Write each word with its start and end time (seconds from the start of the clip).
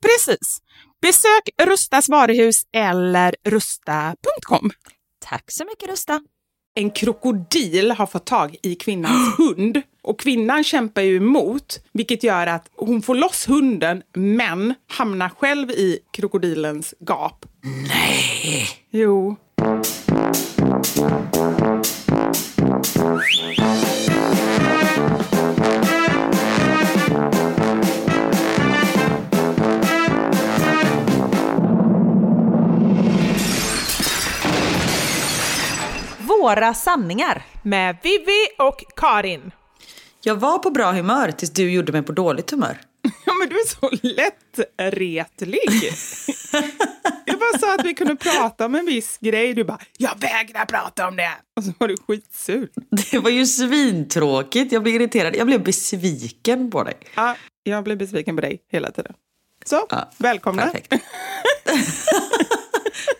Precis. 0.00 0.58
Besök 1.02 1.48
Rustas 1.62 2.08
varuhus 2.08 2.62
eller 2.72 3.34
rusta.com. 3.44 4.70
Tack 5.24 5.44
så 5.50 5.64
mycket 5.64 5.88
Rusta. 5.88 6.20
En 6.74 6.90
krokodil 6.90 7.90
har 7.90 8.06
fått 8.06 8.26
tag 8.26 8.56
i 8.62 8.74
kvinnans 8.74 9.34
hund 9.38 9.82
och 10.02 10.20
kvinnan 10.20 10.64
kämpar 10.64 11.02
ju 11.02 11.16
emot 11.16 11.80
vilket 11.92 12.22
gör 12.22 12.46
att 12.46 12.70
hon 12.76 13.02
får 13.02 13.14
loss 13.14 13.48
hunden 13.48 14.02
men 14.14 14.74
hamnar 14.88 15.28
själv 15.28 15.70
i 15.70 15.98
krokodilens 16.12 16.94
gap. 17.00 17.46
Nej! 17.88 18.68
Jo. 18.90 19.36
Våra 36.42 36.74
sanningar. 36.74 37.42
Med 37.62 37.96
Vivi 38.02 38.46
och 38.58 38.84
Karin. 38.96 39.50
Jag 40.22 40.36
var 40.36 40.58
på 40.58 40.70
bra 40.70 40.92
humör 40.92 41.30
tills 41.30 41.50
du 41.52 41.70
gjorde 41.70 41.92
mig 41.92 42.02
på 42.02 42.12
dåligt 42.12 42.50
humör. 42.50 42.80
Ja, 43.26 43.34
men 43.34 43.48
du 43.48 43.54
är 43.54 43.66
så 43.66 43.90
lättretlig. 44.02 45.60
Jag 47.24 47.38
bara 47.38 47.58
sa 47.60 47.74
att 47.74 47.84
vi 47.84 47.94
kunde 47.94 48.16
prata 48.16 48.66
om 48.66 48.74
en 48.74 48.86
viss 48.86 49.18
grej. 49.20 49.54
Du 49.54 49.64
bara, 49.64 49.78
jag 49.96 50.20
vägrar 50.20 50.64
prata 50.64 51.08
om 51.08 51.16
det. 51.16 51.30
Och 51.56 51.64
så 51.64 51.72
var 51.78 51.88
du 51.88 51.96
skitsur. 52.06 52.68
Det 52.90 53.18
var 53.18 53.30
ju 53.30 53.46
svintråkigt. 53.46 54.72
Jag 54.72 54.82
blev 54.82 54.94
irriterad. 54.94 55.36
Jag 55.36 55.46
blev 55.46 55.62
besviken 55.64 56.70
på 56.70 56.84
dig. 56.84 56.96
Ja, 57.14 57.36
jag 57.62 57.84
blir 57.84 57.96
besviken 57.96 58.36
på 58.36 58.42
dig 58.42 58.58
hela 58.72 58.90
tiden. 58.90 59.12
Så, 59.64 59.86
Ja, 59.90 60.10
välkomna. 60.18 60.72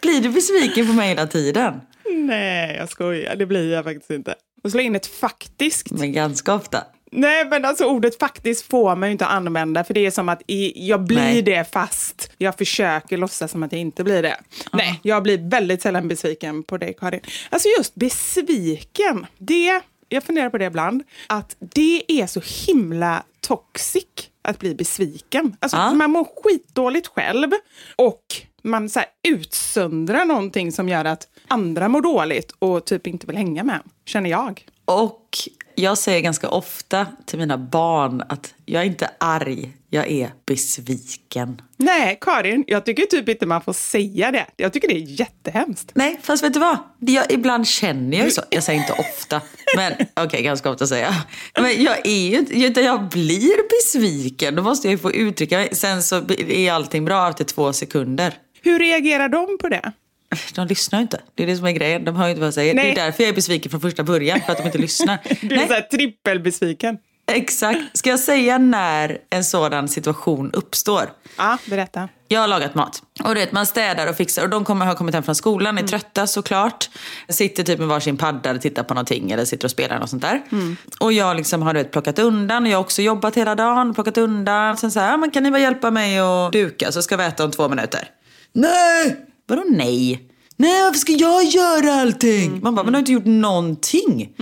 Blir 0.08 0.20
du 0.20 0.28
besviken 0.28 0.86
på 0.86 0.92
mig 0.92 1.08
hela 1.08 1.26
tiden? 1.26 1.80
Nej, 2.14 2.76
jag 2.76 2.88
skojar. 2.88 3.36
Det 3.36 3.46
blir 3.46 3.72
jag 3.72 3.84
faktiskt 3.84 4.10
inte. 4.10 4.34
Och 4.64 4.70
slå 4.70 4.80
in 4.80 4.96
ett 4.96 5.06
faktiskt. 5.06 5.90
Men 5.90 6.12
ganska 6.12 6.54
ofta. 6.54 6.84
Nej, 7.12 7.44
men 7.44 7.64
alltså 7.64 7.84
ordet 7.84 8.18
faktiskt 8.18 8.66
får 8.70 8.96
man 8.96 9.08
ju 9.08 9.12
inte 9.12 9.26
använda 9.26 9.84
för 9.84 9.94
det 9.94 10.06
är 10.06 10.10
som 10.10 10.28
att 10.28 10.42
jag 10.74 11.04
blir 11.04 11.16
Nej. 11.18 11.42
det 11.42 11.72
fast 11.72 12.30
jag 12.38 12.58
försöker 12.58 13.16
låtsas 13.16 13.50
som 13.50 13.62
att 13.62 13.72
jag 13.72 13.80
inte 13.80 14.04
blir 14.04 14.22
det. 14.22 14.36
Nej, 14.72 15.00
jag 15.02 15.22
blir 15.22 15.50
väldigt 15.50 15.82
sällan 15.82 16.08
besviken 16.08 16.62
på 16.62 16.76
dig 16.78 16.96
Karin. 17.00 17.20
Alltså 17.50 17.68
just 17.78 17.94
besviken, 17.94 19.26
det, 19.38 19.80
jag 20.08 20.24
funderar 20.24 20.50
på 20.50 20.58
det 20.58 20.64
ibland, 20.64 21.02
att 21.26 21.56
det 21.58 22.02
är 22.08 22.26
så 22.26 22.40
himla 22.66 23.22
toxic 23.40 24.04
att 24.42 24.58
bli 24.58 24.74
besviken. 24.74 25.56
Alltså 25.60 25.76
Ja. 25.76 25.94
man 25.94 26.10
mår 26.10 26.28
skitdåligt 26.44 27.06
själv 27.06 27.50
och 27.96 28.22
man 28.68 28.88
så 28.88 29.00
utsöndrar 29.28 30.24
någonting 30.24 30.72
som 30.72 30.88
gör 30.88 31.04
att 31.04 31.28
andra 31.48 31.88
mår 31.88 32.00
dåligt 32.00 32.52
och 32.58 32.84
typ 32.84 33.06
inte 33.06 33.26
vill 33.26 33.36
hänga 33.36 33.64
med 33.64 33.80
känner 34.06 34.30
jag. 34.30 34.66
Och 34.84 35.28
jag 35.74 35.98
säger 35.98 36.20
ganska 36.20 36.48
ofta 36.48 37.06
till 37.26 37.38
mina 37.38 37.58
barn 37.58 38.22
att 38.28 38.54
jag 38.64 38.82
är 38.82 38.86
inte 38.86 39.10
arg, 39.18 39.72
jag 39.90 40.10
är 40.10 40.30
besviken. 40.46 41.62
Nej, 41.76 42.18
Karin, 42.20 42.64
jag 42.66 42.84
tycker 42.84 43.06
typ 43.06 43.28
inte 43.28 43.46
man 43.46 43.62
får 43.62 43.72
säga 43.72 44.30
det. 44.30 44.46
Jag 44.56 44.72
tycker 44.72 44.88
det 44.88 44.94
är 44.94 45.20
jättehemskt. 45.20 45.92
Nej, 45.94 46.20
fast 46.22 46.44
vet 46.44 46.54
du 46.54 46.60
vad? 46.60 46.78
Jag, 46.98 47.32
ibland 47.32 47.66
känner 47.66 48.16
jag 48.18 48.24
ju 48.24 48.30
så. 48.30 48.42
Jag 48.50 48.62
säger 48.62 48.80
inte 48.80 48.92
ofta, 48.92 49.40
men 49.76 49.92
okej, 50.24 50.42
ganska 50.42 50.70
ofta 50.70 50.86
säger 50.86 51.04
jag. 51.04 51.14
Men 51.62 51.82
jag 51.82 52.06
är 52.06 52.28
ju 52.28 52.64
inte, 52.66 52.80
jag 52.80 53.08
blir 53.08 53.68
besviken. 53.68 54.54
Då 54.54 54.62
måste 54.62 54.88
jag 54.88 54.92
ju 54.92 54.98
få 54.98 55.12
uttrycka 55.12 55.56
mig. 55.56 55.68
Sen 55.72 56.02
så 56.02 56.22
är 56.38 56.72
allting 56.72 57.04
bra 57.04 57.28
efter 57.28 57.44
två 57.44 57.72
sekunder. 57.72 58.34
Hur 58.62 58.78
reagerar 58.78 59.28
de 59.28 59.58
på 59.60 59.68
det? 59.68 59.92
De 60.54 60.66
lyssnar 60.66 60.98
ju 60.98 61.02
inte. 61.02 61.20
Det 61.34 61.42
är 61.42 61.46
det 61.46 61.56
som 61.56 61.66
är 61.66 61.72
grejen. 61.72 62.04
De 62.04 62.16
hör 62.16 62.24
ju 62.24 62.30
inte 62.30 62.40
vad 62.40 62.46
jag 62.46 62.54
säger. 62.54 62.74
Nej. 62.74 62.84
Det 62.94 63.00
är 63.00 63.04
därför 63.04 63.22
jag 63.22 63.30
är 63.30 63.34
besviken 63.34 63.70
från 63.70 63.80
första 63.80 64.02
början, 64.02 64.40
för 64.46 64.52
att 64.52 64.58
de 64.58 64.64
inte 64.66 64.78
lyssnar. 64.78 65.18
Du 65.48 65.54
är 65.54 65.66
så 65.66 65.72
här 65.72 65.80
trippelbesviken. 65.80 66.98
Exakt. 67.32 67.80
Ska 67.98 68.10
jag 68.10 68.20
säga 68.20 68.58
när 68.58 69.18
en 69.30 69.44
sådan 69.44 69.88
situation 69.88 70.50
uppstår? 70.52 71.10
Ja, 71.36 71.58
berätta. 71.66 72.08
Jag 72.28 72.40
har 72.40 72.48
lagat 72.48 72.74
mat. 72.74 73.02
Och 73.24 73.34
du 73.34 73.40
vet, 73.40 73.52
man 73.52 73.66
städar 73.66 74.06
och 74.06 74.16
fixar. 74.16 74.42
Och 74.42 74.48
de 74.50 74.64
kommer, 74.64 74.86
har 74.86 74.94
kommit 74.94 75.14
hem 75.14 75.22
från 75.22 75.34
skolan, 75.34 75.78
är 75.78 75.82
trötta 75.82 76.26
såklart. 76.26 76.90
Sitter 77.28 77.62
typ 77.62 77.78
med 77.78 77.88
varsin 77.88 78.16
padda 78.16 78.50
och 78.50 78.60
tittar 78.60 78.82
på 78.82 78.94
någonting. 78.94 79.30
Eller 79.30 79.44
sitter 79.44 79.64
och 79.66 79.70
spelar 79.70 79.98
något 79.98 80.10
sånt 80.10 80.22
där. 80.22 80.42
Och 81.00 81.12
jag 81.12 81.36
liksom 81.36 81.62
har 81.62 81.74
du 81.74 81.78
vet, 81.82 81.90
plockat 81.92 82.18
undan. 82.18 82.62
Och 82.62 82.68
jag 82.68 82.76
har 82.76 82.80
också 82.84 83.02
jobbat 83.02 83.34
hela 83.36 83.54
dagen, 83.54 83.94
plockat 83.94 84.18
undan. 84.18 84.76
Sen 84.76 84.90
så 84.90 85.00
här, 85.00 85.10
"Ja, 85.10 85.16
men 85.16 85.30
kan 85.30 85.42
ni 85.42 85.50
bara 85.50 85.60
hjälpa 85.60 85.90
mig 85.90 86.18
att 86.18 86.52
duka 86.52 86.92
så 86.92 87.02
ska 87.02 87.16
vi 87.16 87.24
äta 87.24 87.44
om 87.44 87.50
två 87.50 87.68
minuter. 87.68 88.08
Nej! 88.52 89.16
Vadå 89.46 89.64
nej? 89.68 90.28
Nej, 90.60 90.82
varför 90.82 90.98
ska 90.98 91.12
jag 91.12 91.44
göra 91.44 91.94
allting? 91.94 92.60
Man 92.62 92.74
bara, 92.74 92.82
men 92.84 92.92
du 92.92 92.96
har 92.96 93.00
inte 93.00 93.12
gjort 93.12 93.24
någonting. 93.24 94.34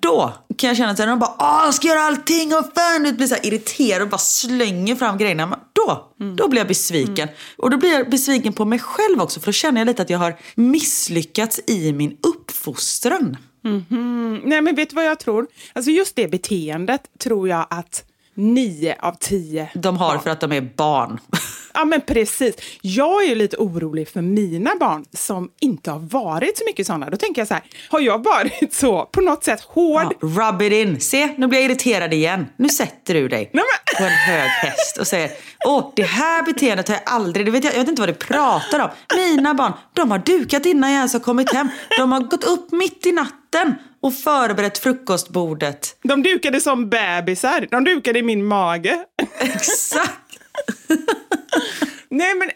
Då 0.00 0.32
kan 0.56 0.68
jag 0.68 0.76
känna 0.76 0.90
att 0.90 0.96
de 0.96 1.18
bara, 1.18 1.34
åh, 1.38 1.62
jag 1.64 1.74
ska 1.74 1.88
göra 1.88 2.00
allting, 2.00 2.50
vad 2.50 2.64
fan. 2.74 3.02
Du 3.02 3.12
blir 3.12 3.26
så 3.26 3.34
här 3.34 3.46
irriterad 3.46 4.02
och 4.02 4.08
bara 4.08 4.18
slänger 4.18 4.96
fram 4.96 5.18
grejerna. 5.18 5.46
Men 5.46 5.58
Då, 5.72 6.12
då 6.36 6.48
blir 6.48 6.60
jag 6.60 6.68
besviken. 6.68 7.28
Och 7.58 7.70
då 7.70 7.76
blir 7.76 7.92
jag 7.92 8.10
besviken 8.10 8.52
på 8.52 8.64
mig 8.64 8.78
själv 8.78 9.20
också. 9.20 9.40
För 9.40 9.46
då 9.46 9.52
känner 9.52 9.80
jag 9.80 9.86
lite 9.86 10.02
att 10.02 10.10
jag 10.10 10.18
har 10.18 10.36
misslyckats 10.54 11.60
i 11.66 11.92
min 11.92 12.16
uppfostran. 12.26 13.36
Mm, 13.64 14.40
nej, 14.44 14.60
men 14.60 14.74
vet 14.74 14.90
du 14.90 14.96
vad 14.96 15.04
jag 15.04 15.18
tror? 15.20 15.46
Alltså 15.72 15.90
just 15.90 16.16
det 16.16 16.28
beteendet 16.28 17.02
tror 17.18 17.48
jag 17.48 17.66
att 17.70 18.04
nio 18.34 18.96
av 19.00 19.16
tio 19.20 19.70
De 19.74 19.96
har 19.96 20.18
för 20.18 20.30
att 20.30 20.40
de 20.40 20.52
är 20.52 20.60
barn. 20.76 21.20
Ja, 21.74 21.84
men 21.84 22.00
precis. 22.00 22.54
Jag 22.82 23.22
är 23.24 23.28
ju 23.28 23.34
lite 23.34 23.56
orolig 23.56 24.08
för 24.08 24.22
mina 24.22 24.70
barn 24.80 25.04
som 25.12 25.50
inte 25.60 25.90
har 25.90 25.98
varit 25.98 26.58
så 26.58 26.64
mycket 26.66 26.86
sådana. 26.86 27.10
Då 27.10 27.16
tänker 27.16 27.40
jag 27.40 27.48
så 27.48 27.54
här, 27.54 27.62
har 27.90 28.00
jag 28.00 28.24
varit 28.24 28.74
så 28.74 29.04
på 29.04 29.20
något 29.20 29.44
sätt 29.44 29.60
hård? 29.60 30.14
Ja, 30.20 30.28
rub 30.28 30.62
it 30.62 30.72
in. 30.72 31.00
Se, 31.00 31.34
nu 31.36 31.46
blir 31.46 31.58
jag 31.58 31.70
irriterad 31.70 32.12
igen. 32.14 32.46
Nu 32.56 32.68
sätter 32.68 33.14
du 33.14 33.28
dig 33.28 33.50
Nej, 33.52 33.64
men- 33.64 33.96
på 33.98 34.04
en 34.04 34.10
hög 34.10 34.48
häst 34.48 34.98
och 34.98 35.06
säger 35.06 35.30
Åh, 35.66 35.92
det 35.96 36.02
här 36.02 36.42
beteendet 36.42 36.88
har 36.88 36.94
jag 36.94 37.02
aldrig... 37.06 37.46
Det 37.46 37.50
vet 37.52 37.64
jag, 37.64 37.72
jag 37.74 37.78
vet 37.80 37.88
inte 37.88 38.02
vad 38.02 38.08
du 38.08 38.14
pratar 38.14 38.80
om. 38.80 38.88
Mina 39.16 39.54
barn, 39.54 39.72
de 39.92 40.10
har 40.10 40.18
dukat 40.18 40.66
innan 40.66 40.90
jag 40.90 40.96
ens 40.96 41.12
har 41.12 41.20
kommit 41.20 41.52
hem. 41.52 41.68
De 41.98 42.12
har 42.12 42.20
gått 42.20 42.44
upp 42.44 42.72
mitt 42.72 43.06
i 43.06 43.12
natten 43.12 43.74
och 44.02 44.14
förberett 44.14 44.78
frukostbordet. 44.78 45.96
De 46.02 46.22
dukade 46.22 46.60
som 46.60 46.88
bebisar. 46.90 47.66
De 47.70 47.84
dukade 47.84 48.18
i 48.18 48.22
min 48.22 48.44
mage. 48.44 48.98
Exakt. 49.38 50.10
Nej 52.08 52.34
men 52.34 52.50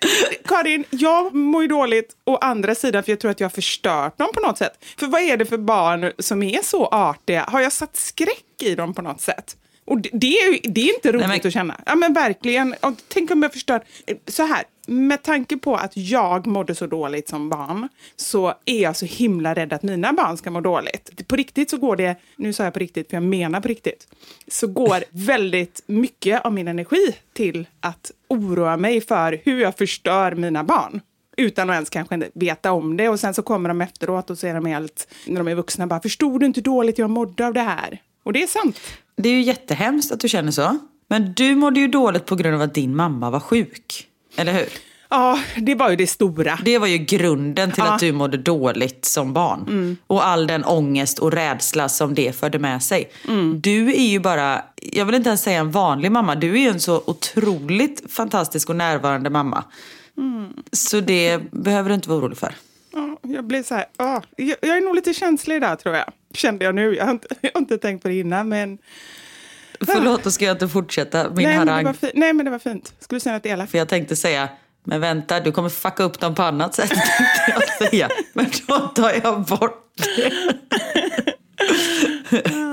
Karin, 0.45 0.85
jag 0.91 1.35
mår 1.35 1.63
ju 1.63 1.69
dåligt 1.69 2.17
å 2.25 2.37
andra 2.37 2.75
sidan 2.75 3.03
för 3.03 3.13
jag 3.13 3.21
tror 3.21 3.31
att 3.31 3.41
jag 3.41 3.45
har 3.49 3.51
förstört 3.55 4.19
dem 4.19 4.29
på 4.35 4.41
något 4.41 4.59
sätt. 4.59 4.85
För 4.99 5.07
vad 5.07 5.21
är 5.21 5.37
det 5.37 5.47
för 5.47 5.59
barn 5.59 6.13
som 6.19 6.43
är 6.43 6.63
så 6.63 6.87
artiga? 6.87 7.45
Har 7.49 7.61
jag 7.61 7.73
satt 7.73 7.97
skräck 7.97 8.63
i 8.63 8.75
dem 8.75 8.95
på 8.95 9.03
något 9.03 9.21
sätt? 9.21 9.57
Och 9.85 10.01
det, 10.01 10.11
det 10.13 10.27
är, 10.39 10.53
ju- 10.53 10.61
det 10.73 10.81
är 10.81 10.95
inte 10.95 11.13
roligt 11.13 11.29
Nej, 11.29 11.39
men- 11.43 11.47
att 11.49 11.53
känna. 11.53 11.81
Ja 11.87 11.95
men 11.95 12.13
verkligen. 12.15 12.75
Tänk 13.09 13.31
om 13.31 13.43
jag 13.43 13.53
förstör... 13.53 13.83
Så 14.29 14.43
här, 14.43 14.65
med 14.89 15.23
tanke 15.23 15.57
på 15.57 15.77
att 15.77 15.97
jag 15.97 16.47
mådde 16.47 16.75
så 16.75 16.87
dåligt 16.87 17.29
som 17.29 17.49
barn 17.49 17.89
så 18.17 18.55
är 18.65 18.83
jag 18.83 18.97
så 18.97 19.07
himla 19.07 19.55
rädd 19.55 19.73
att 19.73 19.83
mina 19.83 20.13
barn 20.13 20.37
ska 20.37 20.51
må 20.51 20.61
dåligt. 20.61 21.29
På 21.29 21.37
riktigt 21.37 21.71
så 21.71 21.77
går 21.77 21.97
det, 21.97 22.17
nu 22.37 22.53
sa 22.53 22.65
jag 22.65 22.73
på 22.73 22.79
riktigt 22.79 23.11
för 23.11 23.17
jag 23.17 23.23
menar 23.23 23.61
på 23.61 23.69
riktigt, 23.69 24.09
så 24.49 24.67
går 24.67 25.05
väldigt 25.11 25.83
mycket 25.87 26.45
av 26.45 26.53
min 26.53 26.69
energi 26.69 27.17
till 27.33 27.67
att 27.81 28.11
oroa 28.29 28.77
mig 28.77 29.01
för 29.01 29.41
hur 29.45 29.61
jag 29.61 29.77
förstör 29.77 30.35
mina 30.35 30.65
barn. 30.65 31.01
Utan 31.37 31.71
att 31.71 31.75
ens 31.75 31.91
kanske 31.91 32.31
veta 32.35 32.73
om 32.73 32.97
det. 32.97 33.09
Och 33.09 33.21
sen 33.21 33.35
så 33.35 33.43
kommer 33.43 33.69
de 33.69 33.81
efteråt 33.81 34.31
och 34.31 34.39
så 34.39 34.47
är 34.47 34.55
de 34.55 34.67
helt, 34.67 35.09
när 35.27 35.37
de 35.37 35.49
är 35.49 35.55
vuxna, 35.55 35.87
bara 35.87 36.01
förstod 36.01 36.41
du 36.41 36.47
inte 36.47 36.61
hur 36.61 36.65
dåligt 36.65 36.99
jag 36.99 37.11
mådde 37.11 37.47
av 37.47 37.55
det 37.55 37.61
här? 37.61 38.03
Och 38.23 38.33
det 38.33 38.43
är 38.43 38.47
sant. 38.47 38.81
Det 39.17 39.29
är 39.29 39.33
ju 39.33 39.43
jättehemskt 39.43 40.13
att 40.13 40.21
du 40.21 40.29
känner 40.29 40.53
så. 40.53 40.79
Men 41.09 41.33
du 41.33 41.55
mådde 41.55 41.81
ju 41.81 41.89
dåligt 41.89 42.27
på 42.27 42.37
grund 42.37 42.55
av 42.55 42.61
att 42.61 42.75
din 42.75 42.97
mamma 42.97 43.31
var 43.31 43.41
sjuk. 43.41 44.08
Eller 44.39 44.53
hur? 44.53 44.69
Ja, 45.11 45.41
det 45.57 45.75
var 45.75 45.91
ju 45.91 45.97
det 45.97 46.07
stora. 46.07 46.59
Det 46.65 46.79
var 46.79 46.87
ju 46.87 46.99
grunden 46.99 47.73
till 47.73 47.85
Ja. 47.87 47.93
att 47.95 48.01
du 48.01 48.13
mådde 48.13 48.37
dåligt 48.37 49.05
som 49.05 49.33
barn. 49.33 49.97
Och 50.07 50.27
all 50.27 50.47
den 50.47 50.65
ångest 50.65 51.19
och 51.19 51.33
rädsla 51.33 51.89
som 51.89 52.15
det 52.15 52.37
förde 52.37 52.59
med 52.59 52.83
sig. 52.83 53.11
Du 53.61 53.89
är 53.89 54.09
ju 54.09 54.19
bara, 54.21 54.63
jag 54.77 55.05
vill 55.07 55.15
inte 55.15 55.29
ens 55.29 55.43
säga 55.43 55.61
en 55.61 55.71
vanlig 55.71 56.13
mamma, 56.13 56.35
du 56.35 56.53
är 56.55 56.59
ju 56.61 56.69
en 56.69 56.81
så 56.81 57.03
otroligt 57.07 58.13
fantastisk 58.13 58.69
och 58.71 58.77
närvarande 58.77 59.31
mamma. 59.31 59.65
Så 60.73 61.01
det 61.01 61.39
behöver 61.51 61.89
du 61.89 61.95
inte 61.95 62.09
vara 62.09 62.19
orolig 62.19 62.39
för. 62.39 62.55
Ja, 62.93 63.17
jag 63.23 63.45
blev 63.45 63.63
så 63.63 63.75
här, 63.75 63.85
ja, 63.97 64.23
jag, 64.37 64.57
jag 64.63 64.77
är 64.77 64.81
nog 64.81 64.95
lite 64.95 65.15
känslig 65.15 65.61
där 65.61 65.77
tror 65.77 65.95
jag. 65.95 66.05
Kände 66.35 66.65
jag 66.65 66.75
nu. 66.75 66.95
Jag 66.97 67.05
har 67.05 67.11
inte, 67.13 67.29
jag 67.41 67.51
har 67.55 67.61
inte 67.61 67.79
tänkt 67.79 68.03
på 68.03 68.09
det 68.09 68.15
innan 68.19 68.49
men... 68.49 68.79
Förlåt, 69.87 70.25
då 70.25 70.31
ska 70.31 70.45
jag 70.45 70.55
inte 70.55 70.69
fortsätta 70.69 71.31
min 71.31 71.35
nej, 71.49 71.59
men 71.59 71.69
harang. 71.69 71.95
fi- 71.95 72.13
nej 72.15 72.33
men 72.33 72.45
det 72.45 72.51
var 72.51 72.59
fint. 72.59 72.93
Skulle 73.01 73.17
du 73.17 73.21
säga 73.21 73.35
något 73.35 73.47
elakt? 73.47 73.71
För 73.71 73.79
jag 73.79 73.89
tänkte 73.89 74.17
säga, 74.17 74.49
men 74.85 75.01
vänta, 75.01 75.41
du 75.41 75.53
kommer 75.53 75.69
fucka 75.69 76.03
upp 76.03 76.21
dem 76.21 76.35
på 76.35 76.43
annat 76.43 76.75
sätt. 76.75 76.89
Tänkte 77.47 77.53
jag 77.79 77.89
säga. 77.91 78.09
Men 78.33 78.47
då 78.67 78.79
tar 78.79 79.13
jag 79.23 79.45
bort 79.45 79.93
det. 80.17 80.33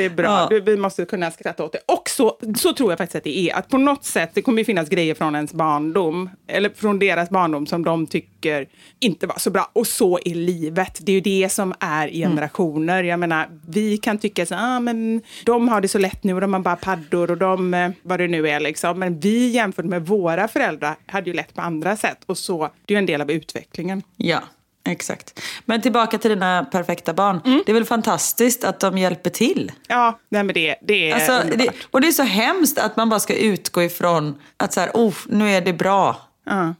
Det 0.00 0.04
är 0.06 0.10
bra. 0.10 0.26
Ja. 0.26 0.46
Du, 0.50 0.60
Vi 0.60 0.76
måste 0.76 1.04
kunna 1.04 1.30
skratta 1.30 1.64
åt 1.64 1.72
det. 1.72 1.78
Och 1.86 2.08
så, 2.08 2.38
så 2.56 2.72
tror 2.72 2.90
jag 2.90 2.98
faktiskt 2.98 3.16
att 3.16 3.24
det 3.24 3.38
är. 3.38 3.56
Att 3.56 3.68
på 3.68 3.78
något 3.78 4.04
sätt, 4.04 4.30
det 4.34 4.42
kommer 4.42 4.58
ju 4.58 4.64
finnas 4.64 4.88
grejer 4.88 5.14
från 5.14 5.34
ens 5.34 5.52
barndom, 5.52 6.30
eller 6.46 6.70
från 6.70 6.98
deras 6.98 7.30
barndom 7.30 7.66
som 7.66 7.84
de 7.84 8.06
tycker 8.06 8.68
inte 9.00 9.26
var 9.26 9.38
så 9.38 9.50
bra. 9.50 9.70
Och 9.72 9.86
så 9.86 10.18
är 10.24 10.34
livet. 10.34 10.98
Det 11.02 11.12
är 11.12 11.14
ju 11.14 11.20
det 11.20 11.48
som 11.48 11.74
är 11.80 12.08
generationer. 12.08 13.02
Jag 13.02 13.18
menar, 13.18 13.48
vi 13.68 13.98
kan 13.98 14.18
tycka 14.18 14.46
så 14.46 14.54
ah, 14.54 14.80
men 14.80 15.22
de 15.44 15.68
har 15.68 15.80
det 15.80 15.88
så 15.88 15.98
lätt 15.98 16.24
nu 16.24 16.34
och 16.34 16.40
de 16.40 16.52
har 16.52 16.60
bara 16.60 16.76
paddor 16.76 17.30
och 17.30 17.38
de, 17.38 17.74
eh, 17.74 17.90
vad 18.02 18.20
det 18.20 18.28
nu 18.28 18.48
är 18.48 18.60
liksom. 18.60 18.98
Men 18.98 19.20
vi 19.20 19.48
jämfört 19.48 19.84
med 19.84 20.06
våra 20.06 20.48
föräldrar 20.48 20.96
hade 21.06 21.30
ju 21.30 21.36
lätt 21.36 21.54
på 21.54 21.60
andra 21.60 21.96
sätt. 21.96 22.18
Och 22.26 22.38
så, 22.38 22.70
det 22.84 22.94
är 22.94 22.96
ju 22.96 22.98
en 22.98 23.06
del 23.06 23.20
av 23.20 23.30
utvecklingen. 23.30 24.02
Ja, 24.16 24.40
exakt. 24.88 25.40
Men 25.64 25.82
tillbaka 25.82 26.18
till 26.18 26.30
dina 26.30 26.64
perfekta 26.64 27.12
barn. 27.12 27.40
Mm. 27.44 27.62
Det 27.66 27.72
är 27.72 27.74
väl 27.74 27.84
fantastiskt 27.84 28.64
att 28.64 28.80
de 28.80 28.98
hjälper 28.98 29.30
till? 29.30 29.72
Ja, 29.88 30.18
nej 30.28 30.44
men 30.44 30.54
det, 30.54 30.76
det 30.82 31.10
är 31.10 31.14
Alltså, 31.14 31.56
det, 31.56 31.68
och 31.90 32.00
det 32.00 32.08
är 32.08 32.12
så 32.12 32.22
hemskt 32.22 32.78
att 32.78 32.96
man 32.96 33.08
bara 33.08 33.20
ska 33.20 33.34
utgå 33.34 33.82
ifrån 33.82 34.38
att 34.56 34.72
så 34.72 34.80
här, 34.80 34.90
oh, 34.94 35.14
nu 35.26 35.50
är 35.50 35.60
det 35.60 35.72
bra. 35.72 36.16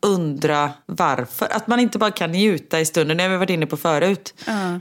Undra 0.00 0.70
varför. 0.86 1.48
Att 1.50 1.66
man 1.66 1.80
inte 1.80 1.98
bara 1.98 2.10
kan 2.10 2.32
njuta 2.32 2.80
i 2.80 2.84
stunden. 2.84 3.16
Det 3.16 3.22
har 3.22 3.30
vi 3.30 3.36
varit 3.36 3.50
inne 3.50 3.66
på 3.66 3.76
förut. 3.76 4.34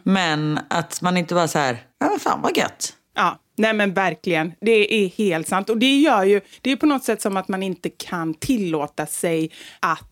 Men 0.04 0.60
att 0.68 1.02
man 1.02 1.18
inte 1.18 1.34
bara 1.36 1.48
så 1.48 1.60
här, 1.60 1.78
ja 2.00 2.10
men 2.10 2.20
fan 2.20 2.42
vad 2.42 2.58
gött. 2.58 2.94
Ja, 3.16 3.40
nej 3.58 3.74
men 3.74 3.94
verkligen. 3.94 4.54
Det 4.62 5.04
är 5.06 5.10
helt 5.10 5.48
sant. 5.48 5.70
Och 5.70 5.78
det 5.78 5.98
gör 5.98 6.24
ju, 6.24 6.42
det 6.62 6.72
är 6.72 6.76
på 6.76 6.86
något 6.86 7.04
sätt 7.04 7.22
som 7.22 7.38
att 7.38 7.48
man 7.48 7.64
inte 7.64 7.90
kan 7.90 8.34
tillåta 8.34 9.06
sig 9.06 9.52
att 9.80 10.09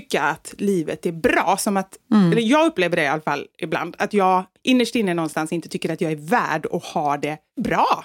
tycka 0.00 0.22
att 0.22 0.54
livet 0.58 1.06
är 1.06 1.12
bra. 1.12 1.56
Som 1.58 1.76
att, 1.76 1.98
eller 2.32 2.42
jag 2.42 2.66
upplever 2.66 2.96
det 2.96 3.02
i 3.02 3.06
alla 3.06 3.22
fall 3.22 3.46
ibland, 3.58 3.96
att 3.98 4.12
jag 4.12 4.44
innerst 4.62 4.94
inne 4.94 5.14
någonstans 5.14 5.52
inte 5.52 5.68
tycker 5.68 5.92
att 5.92 6.00
jag 6.00 6.12
är 6.12 6.16
värd 6.16 6.66
att 6.72 6.84
ha 6.84 7.16
det 7.16 7.38
bra. 7.60 8.04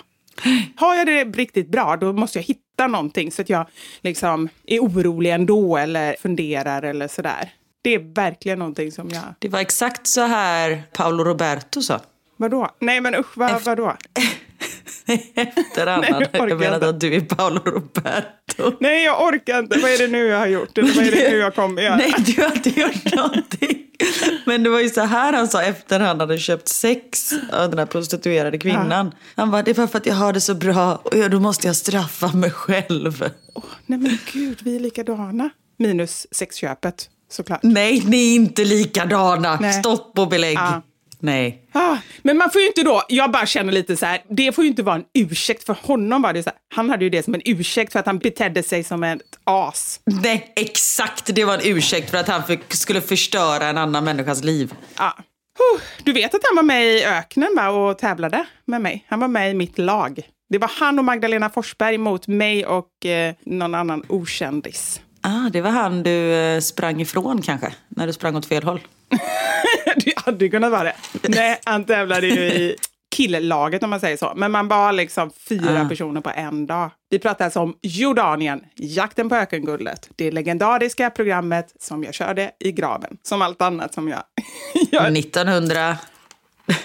Har 0.75 0.95
jag 0.95 1.07
det 1.07 1.23
riktigt 1.23 1.71
bra, 1.71 1.97
då 1.97 2.13
måste 2.13 2.39
jag 2.39 2.43
hitta 2.43 2.87
någonting 2.87 3.31
så 3.31 3.41
att 3.41 3.49
jag 3.49 3.65
liksom 4.01 4.49
är 4.65 4.79
orolig 4.79 5.31
ändå 5.31 5.77
eller 5.77 6.15
funderar 6.19 6.81
eller 6.81 7.07
sådär. 7.07 7.53
Det 7.81 7.93
är 7.93 7.99
verkligen 7.99 8.59
någonting 8.59 8.91
som 8.91 9.09
jag... 9.09 9.23
Det 9.39 9.49
var 9.49 9.59
exakt 9.59 10.07
så 10.07 10.21
här 10.21 10.83
Paolo 10.93 11.23
Roberto 11.23 11.81
sa. 11.81 11.99
Vadå? 12.37 12.69
Nej 12.79 13.01
men 13.01 13.15
usch, 13.15 13.37
vad, 13.37 13.63
vadå? 13.63 13.95
Efter 15.35 15.85
Nej, 15.85 15.93
annan. 16.11 16.25
jag 16.33 16.49
jag 16.49 16.59
menar 16.59 16.75
inte. 16.75 16.89
att 16.89 16.99
du 16.99 17.15
är 17.15 17.21
Paolo 17.21 17.59
Roberto. 17.65 18.77
Nej, 18.79 19.03
jag 19.03 19.27
orkar 19.27 19.59
inte. 19.59 19.79
Vad 19.79 19.91
är 19.91 19.97
det 19.97 20.07
nu 20.07 20.25
jag 20.27 20.37
har 20.39 20.47
gjort? 20.47 20.77
Eller 20.77 20.93
vad 20.95 21.05
är 21.07 21.11
det 21.11 21.31
nu 21.31 21.37
jag 21.37 21.55
kommer 21.55 21.81
göra? 21.81 21.95
Nej, 21.95 22.13
du 22.17 22.41
har 22.41 22.51
inte 22.51 22.69
gjort 22.69 23.13
någonting. 23.15 23.77
Men 24.45 24.63
det 24.63 24.69
var 24.69 24.79
ju 24.79 24.89
så 24.89 25.01
här 25.01 25.33
han 25.33 25.47
sa 25.47 25.61
efter 25.63 25.99
han 25.99 26.19
hade 26.19 26.37
köpt 26.37 26.67
sex 26.67 27.33
av 27.53 27.69
den 27.69 27.79
här 27.79 27.85
prostituerade 27.85 28.57
kvinnan. 28.57 29.11
Han 29.35 29.51
bara, 29.51 29.61
det 29.63 29.73
bara 29.73 29.87
för 29.87 29.97
att 29.97 30.05
jag 30.05 30.15
har 30.15 30.33
det 30.33 30.41
så 30.41 30.53
bra 30.55 30.95
och 30.95 31.29
då 31.29 31.39
måste 31.39 31.67
jag 31.67 31.75
straffa 31.75 32.27
mig 32.33 32.51
själv. 32.51 33.29
Nej 33.85 33.99
men 33.99 34.17
gud, 34.33 34.59
vi 34.63 34.75
är 34.75 34.79
likadana. 34.79 35.49
Minus 35.79 36.27
sexköpet, 36.31 37.09
såklart. 37.31 37.59
Nej, 37.63 38.03
ni 38.05 38.31
är 38.31 38.35
inte 38.35 38.65
likadana. 38.65 39.57
Nej. 39.61 39.73
Stopp 39.73 40.19
och 40.19 40.27
belägg. 40.27 40.57
Ja. 40.57 40.81
Nej. 41.21 41.67
Ah, 41.71 41.97
men 42.21 42.37
man 42.37 42.51
får 42.51 42.61
ju 42.61 42.67
inte 42.67 42.83
då, 42.83 43.03
jag 43.07 43.31
bara 43.31 43.45
känner 43.45 43.71
lite 43.71 43.97
så 43.97 44.05
här, 44.05 44.23
det 44.29 44.51
får 44.51 44.63
ju 44.63 44.69
inte 44.69 44.83
vara 44.83 44.95
en 44.95 45.03
ursäkt 45.13 45.63
för 45.63 45.77
honom. 45.81 46.21
Var 46.21 46.33
det 46.33 46.43
så 46.43 46.49
här, 46.49 46.59
han 46.75 46.89
hade 46.89 47.03
ju 47.03 47.09
det 47.09 47.23
som 47.23 47.33
en 47.33 47.41
ursäkt 47.45 47.91
för 47.91 47.99
att 47.99 48.05
han 48.05 48.17
betedde 48.17 48.63
sig 48.63 48.83
som 48.83 49.03
ett 49.03 49.21
as. 49.43 49.99
Nej, 50.05 50.53
exakt. 50.55 51.35
Det 51.35 51.45
var 51.45 51.53
en 51.53 51.61
ursäkt 51.63 52.09
för 52.09 52.17
att 52.17 52.27
han 52.27 52.43
fick, 52.43 52.73
skulle 52.73 53.01
förstöra 53.01 53.67
en 53.67 53.77
annan 53.77 54.03
människas 54.03 54.43
liv. 54.43 54.73
Ah. 54.95 55.11
Huh, 55.59 55.81
du 56.03 56.13
vet 56.13 56.35
att 56.35 56.41
han 56.43 56.55
var 56.55 56.63
med 56.63 56.85
i 56.85 57.03
öknen 57.03 57.49
va, 57.55 57.69
och 57.69 57.97
tävlade 57.97 58.45
med 58.65 58.81
mig? 58.81 59.05
Han 59.09 59.19
var 59.19 59.27
med 59.27 59.51
i 59.51 59.53
mitt 59.53 59.77
lag. 59.77 60.21
Det 60.49 60.57
var 60.57 60.71
han 60.79 60.99
och 60.99 61.05
Magdalena 61.05 61.49
Forsberg 61.49 61.97
mot 61.97 62.27
mig 62.27 62.65
och 62.65 63.05
eh, 63.05 63.33
någon 63.45 63.75
annan 63.75 64.03
okändis. 64.09 65.01
Ah, 65.21 65.49
det 65.49 65.61
var 65.61 65.69
han 65.69 66.03
du 66.03 66.33
eh, 66.33 66.59
sprang 66.59 67.01
ifrån 67.01 67.41
kanske, 67.41 67.73
när 67.87 68.07
du 68.07 68.13
sprang 68.13 68.35
åt 68.35 68.45
fel 68.45 68.63
håll. 68.63 68.79
det 70.05 70.13
hade 70.19 70.45
ju 70.45 70.51
kunnat 70.51 70.71
vara 70.71 70.83
det. 70.83 70.95
Nej, 71.23 71.59
han 71.63 71.83
tävlade 71.85 72.27
ju 72.27 72.41
i 72.41 72.75
killlaget 73.15 73.83
om 73.83 73.89
man 73.89 73.99
säger 73.99 74.17
så. 74.17 74.33
Men 74.35 74.51
man 74.51 74.67
var 74.67 74.91
liksom 74.91 75.31
fyra 75.49 75.81
Ah. 75.81 75.89
personer 75.89 76.21
på 76.21 76.29
en 76.35 76.65
dag. 76.65 76.91
Vi 77.09 77.19
pratar 77.19 77.45
alltså 77.45 77.59
om 77.59 77.75
Jordanien, 77.81 78.61
jakten 78.75 79.29
på 79.29 79.35
ökenguldet. 79.35 80.09
Det 80.15 80.31
legendariska 80.31 81.09
programmet 81.09 81.73
som 81.79 82.03
jag 82.03 82.13
körde 82.13 82.51
i 82.59 82.71
graven. 82.71 83.17
Som 83.23 83.41
allt 83.41 83.61
annat 83.61 83.93
som 83.93 84.07
jag 84.07 84.23
gör. 84.91 85.17
1900... 85.17 85.97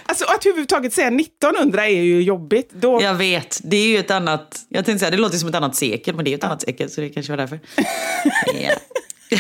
Alltså 0.07 0.25
att 0.25 0.47
överhuvudtaget 0.47 0.93
säga 0.93 1.07
1900 1.09 1.87
är 1.87 2.03
ju 2.03 2.23
jobbigt. 2.23 2.71
Då, 2.73 3.03
Jag 3.03 3.15
vet, 3.15 3.61
det 3.65 3.77
är 3.77 3.87
ju 3.89 3.99
ett 3.99 4.11
annat... 4.11 4.61
Jag 4.69 4.85
tänkte 4.85 4.99
säga, 4.99 5.11
det 5.11 5.17
låter 5.17 5.39
som 5.39 5.49
ett 5.49 5.55
annat 5.55 5.77
sekel, 5.77 6.15
men 6.15 6.25
det 6.25 6.29
är 6.29 6.33
ju 6.33 6.37
ett 6.39 6.45
annat 6.45 6.63
sekel, 6.63 6.91
så 6.91 7.01
det 7.01 7.09
kanske 7.09 7.33
var 7.33 7.37
därför. 7.37 7.61
ja. 8.61 9.39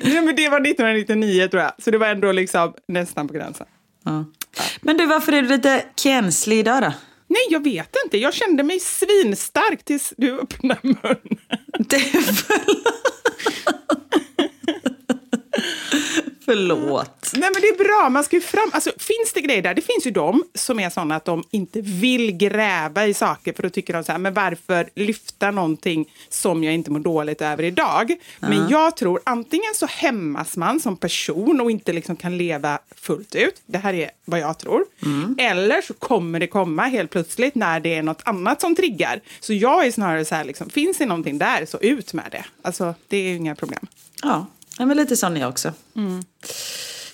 Nej, 0.04 0.22
men 0.22 0.36
det 0.36 0.48
var 0.48 0.60
1999 0.60 1.48
tror 1.48 1.62
jag. 1.62 1.72
Så 1.78 1.90
det 1.90 1.98
var 1.98 2.06
ändå 2.06 2.32
liksom 2.32 2.74
nästan 2.88 3.28
på 3.28 3.34
gränsen. 3.34 3.66
Ja. 4.04 4.24
Men 4.80 4.96
du, 4.96 5.06
varför 5.06 5.32
är 5.32 5.42
du 5.42 5.48
lite 5.48 5.84
känslig 5.96 6.58
idag 6.58 6.82
då? 6.82 6.92
Nej, 7.26 7.46
jag 7.50 7.64
vet 7.64 7.96
inte. 8.04 8.18
Jag 8.18 8.34
kände 8.34 8.62
mig 8.62 8.80
svinstark 8.80 9.84
tills 9.84 10.14
du 10.16 10.40
öppnade 10.40 10.80
munnen. 10.82 11.38
Det 11.78 11.96
är 11.96 12.48
väl... 12.48 12.76
Förlåt. 16.50 17.30
Nej 17.32 17.50
men 17.54 17.62
det 17.62 17.68
är 17.68 17.84
bra, 17.84 18.08
man 18.10 18.24
ska 18.24 18.36
ju 18.36 18.42
fram... 18.42 18.70
Alltså, 18.72 18.90
finns 18.96 19.32
det 19.34 19.40
grejer 19.40 19.62
där? 19.62 19.74
Det 19.74 19.82
finns 19.82 20.06
ju 20.06 20.10
de 20.10 20.44
som 20.54 20.80
är 20.80 20.90
sådana 20.90 21.16
att 21.16 21.24
de 21.24 21.44
inte 21.50 21.80
vill 21.80 22.32
gräva 22.32 23.06
i 23.06 23.14
saker 23.14 23.52
för 23.52 23.62
då 23.62 23.70
tycker 23.70 23.92
de 23.92 24.04
så 24.04 24.12
här, 24.12 24.18
men 24.18 24.34
varför 24.34 24.90
lyfta 24.94 25.50
någonting 25.50 26.12
som 26.28 26.64
jag 26.64 26.74
inte 26.74 26.90
mår 26.90 27.00
dåligt 27.00 27.42
över 27.42 27.62
idag? 27.62 28.16
Men 28.40 28.68
jag 28.68 28.96
tror 28.96 29.20
antingen 29.24 29.74
så 29.74 29.86
hämmas 29.86 30.56
man 30.56 30.80
som 30.80 30.96
person 30.96 31.60
och 31.60 31.70
inte 31.70 31.92
liksom 31.92 32.16
kan 32.16 32.38
leva 32.38 32.78
fullt 32.96 33.34
ut. 33.34 33.62
Det 33.66 33.78
här 33.78 33.94
är 33.94 34.10
vad 34.24 34.40
jag 34.40 34.58
tror. 34.58 34.84
Eller 35.38 35.82
så 35.82 35.94
kommer 35.94 36.40
det 36.40 36.46
komma 36.46 36.82
helt 36.82 37.10
plötsligt 37.10 37.54
när 37.54 37.80
det 37.80 37.94
är 37.94 38.02
något 38.02 38.22
annat 38.24 38.60
som 38.60 38.76
triggar. 38.76 39.20
Så 39.40 39.52
jag 39.52 39.86
är 39.86 39.90
snarare 39.90 40.24
så 40.24 40.34
här, 40.34 40.44
liksom, 40.44 40.70
finns 40.70 40.98
det 40.98 41.06
någonting 41.06 41.38
där 41.38 41.66
så 41.66 41.78
ut 41.78 42.12
med 42.12 42.28
det. 42.30 42.44
Alltså 42.62 42.94
det 43.08 43.16
är 43.16 43.22
ju 43.22 43.36
inga 43.36 43.54
problem. 43.54 43.86
Ja, 44.22 44.46
ja 44.80 44.86
men 44.86 44.96
lite 44.96 45.16
sån 45.16 45.36
är 45.36 45.40
jag 45.40 45.50
också. 45.50 45.72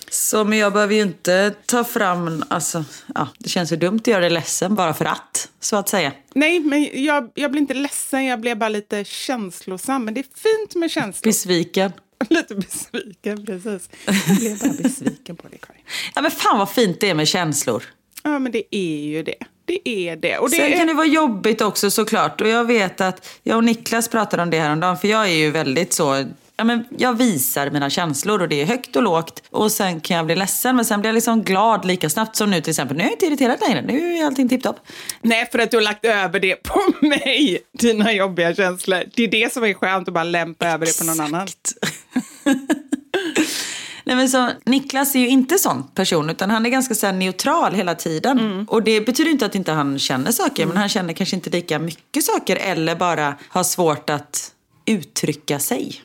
Så, 0.09 0.43
men 0.43 0.57
jag 0.57 0.73
behöver 0.73 0.95
ju 0.95 1.01
inte 1.01 1.53
ta 1.65 1.83
fram, 1.83 2.43
alltså, 2.47 2.85
ja, 3.15 3.27
det 3.37 3.49
känns 3.49 3.71
ju 3.71 3.75
dumt 3.75 3.99
att 3.99 4.07
göra 4.07 4.21
det 4.21 4.29
ledsen 4.29 4.75
bara 4.75 4.93
för 4.93 5.05
att, 5.05 5.49
så 5.59 5.75
att 5.75 5.89
säga. 5.89 6.11
Nej, 6.33 6.59
men 6.59 7.03
jag, 7.03 7.29
jag 7.33 7.51
blir 7.51 7.61
inte 7.61 7.73
ledsen, 7.73 8.25
jag 8.25 8.39
blev 8.39 8.57
bara 8.57 8.69
lite 8.69 9.03
känslosam. 9.03 10.05
Men 10.05 10.13
det 10.13 10.19
är 10.19 10.23
fint 10.23 10.75
med 10.75 10.91
känslor. 10.91 11.29
Besviken. 11.29 11.91
Lite 12.29 12.55
besviken, 12.55 13.45
precis. 13.45 13.89
Jag 14.27 14.37
blev 14.37 14.59
bara 14.59 14.83
besviken 14.83 15.35
på 15.35 15.47
det, 15.47 15.57
Karin. 15.57 15.81
Ja 16.15 16.21
men 16.21 16.31
fan 16.31 16.57
vad 16.57 16.69
fint 16.69 16.99
det 16.99 17.09
är 17.09 17.13
med 17.13 17.27
känslor. 17.27 17.83
Ja, 18.23 18.39
men 18.39 18.51
det 18.51 18.75
är 18.75 19.05
ju 19.05 19.23
det. 19.23 19.43
Det 19.65 19.89
är 19.89 20.15
det. 20.15 20.37
Och 20.37 20.49
det 20.49 20.55
Sen 20.55 20.77
kan 20.77 20.87
det 20.87 20.93
vara 20.93 21.07
jobbigt 21.07 21.61
också 21.61 21.91
såklart. 21.91 22.41
Och 22.41 22.47
jag 22.47 22.65
vet 22.65 23.01
att 23.01 23.27
jag 23.43 23.57
och 23.57 23.63
Niklas 23.63 24.07
pratade 24.07 24.43
om 24.43 24.49
det 24.49 24.59
här 24.59 24.71
om 24.71 24.79
dagen, 24.79 24.97
för 24.97 25.07
jag 25.07 25.23
är 25.23 25.35
ju 25.35 25.51
väldigt 25.51 25.93
så 25.93 26.25
Ja, 26.59 26.63
men 26.63 26.85
jag 26.97 27.17
visar 27.17 27.69
mina 27.69 27.89
känslor 27.89 28.41
och 28.41 28.49
det 28.49 28.61
är 28.61 28.65
högt 28.65 28.95
och 28.95 29.03
lågt. 29.03 29.43
Och 29.49 29.71
sen 29.71 30.01
kan 30.01 30.17
jag 30.17 30.25
bli 30.25 30.35
ledsen 30.35 30.75
men 30.75 30.85
sen 30.85 30.99
blir 30.99 31.09
jag 31.09 31.15
liksom 31.15 31.43
glad 31.43 31.85
lika 31.85 32.09
snabbt 32.09 32.35
som 32.35 32.49
nu 32.51 32.61
till 32.61 32.69
exempel. 32.69 32.97
Nu 32.97 33.03
är 33.03 33.07
jag 33.07 33.13
inte 33.13 33.25
irriterad 33.25 33.59
längre, 33.67 33.81
nu 33.81 34.17
är 34.17 34.25
allting 34.25 34.49
tipptopp. 34.49 34.79
Nej, 35.21 35.49
för 35.51 35.59
att 35.59 35.71
du 35.71 35.77
har 35.77 35.81
lagt 35.81 36.05
över 36.05 36.39
det 36.39 36.55
på 36.55 36.79
mig, 37.05 37.59
dina 37.79 38.13
jobbiga 38.13 38.55
känslor. 38.55 39.03
Det 39.15 39.23
är 39.23 39.27
det 39.27 39.53
som 39.53 39.63
är 39.63 39.73
skönt, 39.73 40.07
att 40.07 40.13
bara 40.13 40.23
lämpa 40.23 40.67
över 40.67 40.85
det 40.85 40.99
på 40.99 41.03
någon 41.03 41.19
annan. 41.19 41.47
Nej, 44.03 44.15
men 44.15 44.29
så, 44.29 44.49
Niklas 44.65 45.15
är 45.15 45.19
ju 45.19 45.27
inte 45.27 45.57
sån 45.57 45.87
person 45.87 46.29
utan 46.29 46.49
han 46.49 46.65
är 46.65 46.69
ganska 46.69 46.95
så 46.95 47.11
neutral 47.11 47.73
hela 47.73 47.95
tiden. 47.95 48.39
Mm. 48.39 48.65
Och 48.65 48.83
det 48.83 49.01
betyder 49.01 49.31
inte 49.31 49.45
att 49.45 49.55
inte 49.55 49.71
han 49.71 49.99
känner 49.99 50.31
saker 50.31 50.65
men 50.65 50.77
han 50.77 50.89
känner 50.89 51.13
kanske 51.13 51.35
inte 51.35 51.49
lika 51.49 51.79
mycket 51.79 52.23
saker 52.23 52.55
eller 52.55 52.95
bara 52.95 53.35
har 53.49 53.63
svårt 53.63 54.09
att 54.09 54.51
uttrycka 54.85 55.59
sig. 55.59 56.01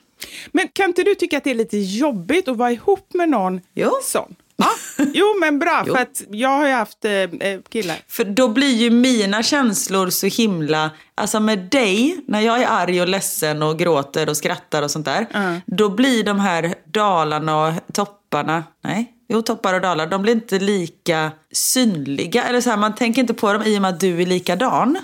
Men 0.53 0.69
kan 0.69 0.87
inte 0.87 1.03
du 1.03 1.15
tycka 1.15 1.39
att 1.39 1.45
det 1.45 1.51
är 1.51 1.55
lite 1.55 1.79
jobbigt 1.79 2.49
att 2.49 2.57
vara 2.57 2.73
ihop 2.73 3.15
med 3.15 3.29
någon 3.29 3.61
Jo. 3.75 3.91
sån? 4.03 4.35
Ja. 4.57 4.69
Jo, 5.15 5.27
men 5.41 5.59
bra, 5.59 5.85
Jo. 5.87 5.95
för 5.95 6.03
att 6.03 6.23
jag 6.31 6.49
har 6.49 6.67
ju 6.67 6.73
haft 6.73 7.05
eh, 7.05 7.13
eh, 7.13 7.61
killar. 7.69 7.97
För 8.09 8.25
då 8.25 8.49
blir 8.49 8.75
ju 8.75 8.91
mina 8.91 9.43
känslor 9.43 10.11
så 10.11 10.27
himla... 10.27 10.91
Alltså 11.15 11.41
med 11.41 11.59
dig, 11.59 12.17
när 12.27 12.41
jag 12.41 12.63
är 12.63 12.67
arg 12.71 13.01
och 13.03 13.09
ledsen 13.09 13.63
och 13.63 13.79
gråter 13.79 14.29
och 14.29 14.37
skrattar 14.37 14.83
och 14.83 14.91
sånt 14.91 15.05
där. 15.05 15.27
Då 15.67 15.89
blir 15.89 16.25
de 16.25 16.41
här 16.41 16.75
dalarna 16.85 17.67
och 17.67 17.73
topparna... 17.93 18.65
Nej, 18.85 19.13
jo 19.33 19.43
toppar 19.43 19.75
och 19.75 19.81
dalar. 19.81 20.07
De 20.07 20.23
blir 20.23 20.33
inte 20.33 20.59
lika 20.59 21.33
synliga. 21.53 22.45
Eller 22.45 22.61
så 22.61 22.71
här, 22.71 22.77
man 22.77 22.95
tänker 22.95 23.21
inte 23.21 23.35
på 23.35 23.53
dem 23.53 23.63
i 23.63 23.79
och 23.79 23.83
med 23.83 23.89
att 23.89 24.01
du 24.01 24.23
är 24.23 24.27
likadan. 24.27 24.99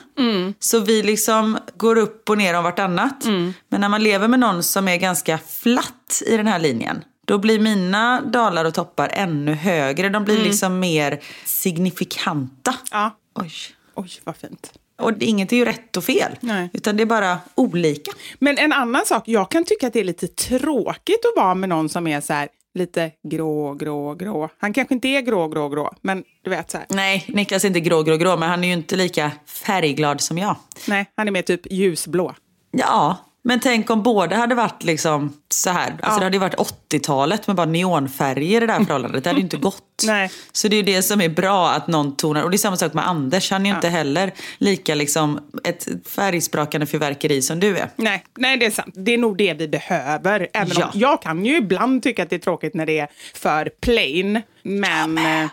Så 0.58 0.80
vi 0.80 1.02
liksom 1.02 1.58
går 1.76 1.98
upp 1.98 2.30
och 2.30 2.38
ner 2.38 2.54
om 2.54 2.64
vartannat. 2.64 3.24
Men 3.68 3.80
när 3.80 3.88
man 3.88 4.02
lever 4.02 4.28
med 4.28 4.40
någon 4.40 4.62
som 4.62 4.88
är 4.88 4.96
ganska 4.96 5.38
flatt 5.38 6.22
i 6.26 6.36
den 6.36 6.46
här 6.46 6.58
linjen. 6.58 7.04
Då 7.26 7.38
blir 7.38 7.58
mina 7.58 8.20
dalar 8.20 8.64
och 8.64 8.74
toppar 8.74 9.10
ännu 9.12 9.52
högre. 9.52 10.08
De 10.08 10.24
blir 10.24 10.38
liksom 10.38 10.78
mer 10.78 11.20
signifikanta. 11.44 12.74
Ja. 12.90 13.16
Oj. 13.34 13.52
Oj, 13.94 14.10
vad 14.24 14.36
fint. 14.36 14.72
Och 15.00 15.12
inget 15.20 15.52
är 15.52 15.56
ju 15.56 15.64
rätt 15.64 15.96
och 15.96 16.04
fel. 16.04 16.36
Nej. 16.40 16.70
Utan 16.72 16.96
det 16.96 17.02
är 17.02 17.06
bara 17.06 17.38
olika. 17.54 18.12
Men 18.38 18.58
en 18.58 18.72
annan 18.72 19.06
sak, 19.06 19.22
jag 19.26 19.50
kan 19.50 19.64
tycka 19.64 19.86
att 19.86 19.92
det 19.92 20.00
är 20.00 20.04
lite 20.04 20.26
tråkigt 20.26 21.20
att 21.24 21.42
vara 21.42 21.54
med 21.54 21.68
någon 21.68 21.88
som 21.88 22.06
är 22.06 22.20
så 22.20 22.32
här 22.32 22.48
lite 22.78 23.10
grå, 23.22 23.74
grå, 23.74 24.14
grå. 24.14 24.48
Han 24.58 24.72
kanske 24.72 24.94
inte 24.94 25.08
är 25.08 25.20
grå, 25.20 25.48
grå, 25.48 25.68
grå, 25.68 25.92
men 26.00 26.24
du 26.44 26.50
vet 26.50 26.70
så 26.70 26.78
här. 26.78 26.86
Nej, 26.90 27.24
Niklas 27.28 27.64
är 27.64 27.68
inte 27.68 27.80
grå, 27.80 28.02
grå, 28.02 28.16
grå. 28.16 28.36
Men 28.36 28.48
han 28.48 28.64
är 28.64 28.68
ju 28.68 28.74
inte 28.74 28.96
lika 28.96 29.32
färgglad 29.46 30.20
som 30.20 30.38
jag. 30.38 30.56
Nej, 30.88 31.10
han 31.16 31.28
är 31.28 31.32
mer 31.32 31.42
typ 31.42 31.72
ljusblå. 31.72 32.34
Ja, 32.70 33.16
men 33.48 33.60
tänk 33.60 33.90
om 33.90 34.02
båda 34.02 34.36
hade 34.36 34.54
varit 34.54 34.84
liksom 34.84 35.32
så 35.48 35.70
här. 35.70 35.96
Alltså 36.02 36.18
det 36.20 36.26
hade 36.26 36.36
ju 36.36 36.40
varit 36.40 36.54
80-talet 36.54 37.46
med 37.46 37.56
bara 37.56 37.66
neonfärger 37.66 38.62
i 38.62 38.66
det 38.66 38.72
här 38.72 38.84
förhållandet. 38.84 39.24
Det 39.24 39.30
hade 39.30 39.40
ju 39.40 39.44
inte 39.44 39.56
gått. 39.56 39.84
Nej. 40.06 40.30
Så 40.52 40.68
det 40.68 40.76
är 40.76 40.78
ju 40.78 40.82
det 40.82 41.02
som 41.02 41.20
är 41.20 41.28
bra 41.28 41.70
att 41.70 41.86
någon 41.86 42.16
tonar. 42.16 42.42
Och 42.42 42.50
det 42.50 42.56
är 42.56 42.58
samma 42.58 42.76
sak 42.76 42.92
med 42.94 43.08
Anders. 43.08 43.50
Han 43.50 43.66
är 43.66 43.70
ju 43.70 43.76
inte 43.76 43.88
heller 43.88 44.32
lika 44.58 44.94
liksom 44.94 45.40
ett 45.64 45.88
färgsprakande 46.06 46.86
fyrverkeri 46.86 47.42
som 47.42 47.60
du 47.60 47.78
är. 47.78 47.90
Nej, 47.96 48.24
nej, 48.36 48.56
det 48.56 48.66
är 48.66 48.70
sant. 48.70 48.94
Det 48.96 49.14
är 49.14 49.18
nog 49.18 49.36
det 49.36 49.54
vi 49.54 49.68
behöver. 49.68 50.48
Även 50.52 50.76
Ja. 50.78 50.84
om 50.84 51.00
jag 51.00 51.22
kan 51.22 51.44
ju 51.44 51.56
ibland 51.56 52.02
tycka 52.02 52.22
att 52.22 52.30
det 52.30 52.36
är 52.36 52.40
tråkigt 52.40 52.74
när 52.74 52.86
det 52.86 52.98
är 52.98 53.08
för 53.34 53.70
plain. 53.80 54.42
Men... 54.62 55.18
eh, 55.18 55.48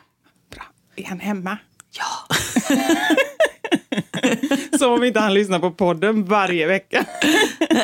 bra. 0.56 0.64
Är 0.96 1.06
han 1.06 1.20
hemma? 1.20 1.58
Ja. 1.92 2.36
Som 4.80 4.92
om 4.92 5.04
inte 5.04 5.20
han 5.20 5.34
lyssnar 5.34 5.60
på 5.60 5.72
podden 5.72 6.26
varje 6.26 6.68
vecka. 6.68 7.06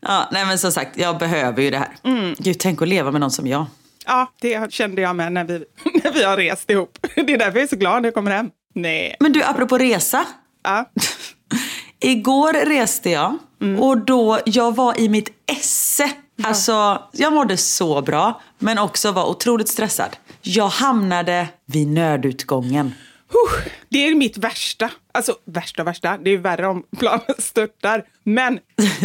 ja. 0.00 0.28
Nej 0.32 0.46
men 0.46 0.58
som 0.58 0.72
sagt, 0.72 0.98
jag 0.98 1.18
behöver 1.18 1.62
ju 1.62 1.70
det 1.70 1.78
här. 1.78 1.88
Gud, 2.38 2.58
tänk 2.58 2.82
att 2.82 2.88
leva 2.88 3.10
med 3.10 3.20
någon 3.20 3.30
som 3.30 3.46
jag. 3.46 3.66
Ja, 4.06 4.32
det 4.40 4.72
kände 4.72 5.02
jag 5.02 5.16
med 5.16 5.32
när 5.32 5.44
vi, 5.44 5.52
när 6.04 6.12
vi 6.12 6.22
har 6.24 6.36
rest 6.36 6.70
ihop. 6.70 6.98
Det 7.14 7.32
är 7.32 7.38
därför 7.38 7.58
jag 7.58 7.62
är 7.62 7.66
så 7.66 7.76
glad 7.76 8.02
när 8.02 8.06
jag 8.06 8.14
kommer 8.14 8.30
hem. 8.30 8.50
Nej. 8.74 9.16
Men 9.20 9.32
du, 9.32 9.42
apropå 9.42 9.78
resa. 9.78 10.24
Ja. 10.64 10.90
Igår 12.00 12.66
reste 12.66 13.10
jag 13.10 13.38
och 13.80 13.98
då 13.98 14.38
jag 14.44 14.76
var 14.76 15.00
i 15.00 15.08
mitt 15.08 15.28
esse. 15.46 16.10
Alltså, 16.42 17.02
jag 17.12 17.32
mådde 17.32 17.56
så 17.56 18.02
bra, 18.02 18.40
men 18.58 18.78
också 18.78 19.12
var 19.12 19.24
otroligt 19.30 19.68
stressad. 19.68 20.16
Jag 20.42 20.68
hamnade 20.68 21.48
vid 21.66 21.88
nödutgången. 21.88 22.94
Det 23.88 24.06
är 24.06 24.14
mitt 24.14 24.36
värsta. 24.38 24.90
Alltså 25.12 25.36
värsta 25.44 25.84
värsta, 25.84 26.18
det 26.18 26.30
är 26.30 26.36
värre 26.38 26.66
om 26.66 26.84
planet 26.98 27.42
störtar. 27.42 28.04
Men 28.22 28.58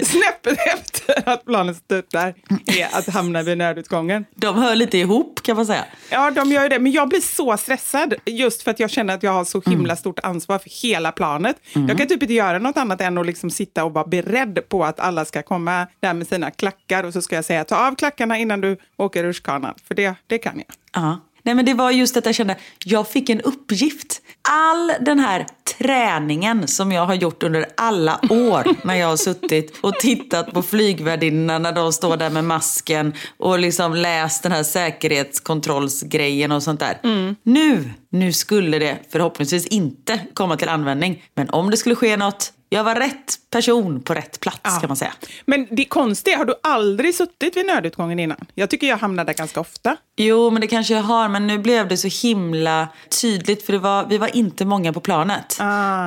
snäppet 0.03 0.57
efter 0.73 1.29
att 1.29 1.45
planet 1.45 1.77
störtar 1.77 2.33
är 2.65 2.97
att 2.97 3.07
hamna 3.09 3.43
vid 3.43 3.57
nödutgången. 3.57 4.25
De 4.35 4.55
hör 4.55 4.75
lite 4.75 4.97
ihop 4.97 5.39
kan 5.43 5.55
man 5.55 5.65
säga. 5.65 5.85
Ja, 6.11 6.31
de 6.31 6.51
gör 6.51 6.63
ju 6.63 6.69
det. 6.69 6.79
Men 6.79 6.91
jag 6.91 7.09
blir 7.09 7.21
så 7.21 7.57
stressad 7.57 8.13
just 8.25 8.63
för 8.63 8.71
att 8.71 8.79
jag 8.79 8.89
känner 8.89 9.13
att 9.13 9.23
jag 9.23 9.31
har 9.31 9.45
så 9.45 9.61
himla 9.65 9.83
Mm. 9.83 9.97
stort 9.97 10.19
ansvar 10.19 10.59
för 10.59 10.81
hela 10.81 11.11
planet. 11.11 11.55
Jag 11.73 11.97
kan 11.97 12.07
typ 12.07 12.21
inte 12.21 12.33
göra 12.33 12.59
något 12.59 12.77
annat 12.77 13.01
än 13.01 13.17
att 13.17 13.25
liksom 13.25 13.49
sitta 13.49 13.83
och 13.83 13.93
vara 13.93 14.05
beredd 14.07 14.69
på 14.69 14.85
att 14.85 14.99
alla 14.99 15.25
ska 15.25 15.41
komma 15.41 15.87
där 15.99 16.13
med 16.13 16.27
sina 16.27 16.51
klackar 16.51 17.03
och 17.03 17.13
så 17.13 17.21
ska 17.21 17.35
jag 17.35 17.45
säga 17.45 17.63
ta 17.63 17.87
av 17.87 17.95
klackarna 17.95 18.37
innan 18.37 18.61
du 18.61 18.77
åker 18.97 19.23
rutschkanan. 19.23 19.73
För 19.87 19.95
det, 19.95 20.15
det 20.27 20.37
kan 20.37 20.55
jag. 20.55 20.65
Ja. 21.03 21.19
Nej 21.43 21.55
men 21.55 21.65
det 21.65 21.73
var 21.73 21.91
just 21.91 22.17
att 22.17 22.25
jag 22.25 22.35
kände, 22.35 22.55
jag 22.85 23.07
fick 23.07 23.29
en 23.29 23.41
uppgift. 23.41 24.21
All 24.49 24.91
den 24.99 25.19
här 25.19 25.45
träningen 25.77 26.67
som 26.67 26.91
jag 26.91 27.05
har 27.05 27.13
gjort 27.13 27.43
under 27.43 27.65
alla 27.77 28.19
år 28.29 28.75
när 28.87 28.95
jag 28.95 29.07
har 29.07 29.17
suttit 29.17 29.77
och 29.81 29.93
tittat 29.93 30.53
på 30.53 30.61
flygvärdinnorna 30.61 31.59
när 31.59 31.71
de 31.71 31.93
står 31.93 32.17
där 32.17 32.29
med 32.29 32.43
masken 32.43 33.13
och 33.37 33.59
liksom 33.59 33.95
läst 33.95 34.43
den 34.43 34.51
här 34.51 34.63
säkerhetskontrollsgrejen 34.63 36.51
och 36.51 36.63
sånt 36.63 36.79
där. 36.79 36.97
Nu, 37.43 37.89
nu 38.11 38.33
skulle 38.33 38.79
det 38.79 38.97
förhoppningsvis 39.09 39.67
inte 39.67 40.19
komma 40.33 40.57
till 40.57 40.69
användning. 40.69 41.23
Men 41.35 41.49
om 41.49 41.69
det 41.69 41.77
skulle 41.77 41.95
ske 41.95 42.17
något, 42.17 42.53
jag 42.69 42.83
var 42.83 42.95
rätt 42.95 43.35
person 43.49 44.01
på 44.01 44.13
rätt 44.13 44.39
plats 44.39 44.79
kan 44.79 44.87
man 44.87 44.97
säga. 44.97 45.13
Men 45.45 45.67
det 45.71 45.85
konstiga, 45.85 46.37
har 46.37 46.45
du 46.45 46.53
aldrig 46.63 47.15
suttit 47.15 47.57
vid 47.57 47.65
nödutgången 47.65 48.19
innan? 48.19 48.45
Jag 48.55 48.69
tycker 48.69 48.87
jag 48.87 48.97
hamnar 48.97 49.25
där 49.25 49.33
ganska 49.33 49.59
ofta. 49.59 49.97
Jo, 50.15 50.49
men 50.49 50.61
det 50.61 50.67
kanske 50.67 50.93
jag 50.93 51.03
har. 51.03 51.29
Men 51.29 51.47
nu 51.47 51.57
blev 51.57 51.87
det 51.87 51.97
så 51.97 52.27
himla 52.27 52.87
tydligt. 53.21 53.65
För 53.65 53.73
det 53.73 53.79
var, 53.79 54.05
vi 54.05 54.17
var 54.17 54.35
inte 54.35 54.65
många 54.65 54.93
på 54.93 54.99
planet. 54.99 55.57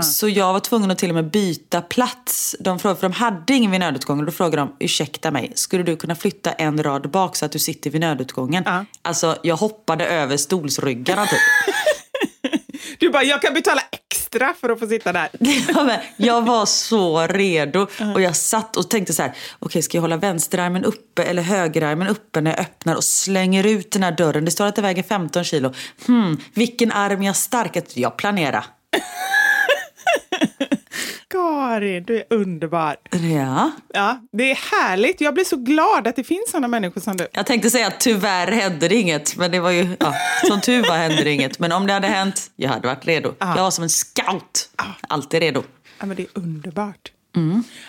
Så 0.04 0.28
jag 0.28 0.52
var 0.52 0.60
tvungen 0.60 0.90
att 0.90 0.98
till 0.98 1.08
och 1.08 1.14
med 1.14 1.30
byta 1.30 1.80
plats. 1.80 2.56
De 2.60 2.78
frågade, 2.78 3.00
för 3.00 3.08
de 3.08 3.14
hade 3.14 3.54
ingen 3.54 3.70
vid 3.70 3.80
nödutgången. 3.80 4.24
Då 4.24 4.32
frågade 4.32 4.56
de, 4.56 4.76
ursäkta 4.78 5.30
mig, 5.30 5.52
skulle 5.54 5.82
du 5.82 5.96
kunna 5.96 6.14
flytta 6.14 6.52
en 6.52 6.82
rad 6.82 7.10
bak 7.10 7.36
så 7.36 7.44
att 7.44 7.52
du 7.52 7.58
sitter 7.58 7.90
vid 7.90 8.00
nödutgången? 8.00 8.62
Ja. 8.66 8.84
Alltså, 9.02 9.36
jag 9.42 9.56
hoppade 9.56 10.06
över 10.06 10.36
stolsryggarna 10.36 11.26
typ. 11.26 11.38
Du 12.98 13.10
bara, 13.10 13.22
jag 13.22 13.42
kan 13.42 13.54
betala 13.54 13.80
extra 14.32 14.54
för 14.60 14.70
att 14.70 14.78
få 14.78 14.86
sitta 14.86 15.12
där. 15.12 15.28
Ja, 15.74 15.84
men 15.84 16.00
jag 16.16 16.42
var 16.42 16.66
så 16.66 17.26
redo 17.26 17.86
och 18.14 18.20
jag 18.20 18.36
satt 18.36 18.76
och 18.76 18.90
tänkte 18.90 19.12
så 19.12 19.22
här, 19.22 19.32
okej 19.58 19.82
ska 19.82 19.96
jag 19.96 20.02
hålla 20.02 20.16
vänsterarmen 20.16 20.84
uppe 20.84 21.22
eller 21.22 21.42
högerarmen 21.42 22.08
uppe 22.08 22.40
när 22.40 22.50
jag 22.50 22.60
öppnar 22.60 22.94
och 22.94 23.04
slänger 23.04 23.66
ut 23.66 23.90
den 23.90 24.02
här 24.02 24.12
dörren. 24.12 24.44
Det 24.44 24.50
står 24.50 24.66
att 24.66 24.76
det 24.76 24.82
väger 24.82 25.02
15 25.02 25.44
kilo. 25.44 25.72
Hmm, 26.06 26.40
vilken 26.54 26.92
arm 26.92 27.22
är 27.22 27.26
jag 27.26 27.36
starkast? 27.36 27.96
Jag 27.96 28.16
planerar. 28.16 28.64
Karin, 31.42 32.04
du 32.04 32.16
är 32.16 32.24
underbar. 32.30 32.96
Ja. 33.10 33.70
Ja, 33.94 34.20
det 34.32 34.50
är 34.50 34.54
härligt. 34.54 35.20
Jag 35.20 35.34
blir 35.34 35.44
så 35.44 35.56
glad 35.56 36.06
att 36.06 36.16
det 36.16 36.24
finns 36.24 36.50
sådana 36.50 36.68
människor 36.68 37.00
som 37.00 37.16
du. 37.16 37.28
Jag 37.32 37.46
tänkte 37.46 37.70
säga 37.70 37.86
att 37.86 38.00
tyvärr 38.00 38.52
hände 38.52 38.88
det 38.88 38.94
inget. 38.94 39.36
Men 39.36 39.50
det 39.50 39.60
var 39.60 39.70
ju, 39.70 39.96
ja, 40.00 40.14
som 40.48 40.60
tur 40.60 40.82
var 40.88 40.96
hände 40.96 41.24
det 41.24 41.30
inget. 41.30 41.58
Men 41.58 41.72
om 41.72 41.86
det 41.86 41.92
hade 41.92 42.06
hänt, 42.08 42.50
jag 42.56 42.70
hade 42.70 42.86
varit 42.88 43.06
redo. 43.06 43.34
Jag 43.38 43.56
var 43.62 43.70
som 43.70 43.84
en 43.84 43.90
scout. 43.90 44.70
Alltid 45.08 45.40
redo. 45.40 45.62
Ja, 45.98 46.06
men 46.06 46.16
det 46.16 46.22
är 46.22 46.28
underbart. 46.34 47.12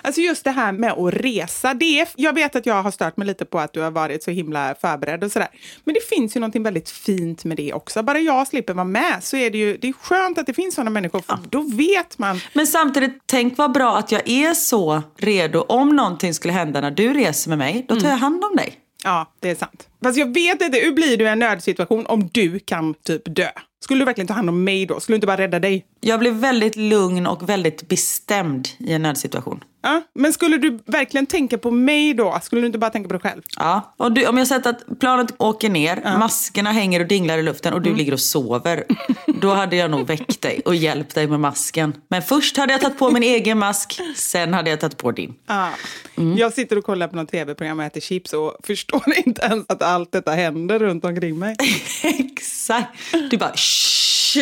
Alltså 0.01 0.21
just 0.21 0.43
det 0.43 0.51
här 0.51 0.71
med 0.71 0.91
att 0.91 1.13
resa. 1.13 1.73
Det 1.73 1.99
är, 1.99 2.07
jag 2.15 2.33
vet 2.33 2.55
att 2.55 2.65
jag 2.65 2.83
har 2.83 2.91
stört 2.91 3.17
mig 3.17 3.27
lite 3.27 3.45
på 3.45 3.59
att 3.59 3.73
du 3.73 3.81
har 3.81 3.91
varit 3.91 4.23
så 4.23 4.31
himla 4.31 4.75
förberedd 4.81 5.23
och 5.23 5.31
sådär. 5.31 5.47
Men 5.83 5.93
det 5.93 6.15
finns 6.15 6.35
ju 6.35 6.39
någonting 6.39 6.63
väldigt 6.63 6.89
fint 6.89 7.43
med 7.43 7.57
det 7.57 7.73
också. 7.73 8.03
Bara 8.03 8.19
jag 8.19 8.47
slipper 8.47 8.73
vara 8.73 8.85
med 8.85 9.23
så 9.23 9.37
är 9.37 9.49
det 9.49 9.57
ju 9.57 9.77
det 9.77 9.87
är 9.89 9.93
skönt 9.93 10.37
att 10.37 10.45
det 10.45 10.53
finns 10.53 10.75
sådana 10.75 10.91
människor. 10.91 11.21
För 11.21 11.39
Då 11.49 11.61
vet 11.61 12.17
man. 12.17 12.39
Men 12.53 12.67
samtidigt, 12.67 13.21
tänk 13.25 13.57
vad 13.57 13.71
bra 13.71 13.97
att 13.97 14.11
jag 14.11 14.29
är 14.29 14.53
så 14.53 15.03
redo. 15.17 15.59
Om 15.59 15.95
någonting 15.95 16.33
skulle 16.33 16.53
hända 16.53 16.81
när 16.81 16.91
du 16.91 17.13
reser 17.13 17.49
med 17.49 17.57
mig, 17.57 17.85
då 17.89 17.95
tar 17.95 18.09
jag 18.09 18.17
hand 18.17 18.43
om 18.43 18.55
dig. 18.55 18.79
Ja, 19.03 19.31
det 19.39 19.49
är 19.49 19.55
sant. 19.55 19.87
Fast 20.03 20.17
jag 20.17 20.33
vet 20.33 20.61
inte, 20.61 20.79
hur 20.79 20.91
blir 20.91 21.17
du 21.17 21.25
i 21.25 21.27
en 21.27 21.39
nödsituation 21.39 22.05
om 22.05 22.29
du 22.31 22.59
kan 22.59 22.93
typ 22.93 23.35
dö? 23.35 23.49
Skulle 23.83 24.01
du 24.01 24.05
verkligen 24.05 24.27
ta 24.27 24.33
hand 24.33 24.49
om 24.49 24.63
mig 24.63 24.85
då? 24.85 24.99
Skulle 24.99 25.13
du 25.13 25.17
inte 25.17 25.27
bara 25.27 25.37
rädda 25.37 25.59
dig? 25.59 25.85
Jag 25.99 26.19
blir 26.19 26.31
väldigt 26.31 26.75
lugn 26.75 27.27
och 27.27 27.49
väldigt 27.49 27.87
bestämd 27.87 28.67
i 28.77 28.93
en 28.93 29.01
nödsituation. 29.01 29.63
Ja, 29.81 30.01
men 30.15 30.33
skulle 30.33 30.57
du 30.57 30.79
verkligen 30.85 31.25
tänka 31.25 31.57
på 31.57 31.71
mig 31.71 32.13
då? 32.13 32.39
Skulle 32.41 32.61
du 32.61 32.65
inte 32.65 32.79
bara 32.79 32.89
tänka 32.89 33.07
på 33.07 33.13
dig 33.13 33.21
själv? 33.21 33.41
Ja, 33.57 33.93
och 33.97 34.11
du, 34.11 34.27
om 34.27 34.37
jag 34.37 34.47
sett 34.47 34.65
att 34.65 34.99
planet 34.99 35.33
åker 35.37 35.69
ner, 35.69 36.17
maskerna 36.19 36.71
hänger 36.71 36.99
och 36.99 37.07
dinglar 37.07 37.37
i 37.37 37.43
luften 37.43 37.73
och 37.73 37.81
du 37.81 37.95
ligger 37.95 38.13
och 38.13 38.19
sover. 38.19 38.83
Då 39.41 39.49
hade 39.49 39.75
jag 39.75 39.91
nog 39.91 40.07
väckt 40.07 40.41
dig 40.41 40.61
och 40.65 40.75
hjälpt 40.75 41.15
dig 41.15 41.27
med 41.27 41.39
masken. 41.39 41.93
Men 42.07 42.21
först 42.21 42.57
hade 42.57 42.73
jag 42.73 42.81
tagit 42.81 42.99
på 42.99 43.11
min 43.11 43.23
egen 43.23 43.57
mask, 43.59 43.99
sen 44.15 44.53
hade 44.53 44.69
jag 44.69 44.79
tagit 44.79 44.97
på 44.97 45.11
din. 45.11 45.35
Ja. 45.47 45.69
Jag 46.37 46.53
sitter 46.53 46.77
och 46.77 46.83
kollar 46.83 47.07
på 47.07 47.15
något 47.15 47.31
tv-program 47.31 47.79
och 47.79 47.85
äter 47.85 48.01
chips 48.01 48.33
och 48.33 48.57
förstår 48.63 49.03
inte 49.25 49.41
ens 49.41 49.65
att 49.69 49.81
allt 49.93 50.11
detta 50.11 50.31
händer 50.31 50.79
runt 50.79 51.05
omkring 51.05 51.39
mig. 51.39 51.55
Exakt. 52.03 52.89
Du 53.29 53.37
bara 53.37 53.53
shh. 53.55 54.39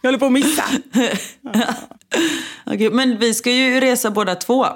Jag 0.00 0.08
håller 0.08 0.18
på 0.18 0.26
att 0.26 0.32
missa. 0.32 0.64
Okej, 2.66 2.90
men 2.90 3.18
vi 3.18 3.34
ska 3.34 3.50
ju 3.50 3.80
resa 3.80 4.10
båda 4.10 4.34
två, 4.34 4.66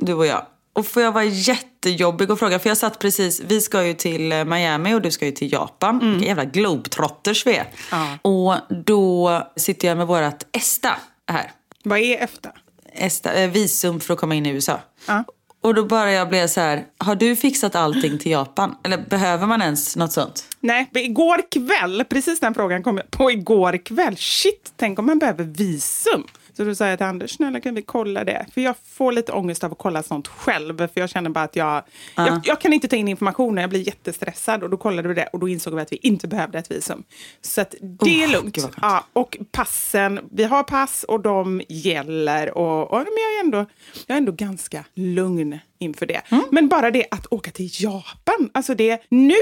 du 0.00 0.14
och 0.14 0.26
jag. 0.26 0.46
Och 0.72 0.86
får 0.86 1.02
jag 1.02 1.12
vara 1.12 1.24
jättejobbig 1.24 2.30
och 2.30 2.38
fråga, 2.38 2.58
för 2.58 2.70
jag 2.70 2.78
satt 2.78 2.98
precis, 2.98 3.42
vi 3.46 3.60
ska 3.60 3.84
ju 3.84 3.94
till 3.94 4.32
eh, 4.32 4.44
Miami 4.44 4.94
och 4.94 5.02
du 5.02 5.10
ska 5.10 5.26
ju 5.26 5.32
till 5.32 5.52
Japan. 5.52 6.12
Vilka 6.12 6.26
jävla 6.26 6.44
globetrotters 6.44 7.46
vi 7.46 7.56
är. 7.56 7.66
Ja. 7.90 8.18
Och 8.22 8.54
då 8.84 9.42
sitter 9.56 9.88
jag 9.88 9.96
med 9.96 10.06
vårat 10.06 10.46
ESTA 10.52 10.96
här. 11.26 11.50
Vad 11.84 11.98
är 11.98 12.22
EFTA? 12.22 12.50
ESTA, 12.92 13.32
eh, 13.32 13.50
visum 13.50 14.00
för 14.00 14.14
att 14.14 14.20
komma 14.20 14.34
in 14.34 14.46
i 14.46 14.50
USA. 14.50 14.80
Ja. 15.06 15.24
Och 15.64 15.74
då 15.74 15.84
bara 15.84 16.12
jag 16.12 16.28
blev 16.28 16.46
så 16.46 16.60
här, 16.60 16.84
har 16.98 17.14
du 17.14 17.36
fixat 17.36 17.74
allting 17.74 18.18
till 18.18 18.32
Japan? 18.32 18.74
Eller 18.82 18.98
behöver 18.98 19.46
man 19.46 19.62
ens 19.62 19.96
något 19.96 20.12
sånt? 20.12 20.44
Nej, 20.60 20.90
igår 20.94 21.42
kväll, 21.50 22.04
precis 22.08 22.40
den 22.40 22.54
frågan 22.54 22.82
kom 22.82 22.96
jag 22.96 23.10
på 23.10 23.30
igår 23.30 23.76
kväll. 23.84 24.16
Shit, 24.16 24.72
tänk 24.76 24.98
om 24.98 25.06
man 25.06 25.18
behöver 25.18 25.44
visum. 25.44 26.24
Så 26.56 26.64
då 26.64 26.74
sa 26.74 26.86
jag 26.86 26.98
till 26.98 27.06
Anders, 27.06 27.30
snälla 27.30 27.60
kan 27.60 27.74
vi 27.74 27.82
kolla 27.82 28.24
det? 28.24 28.46
För 28.54 28.60
jag 28.60 28.74
får 28.84 29.12
lite 29.12 29.32
ångest 29.32 29.64
av 29.64 29.72
att 29.72 29.78
kolla 29.78 30.02
sånt 30.02 30.28
själv. 30.28 30.78
För 30.78 31.00
jag 31.00 31.10
känner 31.10 31.30
bara 31.30 31.44
att 31.44 31.56
jag, 31.56 31.82
jag, 32.16 32.40
jag 32.44 32.60
kan 32.60 32.72
inte 32.72 32.88
ta 32.88 32.96
in 32.96 33.08
informationen, 33.08 33.62
jag 33.62 33.70
blir 33.70 33.86
jättestressad. 33.86 34.62
Och 34.62 34.70
då 34.70 34.76
kollade 34.76 35.08
vi 35.08 35.14
det 35.14 35.26
och 35.32 35.38
då 35.38 35.48
insåg 35.48 35.74
vi 35.74 35.80
att 35.80 35.92
vi 35.92 35.96
inte 35.96 36.28
behövde 36.28 36.58
ett 36.58 36.70
visum. 36.70 37.04
Så 37.40 37.60
att 37.60 37.74
det 37.80 38.22
är 38.22 38.26
Oh, 38.26 38.32
lugnt. 38.32 38.68
Ja, 38.82 39.04
och 39.12 39.36
passen, 39.52 40.20
vi 40.30 40.44
har 40.44 40.62
pass 40.62 41.04
och 41.08 41.20
de 41.20 41.62
gäller. 41.68 42.58
Och, 42.58 42.92
och, 42.92 42.98
men 42.98 43.06
jag, 43.06 43.38
är 43.38 43.44
ändå, 43.44 43.66
jag 44.06 44.14
är 44.14 44.18
ändå 44.18 44.32
ganska 44.32 44.84
lugn 44.94 45.58
inför 45.78 46.06
det. 46.06 46.22
Mm. 46.28 46.44
Men 46.50 46.68
bara 46.68 46.90
det 46.90 47.06
att 47.10 47.32
åka 47.32 47.50
till 47.50 47.70
Japan, 47.72 48.50
alltså 48.54 48.74
det, 48.74 49.02
nu 49.08 49.34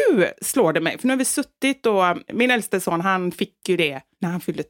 slår 0.43 0.73
det 0.73 0.81
mig. 0.81 0.99
För 0.99 1.07
nu 1.07 1.13
har 1.13 1.19
vi 1.19 1.25
suttit 1.25 1.87
och 1.87 2.05
min 2.33 2.51
äldste 2.51 2.81
son 2.81 3.01
han 3.01 3.33
fick 3.33 3.69
ju 3.69 3.77
det 3.77 4.01
när 4.21 4.29
han 4.29 4.41
fyllde 4.41 4.63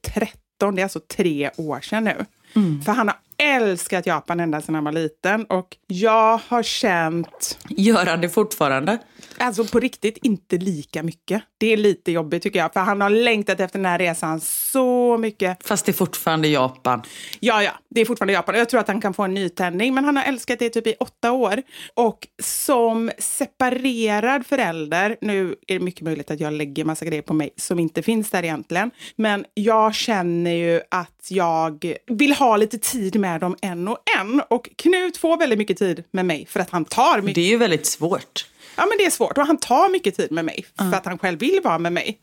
13, 0.62 0.75
det 0.75 0.81
är 0.81 0.85
alltså 0.85 1.01
tre 1.01 1.51
år 1.57 1.81
sedan 1.81 2.05
nu. 2.05 2.25
Mm. 2.55 2.83
För 2.83 2.92
han 2.92 3.09
har 3.09 3.16
älskat 3.38 4.07
Japan 4.07 4.40
ända 4.40 4.61
sedan 4.61 4.75
han 4.75 4.85
var 4.85 4.92
liten 4.92 5.44
och 5.44 5.77
jag 5.87 6.40
har 6.48 6.62
känt 6.62 7.59
Gör 7.68 8.07
han 8.07 8.20
det 8.20 8.29
fortfarande? 8.29 8.98
Alltså 9.39 9.65
på 9.65 9.81
riktigt 9.81 10.19
inte 10.23 10.57
lika 10.57 11.03
mycket. 11.03 11.43
Det 11.59 11.73
är 11.73 11.77
lite 11.77 12.13
jobbigt 12.13 12.43
tycker 12.43 12.59
jag, 12.59 12.73
för 12.73 12.81
han 12.81 13.01
har 13.01 13.11
längtat 13.11 13.61
efter 13.61 13.79
den 13.79 13.87
här 13.87 13.99
resan 13.99 14.41
så 14.41 15.19
mycket. 15.19 15.67
Fast 15.67 15.87
det 15.87 15.91
är 15.91 15.95
fortfarande 15.95 16.49
Japan. 16.49 17.03
Ja, 17.41 17.63
ja, 17.63 17.73
det 17.91 18.01
är 18.01 18.05
fortfarande 18.05 18.33
Japan. 18.33 18.55
Jag 18.55 18.69
tror 18.69 18.81
att 18.81 18.89
han 18.89 19.01
kan 19.01 19.15
få 19.15 19.23
en 19.23 19.35
nytändning, 19.35 19.95
men 19.95 20.05
han 20.05 20.17
har 20.17 20.25
älskat 20.25 20.59
det 20.59 20.71
typ 20.71 20.87
i 20.87 20.95
åtta 21.01 21.33
år. 21.33 21.63
Och 21.95 22.27
som 22.43 23.11
separerad 23.19 24.47
förälder, 24.47 25.17
nu 25.21 25.55
är 25.67 25.79
det 25.79 25.85
mycket 25.85 26.03
möjligt 26.03 26.31
att 26.31 26.41
jag 26.41 26.53
lägger 26.53 26.85
massa 26.85 27.05
grejer 27.05 27.23
på 27.23 27.35
mig 27.35 27.51
som 27.57 27.79
inte 27.79 28.03
finns 28.03 28.31
där 28.31 28.43
egentligen, 28.43 28.91
men 29.17 29.45
jag 29.55 29.95
känner 29.95 30.51
ju 30.51 30.81
att 30.91 31.27
jag 31.29 31.95
vill 32.07 32.33
ha 32.33 32.57
lite 32.57 32.79
tid 32.79 33.21
med 33.21 33.41
dem 33.41 33.57
en 33.63 33.89
och 33.89 33.99
en. 34.19 34.43
Och 34.51 34.71
Knut 34.77 35.17
får 35.17 35.37
väldigt 35.37 35.59
mycket 35.59 35.79
tid 35.79 36.05
med 36.11 36.27
mig 36.27 36.47
för 36.47 36.61
att 36.61 36.71
han 36.71 36.85
tar 36.85 37.21
mycket 37.21 37.35
Det 37.35 37.41
är 37.41 37.51
ju 37.51 37.57
väldigt 37.57 37.87
svårt. 37.87 38.52
Ja, 38.77 38.87
men 38.87 38.99
det 38.99 39.05
är 39.05 39.11
svårt 39.11 39.39
och 39.39 39.47
han 39.47 39.57
tar 39.57 39.89
mycket 39.89 40.17
tid 40.17 40.33
med 40.33 40.45
mig 40.45 40.65
för 40.77 40.95
att 40.95 41.07
han 41.07 41.19
själv 41.19 41.39
vill 41.39 41.61
vara 41.65 41.79
med 41.79 41.93
mig. 41.93 42.19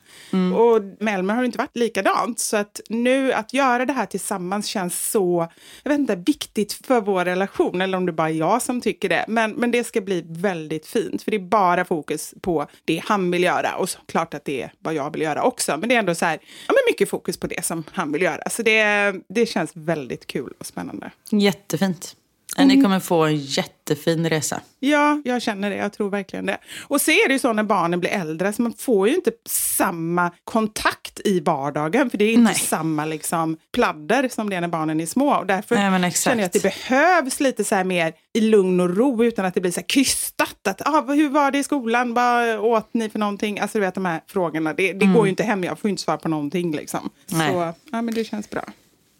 Och 0.56 0.82
med 1.00 1.14
Elmer 1.14 1.34
har 1.34 1.44
inte 1.44 1.58
varit 1.58 1.78
likadant. 1.78 2.40
Så 2.40 2.58
att 2.58 2.82
nu 2.90 3.34
att 3.34 3.54
göra 3.54 3.86
det 3.86 3.94
här 3.94 4.06
tillsammans 4.06 4.66
känns 4.66 5.10
så, 5.12 5.48
jag 5.84 5.90
vet 5.90 6.00
inte, 6.00 6.16
viktigt 6.16 6.74
för 6.74 7.02
vår 7.02 7.26
relation. 7.26 7.82
Eller 7.82 7.98
om 7.98 8.06
det 8.06 8.12
bara 8.12 8.30
är 8.30 8.34
jag 8.34 8.62
som 8.62 8.82
tycker 8.82 9.10
det. 9.10 9.26
Men, 9.28 9.52
men 9.52 9.72
det 9.72 9.84
ska 9.84 10.02
bli 10.02 10.26
väldigt 10.28 10.88
fint. 10.88 11.24
För 11.24 11.32
det 11.32 11.38
är 11.38 11.42
bara 11.42 11.86
fokus 11.86 12.34
på 12.42 12.68
det 12.86 13.02
han 13.06 13.32
vill 13.32 13.44
göra. 13.44 13.76
Och 13.76 13.90
såklart 13.90 14.34
att 14.34 14.46
det 14.46 14.62
är 14.62 14.72
vad 14.80 14.94
jag 14.94 15.12
vill 15.14 15.22
göra 15.22 15.44
också. 15.44 15.78
Men 15.78 15.90
det 15.90 15.96
är 15.96 16.00
ändå 16.00 16.16
så 16.16 16.26
här, 16.26 16.40
ja, 16.68 16.74
men 16.74 16.92
mycket 16.92 17.10
fokus 17.10 17.38
på 17.38 17.48
det 17.48 17.66
som 17.66 17.84
han 17.92 18.12
vill 18.12 18.22
göra. 18.22 18.50
Så 18.50 18.64
det, 18.64 19.14
det 19.30 19.46
känns 19.46 19.72
väldigt 19.74 20.28
kul 20.28 20.54
och 20.60 20.66
spännande. 20.66 21.12
Jättefint. 21.30 22.16
Ni 22.58 22.82
kommer 22.82 23.00
få 23.00 23.26
en 23.26 23.36
jättefin 23.36 24.30
resa. 24.30 24.62
Ja, 24.80 25.22
jag 25.26 25.42
känner 25.42 25.70
det. 25.70 25.76
Jag 25.76 25.94
tror 25.94 26.10
verkligen 26.10 26.46
det. 26.46 26.58
Och 26.82 27.02
så 27.02 27.12
är 27.12 27.28
det 27.28 27.34
ju 27.34 27.40
så 27.40 27.54
när 27.54 27.64
barnen 27.64 28.00
blir 28.00 28.10
äldre, 28.10 28.54
så 28.54 28.62
man 28.62 28.74
får 28.74 29.10
ju 29.10 29.16
inte 29.16 29.32
samma 29.50 30.32
kontakt 30.44 31.20
i 31.26 31.40
vardagen. 31.40 32.10
För 32.10 32.18
det 32.18 32.26
är 32.26 32.34
inte 32.34 32.44
Nej. 32.44 32.56
samma 32.56 33.06
liksom, 33.06 33.58
pladder 33.74 34.30
som 34.30 34.50
det 34.50 34.56
är 34.56 34.62
när 34.62 34.68
barnen 34.68 35.00
är 35.00 35.06
små. 35.06 35.36
Och 35.36 35.46
därför 35.46 35.76
Nej, 35.76 36.12
känner 36.12 36.38
jag 36.38 36.46
att 36.46 36.54
det 36.54 36.64
behövs 36.64 37.40
lite 37.40 37.64
så 37.64 37.76
här 37.76 37.84
mer 37.84 38.14
i 38.34 38.42
lugn 38.42 38.80
och 38.80 38.98
ro 38.98 39.24
utan 39.24 39.46
att 39.46 39.54
det 39.54 39.62
blir 39.62 39.72
så 39.72 39.80
här 39.80 39.88
krystat. 39.88 40.68
Att, 40.68 40.88
ah, 40.88 41.02
hur 41.02 41.30
var 41.30 41.52
det 41.52 41.58
i 41.58 41.64
skolan? 41.64 42.14
Vad 42.14 42.60
åt 42.60 42.94
ni 42.94 43.10
för 43.10 43.20
någonting? 43.20 43.60
Alltså 43.60 43.78
du 43.78 43.86
vet 43.86 43.96
de 43.96 44.06
här 44.06 44.22
frågorna. 44.28 44.74
Det, 44.74 44.94
det 44.94 45.06
går 45.06 45.26
ju 45.26 45.30
inte 45.30 45.44
hem. 45.44 45.64
Jag 45.64 45.80
får 45.80 45.88
ju 45.88 45.92
inte 45.92 46.04
svar 46.04 46.18
på 46.18 46.30
någonting 46.30 46.76
liksom. 46.76 47.00
Mm. 47.00 47.12
Nej. 47.40 47.52
Så 47.52 47.80
ja, 47.92 48.02
men 48.02 48.14
det 48.14 48.24
känns 48.24 48.50
bra. 48.50 48.64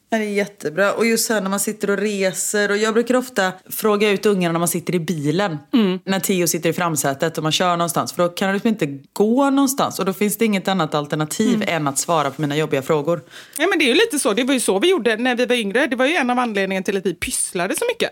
Det 0.10 0.16
är 0.16 0.22
jättebra. 0.22 0.94
Och 0.94 1.06
just 1.06 1.30
här 1.30 1.42
när 1.42 1.50
man 1.50 1.60
sitter 1.60 1.90
och 1.90 1.98
reser. 1.98 2.72
Och 2.72 2.78
jag 2.78 2.94
brukar 2.94 3.16
ofta 3.16 3.52
fråga 3.70 4.10
ut 4.10 4.26
ungarna 4.26 4.52
när 4.52 4.60
man 4.60 4.68
sitter 4.68 4.96
i 4.96 5.00
bilen. 5.00 5.58
När 6.06 6.20
Theo 6.20 6.48
sitter 6.48 6.70
i 6.70 6.74
framsätet 6.74 7.38
och 7.38 7.44
man 7.44 7.52
kör 7.52 7.78
någonstans. 7.78 8.14
För 8.14 8.24
då 8.24 8.30
kan 8.30 8.48
de 8.48 8.54
liksom 8.54 8.70
inte 8.70 9.00
gå 9.14 9.50
någonstans. 9.50 10.00
Och 10.00 10.06
då 10.06 10.14
finns 10.14 10.38
det 10.38 10.46
inget 10.46 10.68
annat 10.68 10.96
alternativ 10.96 11.64
än 11.68 11.88
att 11.88 11.98
svara 11.98 12.32
på 12.32 12.42
mina 12.42 12.58
jobbiga 12.58 12.82
frågor. 12.82 13.22
Ja, 13.58 13.68
men 13.68 13.80
det 13.80 13.86
är 13.86 13.88
ju 13.88 13.94
lite 13.94 14.20
så. 14.20 14.34
Det 14.34 14.44
var 14.44 14.54
ju 14.54 14.60
så 14.60 14.80
vi 14.80 14.90
gjorde 14.90 15.18
när 15.18 15.36
vi 15.36 15.46
var 15.46 15.56
yngre. 15.56 15.88
Det 15.88 15.96
var 15.96 16.06
ju 16.06 16.16
en 16.16 16.30
av 16.30 16.40
anledningarna 16.40 16.84
till 16.84 16.98
att 16.98 17.06
vi 17.06 17.14
pysslade 17.14 17.76
så 17.76 17.86
mycket. 17.86 18.10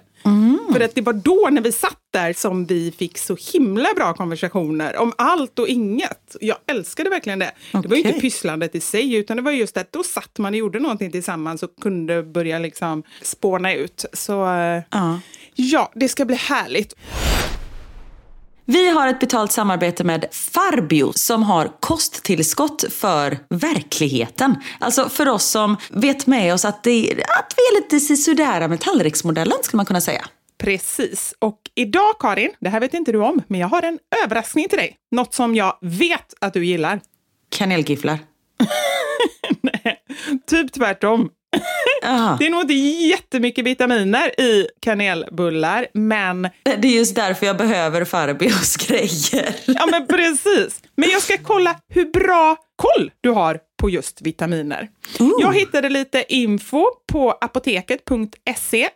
För 0.73 0.79
att 0.79 0.95
det 0.95 1.01
var 1.01 1.13
då 1.13 1.47
när 1.51 1.61
vi 1.61 1.71
satt 1.71 1.97
där 2.11 2.33
som 2.33 2.65
vi 2.65 2.91
fick 2.97 3.17
så 3.17 3.37
himla 3.53 3.89
bra 3.95 4.13
konversationer 4.13 4.97
om 4.97 5.13
allt 5.17 5.59
och 5.59 5.67
inget. 5.67 6.35
Jag 6.41 6.57
älskade 6.67 7.09
verkligen 7.09 7.39
det. 7.39 7.51
Det 7.71 7.87
var 7.87 7.95
ju 7.97 8.03
inte 8.03 8.19
pysslandet 8.19 8.75
i 8.75 8.79
sig 8.79 9.15
utan 9.15 9.37
det 9.37 9.43
var 9.43 9.51
just 9.51 9.77
att 9.77 9.91
då 9.91 10.03
satt 10.03 10.37
man 10.37 10.53
och 10.53 10.57
gjorde 10.57 10.79
någonting 10.79 11.11
tillsammans 11.11 11.63
och 11.63 11.69
kunde 11.81 12.23
börja 12.23 12.59
liksom 12.59 13.03
spåna 13.21 13.73
ut. 13.73 14.05
Så 14.13 14.31
Ja. 14.91 15.19
ja, 15.55 15.91
det 15.95 16.07
ska 16.09 16.25
bli 16.25 16.35
härligt. 16.35 16.95
Vi 18.69 18.89
har 18.89 19.07
ett 19.07 19.19
betalt 19.19 19.51
samarbete 19.51 20.03
med 20.03 20.25
Farbio 20.31 21.11
som 21.15 21.43
har 21.43 21.71
kosttillskott 21.79 22.85
för 22.89 23.37
verkligheten. 23.49 24.55
Alltså 24.79 25.09
för 25.09 25.27
oss 25.27 25.45
som 25.45 25.77
vet 25.89 26.27
med 26.27 26.53
oss 26.53 26.65
att, 26.65 26.83
det, 26.83 27.11
att 27.11 27.53
vi 27.57 27.61
är 27.61 27.81
lite 27.81 27.99
sisådära 27.99 28.67
med 28.67 28.79
tallriksmodellen 28.79 29.57
skulle 29.61 29.77
man 29.77 29.85
kunna 29.85 30.01
säga. 30.01 30.25
Precis. 30.57 31.33
Och 31.39 31.59
idag, 31.75 32.15
Karin, 32.19 32.51
det 32.59 32.69
här 32.69 32.79
vet 32.79 32.93
inte 32.93 33.11
du 33.11 33.19
om, 33.19 33.41
men 33.47 33.59
jag 33.59 33.67
har 33.67 33.81
en 33.81 33.99
överraskning 34.23 34.69
till 34.69 34.77
dig. 34.77 34.95
Något 35.11 35.33
som 35.33 35.55
jag 35.55 35.77
vet 35.81 36.33
att 36.41 36.53
du 36.53 36.65
gillar. 36.65 36.99
Kanelgifflar. 37.49 38.19
Typ 40.49 40.73
tvärtom. 40.73 41.29
Det 42.39 42.45
är 42.45 42.49
nog 42.49 42.61
inte 42.61 42.73
jättemycket 42.73 43.65
vitaminer 43.65 44.39
i 44.41 44.67
kanelbullar, 44.81 45.87
men 45.93 46.41
Det 46.63 46.87
är 46.87 46.91
just 46.91 47.15
därför 47.15 47.45
jag 47.45 47.57
behöver 47.57 48.05
Farbios 48.05 48.75
grejer. 48.75 49.55
ja, 49.65 49.85
men 49.91 50.07
precis. 50.07 50.81
Men 50.95 51.09
jag 51.09 51.21
ska 51.21 51.37
kolla 51.37 51.75
hur 51.89 52.05
bra 52.05 52.55
koll 52.75 53.11
du 53.21 53.29
har 53.29 53.59
på 53.81 53.89
just 53.89 54.21
vitaminer. 54.21 54.87
Jag 55.39 55.53
hittade 55.55 55.89
lite 55.89 56.25
info 56.35 56.85
på 57.11 57.31
apoteket.se 57.41 58.89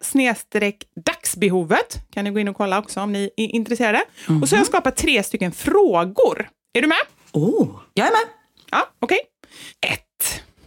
dagsbehovet. 1.06 1.98
Kan 2.14 2.24
ni 2.24 2.30
gå 2.32 2.40
in 2.40 2.48
och 2.48 2.58
kolla 2.58 2.80
också 2.80 3.00
om 3.02 3.12
ni 3.14 3.30
är 3.38 3.48
intresserade. 3.48 4.04
Och 4.42 4.50
så 4.50 4.56
har 4.56 4.60
jag 4.60 4.68
skapat 4.68 4.96
tre 4.98 5.24
stycken 5.24 5.52
frågor. 5.52 6.50
Är 6.74 6.82
du 6.82 6.88
med? 6.88 6.98
Oh, 7.32 7.68
jag 7.94 8.08
är 8.08 8.12
med. 8.12 8.26
Ja, 8.72 8.88
okej. 9.00 9.20
Ett. 9.94 10.06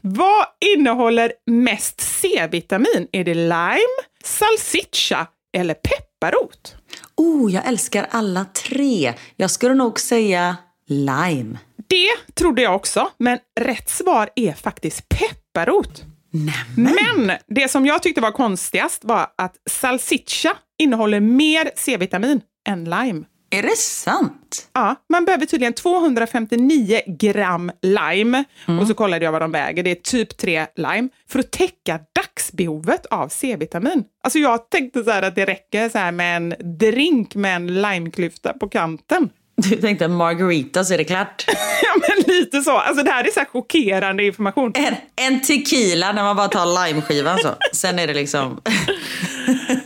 Vad 0.06 0.46
innehåller 0.74 1.32
mest 1.46 2.00
C-vitamin? 2.00 3.08
Är 3.12 3.24
det 3.24 3.34
lime, 3.34 4.02
salsiccia 4.24 5.26
eller 5.56 5.74
pepparrot? 5.74 6.76
Oh, 7.16 7.52
jag 7.52 7.66
älskar 7.66 8.06
alla 8.10 8.44
tre. 8.44 9.14
Jag 9.36 9.50
skulle 9.50 9.74
nog 9.74 10.00
säga 10.00 10.56
lime. 10.86 11.58
Det 11.88 12.34
trodde 12.34 12.62
jag 12.62 12.74
också, 12.76 13.10
men 13.18 13.38
rätt 13.60 13.88
svar 13.88 14.30
är 14.36 14.52
faktiskt 14.52 15.08
pepparrot. 15.08 16.02
Nämen. 16.30 16.94
Men 17.26 17.38
det 17.46 17.68
som 17.70 17.86
jag 17.86 18.02
tyckte 18.02 18.20
var 18.20 18.32
konstigast 18.32 19.04
var 19.04 19.26
att 19.38 19.56
salsiccia 19.70 20.56
innehåller 20.78 21.20
mer 21.20 21.70
C-vitamin 21.76 22.40
än 22.68 22.84
lime. 22.84 23.24
Är 23.54 23.62
det 23.62 23.76
sant? 23.76 24.68
Ja, 24.72 24.96
man 25.10 25.24
behöver 25.24 25.46
tydligen 25.46 25.72
259 25.72 27.00
gram 27.06 27.72
lime, 27.82 28.44
och 28.80 28.86
så 28.86 28.94
kollade 28.94 29.24
jag 29.24 29.32
vad 29.32 29.42
de 29.42 29.52
väger, 29.52 29.82
det 29.82 29.90
är 29.90 29.94
typ 29.94 30.36
3 30.36 30.66
lime, 30.76 31.08
för 31.30 31.38
att 31.38 31.50
täcka 31.50 32.00
dagsbehovet 32.14 33.06
av 33.06 33.28
C-vitamin. 33.28 34.04
Alltså 34.24 34.38
jag 34.38 34.70
tänkte 34.70 35.04
så 35.04 35.10
att 35.10 35.34
det 35.34 35.44
räcker 35.44 35.88
så 35.88 36.12
med 36.12 36.36
en 36.36 36.54
drink 36.78 37.34
med 37.34 37.56
en 37.56 37.82
limeklyfta 37.82 38.52
på 38.52 38.68
kanten. 38.68 39.30
Du 39.56 39.76
tänkte 39.76 40.08
margarita 40.08 40.84
så 40.84 40.94
är 40.94 40.98
det 40.98 41.04
klart. 41.04 41.44
Ja, 41.82 42.00
men 42.08 42.36
lite 42.36 42.60
så. 42.60 42.78
Alltså 42.78 43.04
det 43.04 43.10
här 43.10 43.24
är 43.24 43.30
så 43.30 43.40
här 43.40 43.46
chockerande 43.46 44.24
information. 44.24 44.72
En, 44.74 44.94
en 45.16 45.42
tequila 45.42 46.12
när 46.12 46.22
man 46.22 46.36
bara 46.36 46.48
tar 46.48 46.86
limeskivan 46.86 47.38
så. 47.38 47.54
Sen 47.72 47.98
är 47.98 48.06
det 48.06 48.14
liksom... 48.14 48.60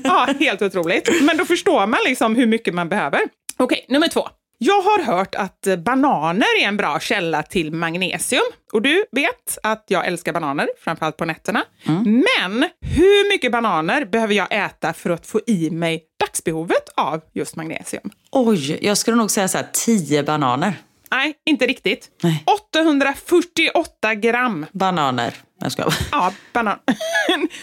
Ja, 0.05 0.29
helt 0.41 0.63
otroligt. 0.63 1.23
Men 1.23 1.37
då 1.37 1.45
förstår 1.45 1.87
man 1.87 2.01
liksom 2.07 2.37
hur 2.37 2.47
mycket 2.47 2.75
man 2.75 2.89
behöver. 2.89 3.21
Okej, 3.61 3.85
nummer 3.89 4.09
två. 4.09 4.29
Jag 4.59 4.83
har 4.83 5.03
hört 5.03 5.35
att 5.35 5.67
eh, 5.67 5.77
bananer 5.77 6.47
är 6.63 6.69
en 6.69 6.77
bra 6.77 7.01
källa 7.01 7.43
till 7.43 7.73
magnesium. 7.73 8.43
Och 8.73 8.83
du 8.83 9.05
vet 9.13 9.59
att 9.63 9.85
jag 9.89 10.07
älskar 10.07 10.33
bananer, 10.33 10.69
framförallt 10.85 11.17
på 11.17 11.25
nätterna. 11.25 11.65
Men 12.05 12.69
hur 12.81 13.29
mycket 13.33 13.53
bananer 13.53 14.05
behöver 14.05 14.35
jag 14.35 14.47
äta 14.51 14.93
för 14.93 15.11
att 15.11 15.27
få 15.27 15.41
i 15.47 15.71
mig 15.71 16.03
dagsbehovet 16.21 16.89
av 16.97 17.21
just 17.35 17.57
magnesium? 17.57 18.11
Oj, 18.31 18.79
jag 18.87 18.99
skulle 18.99 19.17
nog 19.17 19.31
säga 19.31 19.49
så 19.49 19.59
här 19.59 19.67
tio 19.73 20.23
bananer. 20.23 20.75
Nej, 21.11 21.35
inte 21.47 21.67
riktigt. 21.67 22.11
Nej. 22.23 22.45
848 22.47 24.15
gram. 24.15 24.67
Bananer. 24.73 25.35
Jag 25.61 25.73
ska. 25.73 25.91
Ja, 26.13 26.33
banan. 26.53 26.79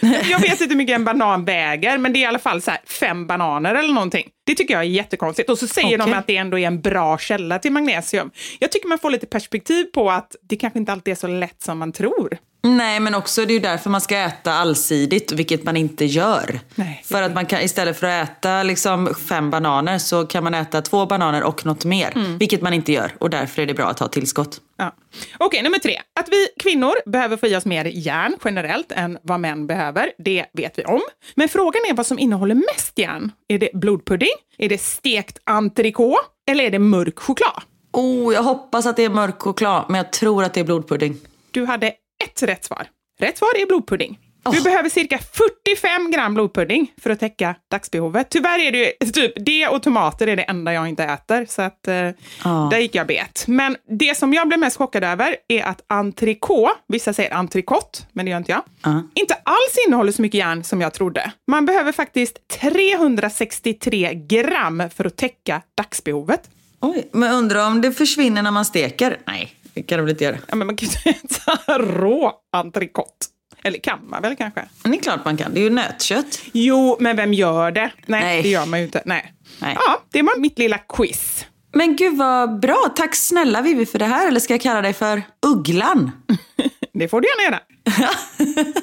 jag 0.30 0.40
vet 0.40 0.60
inte 0.60 0.64
hur 0.64 0.76
mycket 0.76 0.94
en 0.94 1.04
banan 1.04 1.44
väger, 1.44 1.98
men 1.98 2.12
det 2.12 2.18
är 2.18 2.20
i 2.20 2.24
alla 2.24 2.38
fall 2.38 2.62
så 2.62 2.70
här 2.70 2.80
fem 2.86 3.26
bananer 3.26 3.74
eller 3.74 3.94
någonting. 3.94 4.28
Det 4.46 4.54
tycker 4.54 4.74
jag 4.74 4.82
är 4.82 4.88
jättekonstigt. 4.88 5.50
Och 5.50 5.58
så 5.58 5.66
säger 5.66 5.98
de 5.98 6.04
Okej. 6.04 6.14
att 6.14 6.26
det 6.26 6.36
ändå 6.36 6.58
är 6.58 6.66
en 6.66 6.80
bra 6.80 7.18
källa 7.18 7.58
till 7.58 7.72
magnesium. 7.72 8.30
Jag 8.58 8.72
tycker 8.72 8.88
man 8.88 8.98
får 8.98 9.10
lite 9.10 9.26
perspektiv 9.26 9.84
på 9.84 10.10
att 10.10 10.36
det 10.48 10.56
kanske 10.56 10.78
inte 10.78 10.92
alltid 10.92 11.12
är 11.12 11.16
så 11.16 11.26
lätt 11.26 11.62
som 11.62 11.78
man 11.78 11.92
tror. 11.92 12.38
Nej, 12.66 13.00
men 13.00 13.14
också 13.14 13.44
det 13.44 13.52
är 13.52 13.54
ju 13.54 13.60
därför 13.60 13.90
man 13.90 14.00
ska 14.00 14.16
äta 14.16 14.52
allsidigt, 14.52 15.32
vilket 15.32 15.64
man 15.64 15.76
inte 15.76 16.04
gör. 16.04 16.60
Nej. 16.74 17.02
För 17.04 17.22
att 17.22 17.34
man 17.34 17.46
kan 17.46 17.60
istället 17.60 18.00
för 18.00 18.06
att 18.06 18.28
äta 18.28 18.62
liksom 18.62 19.14
fem 19.28 19.50
bananer 19.50 19.98
så 19.98 20.26
kan 20.26 20.44
man 20.44 20.54
äta 20.54 20.82
två 20.82 21.06
bananer 21.06 21.42
och 21.42 21.66
något 21.66 21.84
mer, 21.84 22.36
vilket 22.38 22.62
man 22.62 22.72
inte 22.72 22.92
gör. 22.92 23.12
Och 23.18 23.30
därför 23.30 23.62
är 23.62 23.66
det 23.66 23.74
bra 23.74 23.86
att 23.86 23.98
ha 23.98 24.08
tillskott. 24.08 24.60
Ja. 24.76 24.94
Okej, 25.38 25.62
nummer 25.62 25.78
tre. 25.78 26.00
Att 26.20 26.28
vi 26.28 26.48
kvinnor 26.58 26.92
behöver 27.06 27.36
få 27.36 27.46
i 27.46 27.56
oss 27.56 27.64
mer 27.64 27.84
järn 27.84 28.36
generellt 28.44 28.92
än 28.92 29.18
vad 29.22 29.40
män 29.40 29.66
behöver, 29.66 30.12
det 30.18 30.46
vet 30.52 30.78
vi 30.78 30.84
om. 30.84 31.00
Men 31.34 31.48
frågan 31.48 31.82
är 31.90 31.94
vad 31.94 32.06
som 32.06 32.18
innehåller 32.18 32.54
mest 32.54 32.98
järn. 32.98 33.32
Är 33.48 33.58
det 33.58 33.70
blodpudding? 33.74 34.34
Är 34.58 34.68
det 34.68 34.80
stekt 34.80 35.38
entrecote? 35.44 36.20
Eller 36.50 36.64
är 36.64 36.70
det 36.70 36.78
mörk 36.78 37.18
choklad? 37.18 37.62
Oh, 37.92 38.34
jag 38.34 38.42
hoppas 38.42 38.86
att 38.86 38.96
det 38.96 39.04
är 39.04 39.10
mörk 39.10 39.42
choklad, 39.42 39.84
men 39.88 39.96
jag 39.96 40.12
tror 40.12 40.44
att 40.44 40.54
det 40.54 40.60
är 40.60 40.64
blodpudding. 40.64 41.16
Du 41.50 41.64
hade 41.64 41.92
ett 42.42 42.48
rätt 42.48 42.64
svar. 42.64 42.86
Rätt 43.20 43.38
svar 43.38 43.48
är 43.62 43.66
blodpudding. 43.66 44.18
Du 44.52 44.58
Åh. 44.58 44.64
behöver 44.64 44.88
cirka 44.88 45.18
45 45.18 46.10
gram 46.10 46.34
blodpudding 46.34 46.92
för 47.02 47.10
att 47.10 47.20
täcka 47.20 47.54
dagsbehovet. 47.70 48.26
Tyvärr 48.30 48.58
är 48.58 48.72
det 48.72 48.78
ju 48.78 49.10
typ 49.12 49.32
det 49.36 49.68
och 49.68 49.82
tomater 49.82 50.26
är 50.26 50.36
det 50.36 50.42
enda 50.42 50.72
jag 50.72 50.88
inte 50.88 51.04
äter, 51.04 51.46
så 51.48 51.62
att 51.62 51.88
eh, 51.88 51.94
Ja. 52.44 52.68
där 52.70 52.78
gick 52.78 52.94
jag 52.94 53.06
bet. 53.06 53.44
Men 53.46 53.76
det 53.98 54.16
som 54.18 54.34
jag 54.34 54.48
blev 54.48 54.60
mest 54.60 54.76
chockad 54.76 55.04
över 55.04 55.36
är 55.48 55.62
att 55.62 55.84
entrecote, 55.86 56.72
vissa 56.88 57.12
säger 57.12 57.34
entrecote, 57.34 57.98
men 58.12 58.24
det 58.24 58.30
gör 58.30 58.38
inte 58.38 58.52
jag, 58.52 58.62
Ja. 58.84 59.02
inte 59.14 59.34
alls 59.34 59.76
innehåller 59.86 60.12
så 60.12 60.22
mycket 60.22 60.38
järn 60.38 60.64
som 60.64 60.80
jag 60.80 60.92
trodde. 60.94 61.32
Man 61.46 61.66
behöver 61.66 61.92
faktiskt 61.92 62.48
363 62.48 64.14
gram 64.14 64.82
för 64.96 65.04
att 65.04 65.16
täcka 65.16 65.62
dagsbehovet. 65.76 66.50
Oj, 66.80 67.08
men 67.12 67.32
undrar 67.32 67.66
om 67.66 67.80
det 67.80 67.92
försvinner 67.92 68.42
när 68.42 68.50
man 68.50 68.64
steker? 68.64 69.16
Nej, 69.26 69.52
kan 69.82 69.98
det 69.98 70.02
väl 70.02 70.10
inte 70.10 70.24
göra. 70.24 70.36
Ja, 70.48 70.54
men 70.56 70.66
man 70.66 70.76
kan 70.76 70.88
ju 70.88 71.10
inte 71.10 71.34
äta 71.52 71.78
rå 71.78 72.32
entrecote. 72.52 73.26
Eller 73.62 73.78
kan 73.78 73.98
man 74.08 74.22
väl 74.22 74.36
kanske? 74.36 74.64
Men 74.82 74.92
det 74.92 74.98
är 74.98 75.02
klart 75.02 75.24
man 75.24 75.36
kan, 75.36 75.54
det 75.54 75.60
är 75.60 75.64
ju 75.64 75.70
nötkött. 75.70 76.40
Jo, 76.52 76.96
men 77.00 77.16
vem 77.16 77.32
gör 77.34 77.70
det? 77.70 77.90
Nej, 78.06 78.20
Nej. 78.20 78.42
det 78.42 78.48
gör 78.48 78.66
man 78.66 78.78
ju 78.78 78.84
inte. 78.84 79.02
Nej. 79.04 79.32
Nej. 79.60 79.76
Ja, 79.86 80.02
det 80.10 80.22
var 80.22 80.38
mitt 80.40 80.58
lilla 80.58 80.78
quiz. 80.78 81.46
Men 81.72 81.96
gud 81.96 82.16
vad 82.16 82.60
bra, 82.60 82.92
tack 82.96 83.14
snälla 83.14 83.62
Vivi 83.62 83.86
för 83.86 83.98
det 83.98 84.04
här. 84.04 84.28
Eller 84.28 84.40
ska 84.40 84.54
jag 84.54 84.60
kalla 84.60 84.82
dig 84.82 84.92
för 84.92 85.22
Ugglan? 85.46 86.10
Det 86.92 87.08
får 87.08 87.20
du 87.20 87.28
gärna 87.28 87.42
göra. 87.42 87.60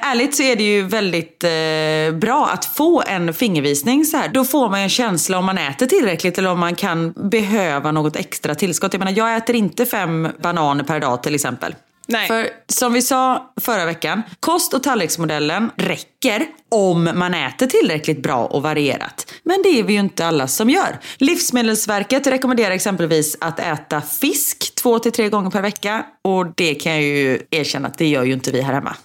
Ärligt 0.00 0.34
så 0.34 0.42
är 0.42 0.56
det 0.56 0.62
ju 0.62 0.82
väldigt 0.82 1.44
eh, 1.44 2.18
bra 2.18 2.48
att 2.52 2.64
få 2.64 3.02
en 3.06 3.34
fingervisning 3.34 4.04
så 4.04 4.16
här. 4.16 4.28
Då 4.28 4.44
får 4.44 4.70
man 4.70 4.80
ju 4.80 4.82
en 4.82 4.88
känsla 4.88 5.38
om 5.38 5.44
man 5.44 5.58
äter 5.58 5.86
tillräckligt 5.86 6.38
eller 6.38 6.50
om 6.50 6.60
man 6.60 6.74
kan 6.74 7.12
behöva 7.12 7.92
något 7.92 8.16
extra 8.16 8.54
tillskott. 8.54 8.92
Jag 8.92 8.98
menar, 8.98 9.12
jag 9.12 9.36
äter 9.36 9.56
inte 9.56 9.86
fem 9.86 10.28
bananer 10.42 10.84
per 10.84 11.00
dag 11.00 11.22
till 11.22 11.34
exempel. 11.34 11.74
Nej. 12.06 12.28
För 12.28 12.48
som 12.68 12.92
vi 12.92 13.02
sa 13.02 13.52
förra 13.60 13.84
veckan, 13.84 14.22
kost 14.40 14.74
och 14.74 14.82
tallriksmodellen 14.82 15.70
räcker 15.76 16.46
om 16.68 17.10
man 17.14 17.34
äter 17.34 17.66
tillräckligt 17.66 18.22
bra 18.22 18.46
och 18.46 18.62
varierat. 18.62 19.32
Men 19.42 19.62
det 19.62 19.68
är 19.68 19.82
vi 19.82 19.92
ju 19.92 19.98
inte 19.98 20.26
alla 20.26 20.48
som 20.48 20.70
gör. 20.70 20.98
Livsmedelsverket 21.16 22.26
rekommenderar 22.26 22.70
exempelvis 22.70 23.36
att 23.40 23.60
äta 23.60 24.00
fisk 24.00 24.74
två 24.74 24.98
till 24.98 25.12
tre 25.12 25.28
gånger 25.28 25.50
per 25.50 25.62
vecka. 25.62 26.06
Och 26.22 26.46
det 26.54 26.74
kan 26.74 26.92
jag 26.92 27.02
ju 27.02 27.40
erkänna 27.50 27.88
att 27.88 27.98
det 27.98 28.06
gör 28.06 28.24
ju 28.24 28.32
inte 28.32 28.52
vi 28.52 28.60
här 28.60 28.74
hemma. 28.74 28.96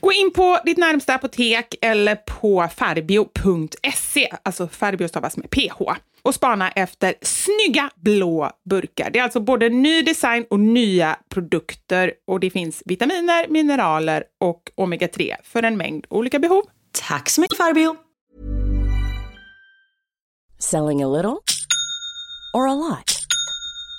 Gå 0.00 0.12
in 0.12 0.32
på 0.32 0.58
ditt 0.64 0.78
närmsta 0.78 1.14
apotek 1.14 1.74
eller 1.80 2.14
på 2.14 2.68
farbio.se, 2.76 4.28
alltså 4.42 4.68
Farbio 4.68 5.08
stavas 5.08 5.36
med 5.36 5.50
PH, 5.50 5.80
och 6.26 6.34
spana 6.34 6.70
efter 6.70 7.14
snygga 7.22 7.90
blå 7.96 8.50
burkar. 8.70 9.10
Det 9.10 9.18
är 9.18 9.22
alltså 9.22 9.40
både 9.40 9.68
ny 9.68 10.02
design 10.02 10.44
och 10.50 10.60
nya 10.60 11.16
produkter 11.28 12.12
och 12.26 12.40
det 12.40 12.50
finns 12.50 12.82
vitaminer, 12.84 13.48
mineraler 13.48 14.24
och 14.40 14.70
omega-3 14.76 15.34
för 15.42 15.62
en 15.62 15.76
mängd 15.76 16.06
olika 16.08 16.38
behov. 16.38 16.62
Tack 17.08 17.28
så 17.28 17.40
mycket 17.40 17.56
Farbio! 17.56 17.96
Selling 20.58 21.02
a 21.02 21.08
little 21.08 21.36
or 22.54 22.68
a 22.68 22.74
lot? 22.74 23.25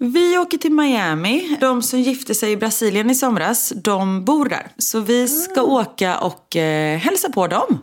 Vi 0.00 0.38
åker 0.38 0.58
till 0.58 0.72
Miami. 0.72 1.56
De 1.60 1.82
som 1.82 2.00
gifte 2.00 2.34
sig 2.34 2.52
i 2.52 2.56
Brasilien 2.56 3.10
i 3.10 3.14
somras, 3.14 3.72
de 3.76 4.24
bor 4.24 4.48
där. 4.48 4.70
Så 4.78 5.00
vi 5.00 5.28
ska 5.28 5.62
åka 5.62 6.18
och 6.18 6.56
eh, 6.56 6.98
hälsa 6.98 7.28
på 7.28 7.46
dem, 7.46 7.78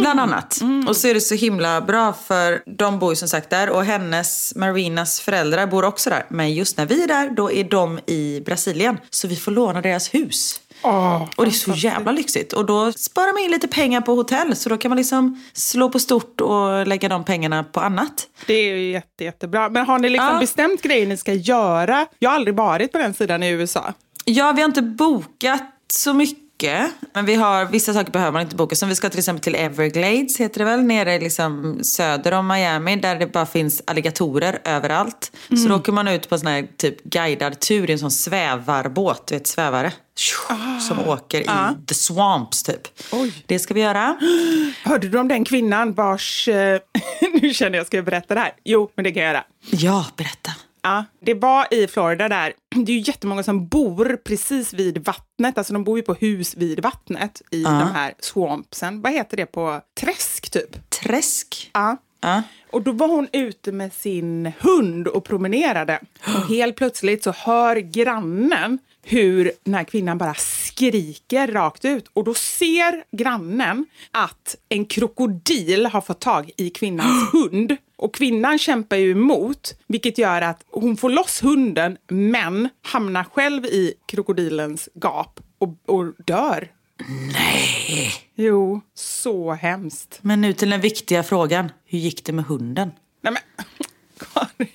bland 0.00 0.20
annat. 0.20 0.60
Och 0.88 0.96
så 0.96 1.08
är 1.08 1.14
det 1.14 1.20
så 1.20 1.34
himla 1.34 1.80
bra 1.80 2.12
för 2.12 2.62
de 2.78 2.98
bor 2.98 3.12
ju 3.12 3.16
som 3.16 3.28
sagt 3.28 3.50
där 3.50 3.70
och 3.70 3.84
hennes, 3.84 4.52
Marinas 4.56 5.20
föräldrar 5.20 5.66
bor 5.66 5.84
också 5.84 6.10
där. 6.10 6.26
Men 6.28 6.54
just 6.54 6.76
när 6.76 6.86
vi 6.86 7.02
är 7.02 7.08
där, 7.08 7.30
då 7.30 7.52
är 7.52 7.64
de 7.64 7.98
i 8.06 8.42
Brasilien. 8.46 8.98
Så 9.10 9.28
vi 9.28 9.36
får 9.36 9.52
låna 9.52 9.80
deras 9.80 10.14
hus. 10.14 10.60
Och 11.36 11.44
det 11.44 11.50
är 11.50 11.50
så 11.50 11.72
jävla 11.72 12.12
lyxigt. 12.12 12.52
Och 12.52 12.66
då 12.66 12.92
sparar 12.92 13.32
man 13.32 13.42
in 13.42 13.50
lite 13.50 13.68
pengar 13.68 14.00
på 14.00 14.14
hotell. 14.14 14.56
Så 14.56 14.68
då 14.68 14.76
kan 14.76 14.88
man 14.88 14.96
liksom 14.98 15.42
slå 15.52 15.90
på 15.90 15.98
stort 15.98 16.40
och 16.40 16.86
lägga 16.86 17.08
de 17.08 17.24
pengarna 17.24 17.64
på 17.64 17.80
annat. 17.80 18.26
Det 18.46 18.54
är 18.54 18.76
ju 18.76 18.90
jätte, 18.90 19.24
jättebra. 19.24 19.68
Men 19.68 19.86
har 19.86 19.98
ni 19.98 20.08
liksom 20.10 20.28
Ja. 20.34 20.38
bestämt 20.40 20.82
grejer 20.82 21.06
ni 21.06 21.16
ska 21.16 21.32
göra? 21.32 22.06
Jag 22.18 22.30
har 22.30 22.36
aldrig 22.36 22.56
varit 22.56 22.92
på 22.92 22.98
den 22.98 23.14
sidan 23.14 23.42
i 23.42 23.48
USA. 23.50 23.92
Ja, 24.24 24.52
vi 24.52 24.60
har 24.62 24.68
inte 24.68 24.82
bokat 24.82 25.62
så 25.92 26.12
mycket. 26.14 26.43
Men 27.12 27.26
vi 27.26 27.34
har, 27.34 27.64
vissa 27.64 27.94
saker 27.94 28.12
behöver 28.12 28.32
man 28.32 28.42
inte 28.42 28.56
boka. 28.56 28.76
Som 28.76 28.88
vi 28.88 28.94
ska 28.94 29.10
till 29.10 29.18
exempel 29.18 29.42
till 29.42 29.54
Everglades, 29.54 30.40
heter 30.40 30.58
det 30.58 30.64
väl, 30.64 30.82
nere 30.82 31.18
liksom 31.18 31.78
söder 31.84 32.32
om 32.32 32.46
Miami. 32.48 32.96
Där 32.96 33.16
det 33.16 33.26
bara 33.26 33.46
finns 33.46 33.82
alligatorer 33.86 34.58
överallt. 34.64 35.32
Så 35.48 35.68
då 35.68 35.74
åker 35.76 35.92
man 35.92 36.08
ut 36.08 36.28
på 36.28 36.34
en 36.34 36.38
sån 36.38 36.48
här 36.48 36.66
typ 36.76 37.04
guidad 37.04 37.60
tur 37.60 37.90
i 37.90 37.92
en 37.92 37.98
sån 37.98 38.10
svävarbåt, 38.10 39.26
du 39.26 39.34
vet 39.34 39.46
svävare. 39.46 39.92
Som 40.88 41.08
åker 41.08 41.40
i 41.40 41.86
the 41.86 41.94
swamps 41.94 42.62
typ. 42.62 42.80
Det 43.46 43.58
ska 43.58 43.74
vi 43.74 43.80
göra. 43.80 44.16
Hörde 44.84 45.08
du 45.08 45.18
om 45.18 45.28
den 45.28 45.44
kvinnan 45.44 45.94
vars... 45.94 46.48
eh, 46.48 46.80
nu 47.42 47.54
känner 47.54 47.78
jag, 47.78 47.86
ska 47.86 47.96
jag 47.96 48.04
berätta 48.04 48.34
det 48.34 48.40
här? 48.40 48.52
Jo, 48.64 48.90
men 48.94 49.04
det 49.04 49.12
kan 49.12 49.22
jag 49.22 49.32
göra. 49.32 49.44
Ja, 49.70 50.06
berätta. 50.16 50.50
Ja, 50.84 51.04
det 51.20 51.34
var 51.34 51.66
i 51.70 51.86
Florida 51.86 52.28
där. 52.28 52.52
Det 52.74 52.92
är 52.92 52.96
ju 52.96 53.02
jättemånga 53.06 53.42
som 53.42 53.68
bor 53.68 54.16
precis 54.24 54.72
vid 54.72 55.04
vattnet. 55.04 55.58
Alltså 55.58 55.72
de 55.72 55.84
bor 55.84 55.98
ju 55.98 56.02
på 56.02 56.14
hus 56.14 56.56
vid 56.56 56.80
vattnet 56.80 57.42
i 57.50 57.62
de 57.62 57.90
här 57.94 58.14
swampsen. 58.18 59.02
Vad 59.02 59.12
heter 59.12 59.36
det 59.36 59.46
på 59.46 59.80
träsk 60.00 60.50
typ? 60.50 60.90
Träsk. 60.90 61.70
Ja. 61.74 61.96
Ja. 62.20 62.42
Och 62.70 62.82
då 62.82 62.92
var 62.92 63.08
hon 63.08 63.28
ute 63.32 63.72
med 63.72 63.92
sin 63.92 64.52
hund 64.58 65.08
och 65.08 65.24
promenerade. 65.24 66.00
Och 66.20 66.48
helt 66.48 66.76
plötsligt 66.76 67.24
så 67.24 67.32
hör 67.32 67.76
grannen 67.76 68.78
hur 69.02 69.52
den 69.64 69.74
här 69.74 69.84
kvinnan 69.84 70.18
bara 70.18 70.34
skriker 70.34 71.46
rakt 71.46 71.84
ut. 71.84 72.10
Och 72.12 72.24
då 72.24 72.34
ser 72.34 73.04
grannen 73.16 73.86
att 74.10 74.56
en 74.68 74.84
krokodil 74.84 75.86
har 75.86 76.00
fått 76.00 76.20
tag 76.20 76.50
i 76.56 76.70
kvinnans 76.70 77.28
hund. 77.32 77.76
Och 78.04 78.14
kvinnan 78.14 78.58
kämpar 78.58 78.96
ju 78.96 79.10
emot, 79.10 79.74
vilket 79.86 80.18
gör 80.18 80.42
att 80.42 80.64
hon 80.70 80.96
får 80.96 81.10
loss 81.10 81.42
hunden 81.42 81.96
men 82.08 82.68
hamnar 82.82 83.24
själv 83.24 83.64
i 83.64 83.94
krokodilens 84.06 84.88
gap 84.94 85.40
och, 85.58 85.68
och 85.86 86.12
dör. 86.26 86.72
Nej. 87.32 88.12
Jo, 88.34 88.80
så 88.94 89.52
hemskt. 89.52 90.18
Men 90.22 90.40
nu 90.40 90.52
till 90.52 90.70
den 90.70 90.80
viktiga 90.80 91.22
frågan. 91.22 91.72
Hur 91.84 91.98
gick 91.98 92.24
det 92.24 92.32
med 92.32 92.44
hunden? 92.44 92.90
Nej 93.20 93.32
men, 93.32 93.66
Karin. 94.18 94.68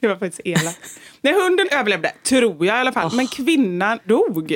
Det 0.00 0.08
var 0.08 0.16
faktiskt 0.16 0.40
elakt. 0.44 0.98
Nej, 1.20 1.34
hunden 1.42 1.68
överlevde, 1.70 2.12
tror 2.22 2.66
jag 2.66 2.76
i 2.76 2.80
alla 2.80 2.92
fall. 2.92 3.10
Men 3.16 3.26
kvinnan 3.26 3.98
dog. 4.04 4.48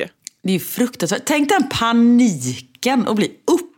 Det 0.43 0.49
är 0.49 0.53
ju 0.53 0.59
fruktansvärt. 0.59 1.21
Tänk 1.25 1.49
den 1.49 1.69
paniken 1.69 3.07
att 3.07 3.15
bli 3.15 3.31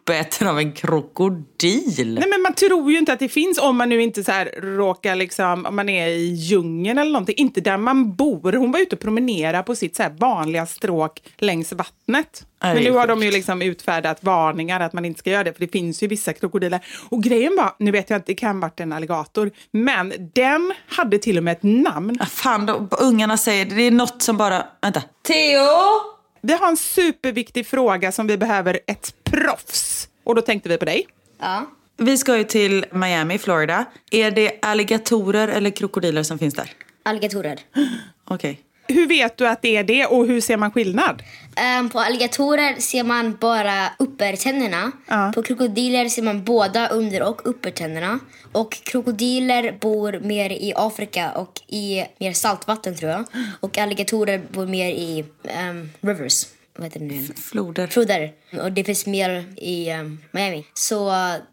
uppäten 0.08 0.48
av 0.48 0.60
en 0.60 0.72
krokodil. 0.72 2.14
Nej, 2.20 2.30
men 2.30 2.42
man 2.42 2.54
tror 2.54 2.92
ju 2.92 2.98
inte 2.98 3.14
att 3.14 3.20
det 3.20 3.30
finns 3.30 3.60
om 3.60 3.78
man 3.78 3.90
nu 3.90 4.02
inte 4.02 4.24
så 4.24 4.32
här 4.32 4.50
råkar 4.62 5.16
liksom, 5.16 5.66
om 5.66 5.76
man 5.76 5.90
är 5.90 6.08
i 6.08 6.34
djungeln 6.34 6.98
eller 6.98 7.12
någonting. 7.12 7.36
Inte 7.38 7.62
där 7.62 7.78
man 7.78 8.16
bor. 8.16 8.54
Hon 8.54 8.72
var 8.72 8.80
ute 8.80 8.96
och 8.96 9.02
promenerade 9.02 9.64
på 9.64 9.76
sitt 9.76 9.96
så 9.96 10.04
här 10.04 10.10
vanliga 10.10 10.66
stråk 10.66 11.22
längs 11.38 11.74
vattnet. 11.74 12.46
Det 12.62 12.68
Men 12.74 12.84
nu 12.84 12.92
har 12.92 13.08
de 13.08 13.24
ju 13.24 13.32
liksom 13.32 13.62
utfärdat 13.62 14.24
varningar 14.24 14.80
att 14.80 14.94
man 14.94 15.06
inte 15.06 15.20
ska 15.20 15.30
göra 15.30 15.44
det, 15.44 15.54
för 15.54 15.60
det 15.60 15.72
finns 15.72 16.04
ju 16.04 16.08
vissa 16.08 16.34
krokodiler. 16.34 16.80
Och 17.10 17.24
grejen 17.24 17.56
var, 17.58 17.76
nu 17.80 17.92
vet 17.92 18.10
jag 18.10 18.18
inte, 18.18 18.32
det 18.32 18.36
kan 18.36 18.60
varit 18.60 18.80
en 18.80 18.94
alligator, 18.94 19.52
men 19.72 20.14
den 20.34 20.74
hade 20.88 21.18
till 21.18 21.38
och 21.38 21.44
med 21.44 21.52
ett 21.52 21.64
namn. 21.64 22.18
Ah, 22.20 22.26
fan, 22.26 22.66
då, 22.66 22.88
ungarna 23.00 23.38
säger 23.38 23.66
det 23.66 23.82
är 23.82 23.92
något 23.92 24.22
som 24.22 24.38
bara... 24.38 24.66
Vänta. 24.82 25.02
Theo! 25.28 26.17
Vi 26.42 26.54
har 26.54 26.68
en 26.68 26.78
superviktig 26.78 27.68
fråga 27.68 28.12
som 28.12 28.28
vi 28.28 28.38
behöver 28.38 28.80
ett 28.88 29.14
proffs. 29.24 30.10
Och 30.24 30.36
då 30.36 30.42
tänkte 30.42 30.70
vi 30.70 30.78
på 30.78 30.86
dig. 30.86 31.08
Ja. 31.40 31.66
Vi 31.98 32.18
ska 32.18 32.38
ju 32.38 32.44
till 32.44 32.86
Miami, 32.92 33.38
Florida. 33.38 33.86
Är 34.12 34.32
det 34.32 34.52
alligatorer 34.62 35.48
eller 35.48 35.70
krokodiler 35.70 36.24
som 36.24 36.40
finns 36.40 36.54
där? 36.54 36.72
Alligatorer. 37.04 37.60
Okej. 38.26 38.60
Hur 38.88 39.08
vet 39.08 39.38
du 39.38 39.48
att 39.48 39.62
det 39.62 39.78
är 39.78 39.84
det 39.84 40.06
och 40.06 40.28
hur 40.28 40.42
ser 40.42 40.58
man 40.58 40.72
skillnad? 40.72 41.24
Ehm, 41.58 41.90
på 41.90 42.00
alligatorer 42.00 42.80
ser 42.80 43.04
man 43.04 43.38
bara 43.42 43.90
uppertänderna. 44.00 44.92
Ja. 45.08 45.32
På 45.36 45.44
krokodiler 45.44 46.10
ser 46.10 46.22
man 46.22 46.44
båda 46.44 46.88
under 46.88 47.22
och 47.22 47.42
uppertänderna. 47.50 48.20
Och 48.52 48.84
krokodiler 48.84 49.78
bor 49.82 50.20
mer 50.20 50.50
i 50.50 50.74
Afrika 50.76 51.32
och 51.32 51.62
i 51.68 52.04
mer 52.20 52.34
saltvatten 52.34 52.96
tror 52.96 53.12
jag. 53.12 53.26
Och 53.60 53.78
alligatorer 53.78 54.42
bor 54.52 54.66
mer 54.66 54.90
i 54.90 55.26
ehm, 55.44 55.90
rivers. 56.02 56.46
Vad 56.76 56.86
heter 56.86 57.00
det 57.00 57.06
nu? 57.06 57.24
Floder. 57.24 57.88
Floder. 57.88 58.32
Och 58.62 58.72
det 58.72 58.84
finns 58.84 59.06
mer 59.06 59.46
i 59.58 59.90
ehm, 59.90 60.18
Miami. 60.32 60.66
Så 60.74 61.12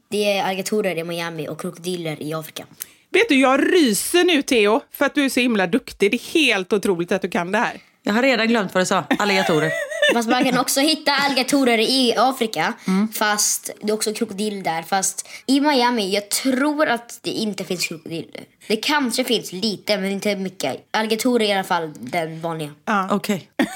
det 0.08 0.32
är 0.32 0.44
alligatorer 0.44 0.98
i 0.98 1.04
Miami 1.04 1.48
och 1.48 1.60
krokodiler 1.60 2.22
i 2.22 2.34
Afrika. 2.34 2.64
Vet 3.10 3.28
du, 3.28 3.40
jag 3.40 3.72
ryser 3.72 4.24
nu 4.24 4.42
Theo 4.42 4.80
för 4.92 5.04
att 5.04 5.14
du 5.14 5.24
är 5.24 5.28
så 5.28 5.40
himla 5.40 5.66
duktig. 5.66 6.10
Det 6.10 6.16
är 6.16 6.32
helt 6.34 6.72
otroligt 6.72 7.12
att 7.12 7.22
du 7.22 7.30
kan 7.30 7.52
det 7.52 7.58
här. 7.58 7.80
Jag 8.02 8.12
har 8.12 8.22
redan 8.22 8.48
glömt 8.48 8.74
vad 8.74 8.82
du 8.82 8.86
sa. 8.86 9.04
Alligatorer. 9.18 9.70
Fast 10.12 10.28
man 10.28 10.44
kan 10.44 10.58
också 10.58 10.80
hitta 10.80 11.12
alligatorer 11.12 11.78
i 11.78 12.14
Afrika. 12.16 12.72
Fast 13.12 13.70
det 13.80 13.90
är 13.90 13.94
också 13.94 14.14
krokodil 14.14 14.62
där. 14.62 14.82
Fast 14.82 15.28
i 15.46 15.60
Miami, 15.60 16.14
jag 16.14 16.30
tror 16.30 16.86
att 16.88 17.18
det 17.22 17.30
inte 17.30 17.64
finns 17.64 17.86
krokodiler. 17.86 18.44
Det 18.68 18.76
kanske 18.76 19.24
finns 19.24 19.52
lite, 19.52 19.98
men 19.98 20.10
inte 20.10 20.36
mycket. 20.36 20.88
Alligatorer 20.90 21.44
är 21.44 21.48
i 21.48 21.52
alla 21.52 21.64
fall 21.64 21.92
den 22.00 22.40
vanliga. 22.40 22.70
Okej. 23.10 23.50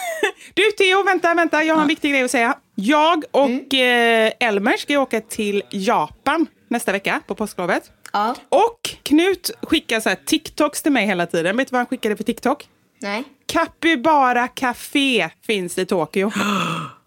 Du 0.55 0.73
Theo, 0.73 1.03
vänta, 1.03 1.35
vänta. 1.35 1.65
Jag 1.65 1.75
har 1.75 1.83
en 1.83 1.89
viktig 1.89 2.11
grej 2.13 2.23
att 2.23 2.31
säga. 2.31 2.59
Jag 2.75 3.25
och 3.31 3.75
eh, 3.75 4.33
Elmer 4.41 4.77
ska 4.77 4.99
åka 4.99 5.21
till 5.21 5.63
Japan 5.71 6.47
nästa 6.69 6.93
vecka 6.93 7.21
på 7.27 7.35
påsklovet. 7.35 7.91
Ja. 8.13 8.35
Och 8.49 8.91
Knut 9.03 9.51
skickar 9.63 10.01
så 10.01 10.09
här 10.09 10.19
TikToks 10.25 10.83
till 10.83 10.93
mig 10.93 11.07
hela 11.07 11.27
tiden. 11.27 11.57
Vet 11.57 11.69
du 11.69 11.73
vad 11.73 11.79
han 11.79 11.87
skickade 11.87 12.17
för 12.17 12.25
TikTok? 12.25 12.69
Nej. 13.01 13.25
Capybara 13.53 14.49
Café 14.49 15.31
finns 15.47 15.79
i 15.79 15.87
Tokyo. 15.87 16.33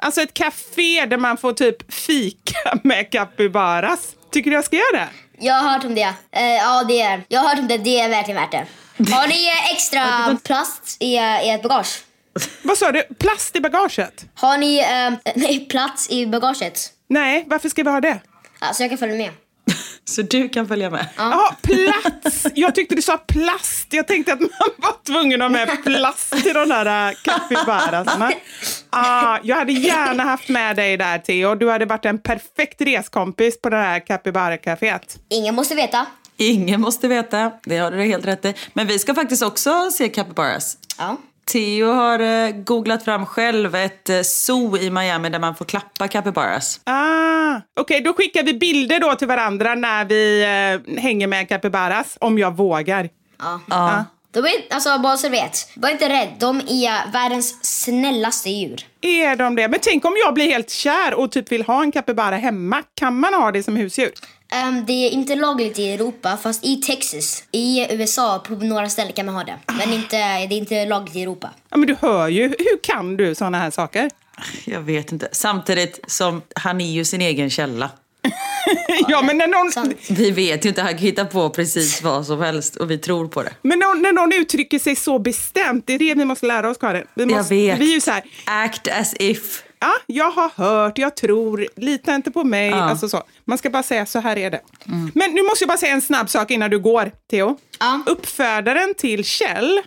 Alltså 0.04 0.22
ett 0.22 0.34
café 0.34 1.06
där 1.06 1.18
man 1.18 1.38
får 1.38 1.54
typ 1.54 1.94
fika 1.94 2.80
med 2.84 3.12
capybaras. 3.12 4.16
Tycker 4.32 4.50
du 4.52 4.56
jag 4.56 4.66
ska 4.66 4.76
göra 4.76 4.92
det? 4.92 5.08
Jag 5.40 5.54
har 5.54 5.70
hört 5.70 5.84
om 5.84 5.96
det. 5.96 6.14
Eh, 6.32 6.44
ja, 6.44 6.84
det 6.84 7.02
är 7.02 7.24
Jag 7.28 7.40
har 7.42 7.50
hört 7.50 7.60
om 7.60 7.68
det. 7.68 7.78
Det 7.78 8.00
är 8.00 8.10
verkligen 8.10 8.42
värt 8.42 8.52
det. 8.52 8.66
Har 9.14 9.28
ni 9.28 9.52
extra 9.74 10.38
plast 10.44 10.98
i, 11.00 11.06
i 11.16 11.50
ert 11.50 11.62
bagage? 11.64 12.04
Vad 12.62 12.78
sa 12.78 12.92
du? 12.92 13.04
Plast 13.20 13.56
i 13.56 13.62
bagaget? 13.62 14.26
Har 14.36 14.58
ni 14.58 14.78
eh, 14.78 15.34
nej, 15.36 15.66
plats 15.70 16.10
i 16.10 16.28
bagaget? 16.28 16.80
Nej, 17.08 17.44
varför 17.48 17.70
ska 17.70 17.84
vi 17.84 17.90
ha 17.90 18.02
det? 18.02 18.20
Alltså 18.60 18.84
jag 18.84 18.90
kan 18.92 18.98
följa 18.98 19.16
med. 19.16 19.32
Så 20.06 20.22
du 20.22 20.50
kan 20.50 20.68
följa 20.68 20.90
med? 20.90 21.08
Jaha, 21.18 21.56
plats! 21.62 22.48
Jag 22.56 22.76
tyckte 22.76 22.96
du 22.96 23.02
sa 23.02 23.18
plast. 23.18 23.88
Jag 23.94 24.08
tänkte 24.08 24.34
att 24.34 24.40
man 24.40 24.50
var 24.78 25.04
tvungen 25.06 25.42
att 25.42 25.52
ha 25.52 25.58
med 25.66 25.84
plast 25.84 26.44
till 26.44 26.54
de 26.54 26.70
där 26.70 27.08
äh, 27.10 27.14
capybarasarna. 27.24 28.32
Ah, 28.90 29.38
jag 29.44 29.56
hade 29.56 29.72
gärna 29.74 30.24
haft 30.24 30.50
med 30.50 30.76
dig 30.76 30.98
där 30.98 31.18
Theo. 31.18 31.56
Du 31.56 31.70
hade 31.70 31.86
varit 31.86 32.06
en 32.06 32.20
perfekt 32.20 32.82
reskompis 32.82 33.62
på 33.62 33.70
det 33.70 33.78
här 33.78 34.00
capybara-caféet. 34.00 35.20
Ingen 35.30 35.56
måste 35.56 35.76
veta. 35.76 36.06
Ingen 36.38 36.82
måste 36.82 37.08
veta. 37.08 37.52
Det 37.64 37.78
har 37.78 37.92
du 37.92 38.04
helt 38.04 38.26
rätt 38.26 38.46
i. 38.46 38.54
Men 38.74 38.88
vi 38.88 39.00
ska 39.00 39.14
faktiskt 39.16 39.44
också 39.44 39.92
se 39.92 40.10
capybaras. 40.10 40.78
Ja. 40.98 41.18
Theo 41.52 41.94
har 41.94 42.20
eh, 42.20 42.52
googlat 42.52 43.06
fram 43.06 43.26
själv 43.26 43.76
ett 43.76 44.10
eh, 44.10 44.22
zoo 44.22 44.78
i 44.78 44.90
Miami 44.90 45.30
där 45.30 45.40
man 45.40 45.56
får 45.56 45.66
klappa 45.66 46.08
capybaras. 46.08 46.80
Ah, 46.84 47.62
Okej, 47.80 48.02
då 48.02 48.14
skickar 48.14 48.44
vi 48.44 48.54
bilder 48.54 49.00
då 49.00 49.16
till 49.16 49.28
varandra 49.28 49.76
när 49.76 50.06
vi 50.06 50.42
eh, 50.44 51.02
hänger 51.02 51.28
med 51.28 51.50
capybaras, 51.50 52.18
om 52.20 52.40
jag 52.40 52.58
vågar. 52.58 53.10
Ja. 53.40 53.60
Ja. 53.70 54.06
De 54.34 54.40
är, 54.40 54.54
alltså 54.70 55.00
bara 55.00 55.18
så 55.18 55.28
du 55.28 55.32
vet, 55.32 55.70
var 55.76 55.90
inte 55.90 56.10
rädd. 56.10 56.30
De 56.40 56.60
är 56.60 57.12
världens 57.12 57.66
snällaste 57.84 58.50
djur. 58.50 58.82
Är 59.02 59.36
de 59.36 59.56
det? 59.56 59.68
Men 59.68 59.80
tänk 59.82 60.06
om 60.06 60.14
jag 60.26 60.34
blir 60.34 60.46
helt 60.52 60.70
kär 60.70 61.14
och 61.14 61.32
typ 61.32 61.52
vill 61.52 61.64
ha 61.64 61.82
en 61.84 61.92
capybara 61.92 62.36
hemma. 62.36 62.84
Kan 62.96 63.20
man 63.20 63.34
ha 63.34 63.52
det 63.52 63.64
som 63.64 63.76
husdjur? 63.76 64.12
Ehm, 64.52 64.86
det 64.86 64.94
är 64.94 65.10
inte 65.10 65.36
lagligt 65.36 65.80
i 65.80 65.92
Europa, 65.92 66.38
fast 66.44 66.66
i 66.66 66.76
Texas. 66.76 67.44
I 67.52 67.94
USA, 67.94 68.44
på 68.48 68.54
några 68.56 68.90
ställen 68.90 69.14
kan 69.14 69.26
man 69.26 69.36
ha 69.36 69.44
det. 69.44 69.60
Men 69.68 69.94
inte, 69.94 70.18
det 70.18 70.56
är 70.56 70.58
inte 70.58 70.86
lagligt 70.86 71.16
i 71.16 71.22
Europa. 71.22 71.50
Ja, 71.70 71.78
men 71.78 71.88
du 71.88 71.96
hör 72.02 72.28
ju. 72.28 72.44
Hur 72.48 72.84
kan 72.84 73.18
du 73.18 73.36
såna 73.36 73.60
här 73.60 73.72
saker? 73.72 74.10
Jag 74.66 74.82
vet 74.82 75.12
inte. 75.12 75.30
Samtidigt 75.32 76.00
som 76.08 76.42
han 76.56 76.82
är 76.82 76.92
ju 76.92 77.06
sin 77.06 77.22
egen 77.22 77.50
källa. 77.50 77.90
ja, 79.08 79.22
men 79.22 79.38
när 79.38 79.48
någon, 79.48 79.72
Sant. 79.72 79.96
Vi 80.10 80.32
vet 80.32 80.66
ju 80.66 80.70
inte, 80.70 80.82
han 80.82 80.92
kan 80.92 81.00
hitta 81.00 81.26
på 81.26 81.50
precis 81.50 82.02
vad 82.02 82.26
som 82.26 82.42
helst 82.42 82.76
och 82.76 82.92
vi 82.92 82.98
tror 82.98 83.28
på 83.28 83.44
det. 83.44 83.54
men 83.62 83.80
någon, 83.80 84.02
när 84.02 84.14
någon 84.14 84.34
uttrycker 84.34 84.80
sig 84.80 84.96
så 84.96 85.20
bestämt, 85.20 85.88
det 85.88 85.94
är 85.94 86.00
det 86.00 86.14
vi 86.16 86.26
måste 86.26 86.46
lära 86.46 86.70
oss, 86.70 86.78
Karin. 86.78 87.04
Vi 87.14 87.24
Jag 87.24 87.32
måste, 87.32 87.56
vet. 87.56 87.80
Vi 87.80 87.90
är 87.90 87.94
ju 87.94 88.02
så 88.02 88.12
här, 88.12 88.24
Act 88.46 88.88
as 88.88 89.14
if. 89.20 89.64
Ja, 89.82 89.94
jag 90.08 90.32
har 90.32 90.50
hört, 90.56 90.98
jag 90.98 91.16
tror, 91.16 91.68
lita 91.76 92.16
inte 92.16 92.32
på 92.32 92.44
mig. 92.44 92.72
Alltså 92.72 93.10
så. 93.10 93.24
Man 93.46 93.58
ska 93.58 93.70
bara 93.70 93.84
säga 93.84 94.06
så 94.06 94.20
här 94.20 94.38
är 94.38 94.52
det. 94.52 94.62
Men 95.14 95.32
nu 95.34 95.44
måste 95.44 95.64
jag 95.64 95.68
bara 95.68 95.78
säga 95.78 95.94
en 95.94 96.02
snabb 96.02 96.30
sak 96.30 96.52
innan 96.52 96.70
du 96.70 96.80
går, 96.80 97.12
Theo. 97.30 97.58
Ja. 97.80 98.02
Uppfödaren 98.06 98.94
till 98.98 99.24
Kjell, 99.26 99.82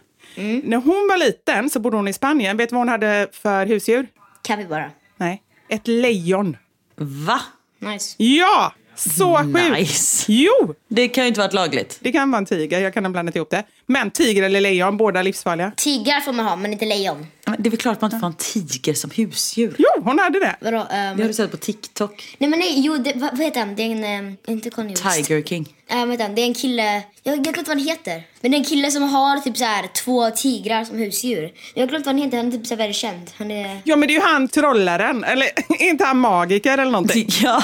när 0.65 0.77
hon 0.77 1.09
var 1.11 1.17
liten 1.17 1.71
så 1.71 1.81
bodde 1.81 1.97
hon 1.97 2.09
i 2.09 2.13
Spanien. 2.13 2.57
Vet 2.57 2.69
du 2.69 2.75
vad 2.75 2.81
hon 2.81 2.89
hade 2.89 3.29
för 3.33 3.67
husdjur? 3.67 4.07
Capybara. 4.43 4.91
Nej, 5.17 5.43
ett 5.69 5.89
lejon. 5.89 6.57
Va? 6.97 7.41
Nice. 7.79 8.15
Ja, 8.23 8.73
så 8.97 9.37
sjukt! 9.37 9.73
Nice. 9.79 10.25
Jo, 10.33 10.75
Det 10.89 11.09
kan 11.09 11.25
ju 11.25 11.29
inte 11.29 11.41
varit 11.41 11.53
lagligt. 11.53 11.99
det 12.01 12.13
kan 12.13 12.31
vara 12.31 12.39
en 12.39 12.47
tiger. 12.47 12.81
Jag 12.81 12.95
kan 12.95 13.05
ha 13.05 13.11
blandat 13.13 13.37
ihop 13.37 13.51
det. 13.51 13.65
Men 13.87 14.11
tiger 14.11 14.43
eller 14.43 14.61
lejon, 14.61 14.97
båda 14.97 15.23
livsfarliga. 15.23 15.73
Tigrar 15.77 16.21
får 16.21 16.33
man 16.33 16.45
ha, 16.47 16.57
men 16.57 16.73
inte 16.73 16.85
lejon. 16.85 17.27
Men 17.55 17.63
Det 17.63 17.69
är 17.69 17.71
väl 17.71 17.81
klart 17.81 17.95
att 17.95 18.01
man 18.03 18.11
inte 18.11 18.21
får 18.21 18.27
en 18.27 18.35
tiger 18.35 18.95
som 18.95 19.11
husdjur. 19.11 19.75
Jo, 19.79 20.03
hon 20.05 20.19
hade 20.19 20.41
det. 20.41 20.57
Vadå? 20.61 20.87
ehm, 20.91 21.17
Det 21.17 21.23
har 21.23 21.29
du 21.29 21.35
sett 21.35 21.51
på 21.51 21.57
TikTok. 21.57 22.37
nej 22.39 22.51
men 22.51 22.59
nej, 22.59 22.81
jo, 22.87 22.97
det, 22.97 23.13
vad, 23.17 23.31
vad 23.31 23.41
heter 23.47 23.61
han? 23.61 23.75
Det 23.77 23.83
är 23.83 23.91
en, 23.91 24.05
ehm, 24.05 24.37
inte 24.47 24.71
West. 24.77 25.05
Tiger 25.27 25.43
King. 25.43 25.69
Äh, 25.91 25.99
vad 25.99 26.11
heter 26.11 26.25
han? 26.25 26.35
Det 26.35 26.43
är 26.43 26.47
en 26.47 26.55
kille, 26.55 27.03
jag, 27.23 27.37
jag 27.37 27.43
glömde 27.43 27.63
vad 27.63 27.69
han 27.69 27.87
heter. 27.87 28.23
Men 28.41 28.51
det 28.51 28.57
är 28.57 28.59
en 28.59 28.65
kille 28.65 28.91
som 28.91 29.03
har 29.03 29.41
typ 29.41 29.57
så 29.57 29.65
här 29.65 29.87
två 30.05 30.31
tigrar 30.31 30.85
som 30.85 30.99
husdjur. 30.99 31.53
Jag 31.75 31.89
glömde 31.89 32.07
vad 32.07 32.15
han 32.15 32.25
heter, 32.25 32.37
han 32.37 32.47
är 32.47 32.51
typ 32.53 32.67
så 32.67 32.75
här 32.75 32.79
väldigt 32.79 32.97
känd. 32.97 33.31
Han 33.37 33.51
är... 33.51 33.81
Ja, 33.85 33.97
men 33.97 34.09
det 34.09 34.15
är 34.15 34.19
ju 34.19 34.25
han 34.27 34.49
trollaren. 34.49 35.25
Eller 35.25 35.49
inte 35.91 36.05
han 36.05 36.19
magiker 36.19 36.73
eller 36.79 36.93
någonting? 36.93 37.29
Ja, 37.43 37.63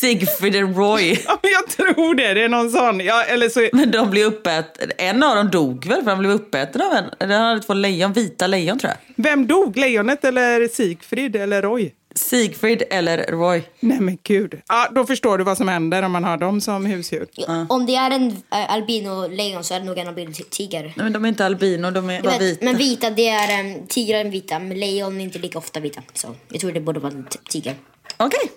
Sigfrid 0.00 0.56
and 0.56 0.76
Roy. 0.76 1.18
Ja, 1.26 1.38
men 1.42 1.50
jag 1.52 1.68
tror 1.68 2.14
det. 2.14 2.34
Det 2.34 2.42
är 2.44 2.48
någon 2.48 2.70
sån. 2.70 3.00
Ja, 3.00 3.22
eller 3.22 3.48
så... 3.48 3.68
Men 3.72 3.90
de 3.90 4.10
blev 4.10 4.26
uppätna. 4.26 4.92
En 4.98 5.22
av 5.22 5.36
dem 5.36 5.50
dog 5.50 5.86
väl 5.86 6.02
för 6.02 6.10
han 6.10 6.18
blev 6.18 6.30
uppäten 6.32 6.80
av 6.82 6.92
en. 6.92 7.28
Den 7.28 7.42
hade 7.42 7.60
två 7.62 7.74
lejon, 7.74 8.12
vita 8.12 8.46
lejon 8.46 8.78
tror 8.78 8.90
jag. 8.92 9.11
Vem 9.16 9.46
dog? 9.46 9.76
Lejonet 9.76 10.24
eller 10.24 10.68
Sigfrid 10.68 11.36
eller 11.36 11.62
Roy? 11.62 11.94
Sigfrid 12.14 12.82
eller 12.90 13.26
Roy. 13.30 13.62
Nej 13.80 14.00
men 14.00 14.18
gud. 14.22 14.60
Ja, 14.68 14.88
då 14.94 15.06
förstår 15.06 15.38
du 15.38 15.44
vad 15.44 15.56
som 15.56 15.68
händer 15.68 16.02
om 16.02 16.12
man 16.12 16.24
har 16.24 16.36
dem 16.36 16.60
som 16.60 16.86
husdjur. 16.86 17.26
Om 17.68 17.86
det 17.86 17.94
är 17.96 18.10
en 18.10 18.30
äh, 18.30 18.72
albino-lejon 18.72 19.64
så 19.64 19.74
är 19.74 19.80
det 19.80 19.86
nog 19.86 19.98
en 19.98 20.08
albino-tiger. 20.08 20.82
Nej 20.82 20.92
men 20.96 21.12
de 21.12 21.24
är 21.24 21.28
inte 21.28 21.46
albino, 21.46 21.90
de 21.90 22.10
är 22.10 22.22
vet, 22.22 22.40
vita. 22.40 22.64
Men 22.64 22.76
vita, 22.76 23.10
det 23.10 23.28
är 23.28 23.60
um, 23.64 23.86
tigrar 23.86 24.18
är 24.18 24.24
vita, 24.24 24.58
men 24.58 24.80
lejon 24.80 25.20
är 25.20 25.24
inte 25.24 25.38
lika 25.38 25.58
ofta 25.58 25.80
vita. 25.80 26.02
Så 26.14 26.34
jag 26.48 26.60
tror 26.60 26.72
det 26.72 26.80
borde 26.80 27.00
vara 27.00 27.12
en 27.12 27.26
tiger. 27.50 27.74
Okej. 28.16 28.50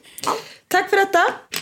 Tack 0.67 0.89
för 0.89 0.97
detta. 0.97 1.19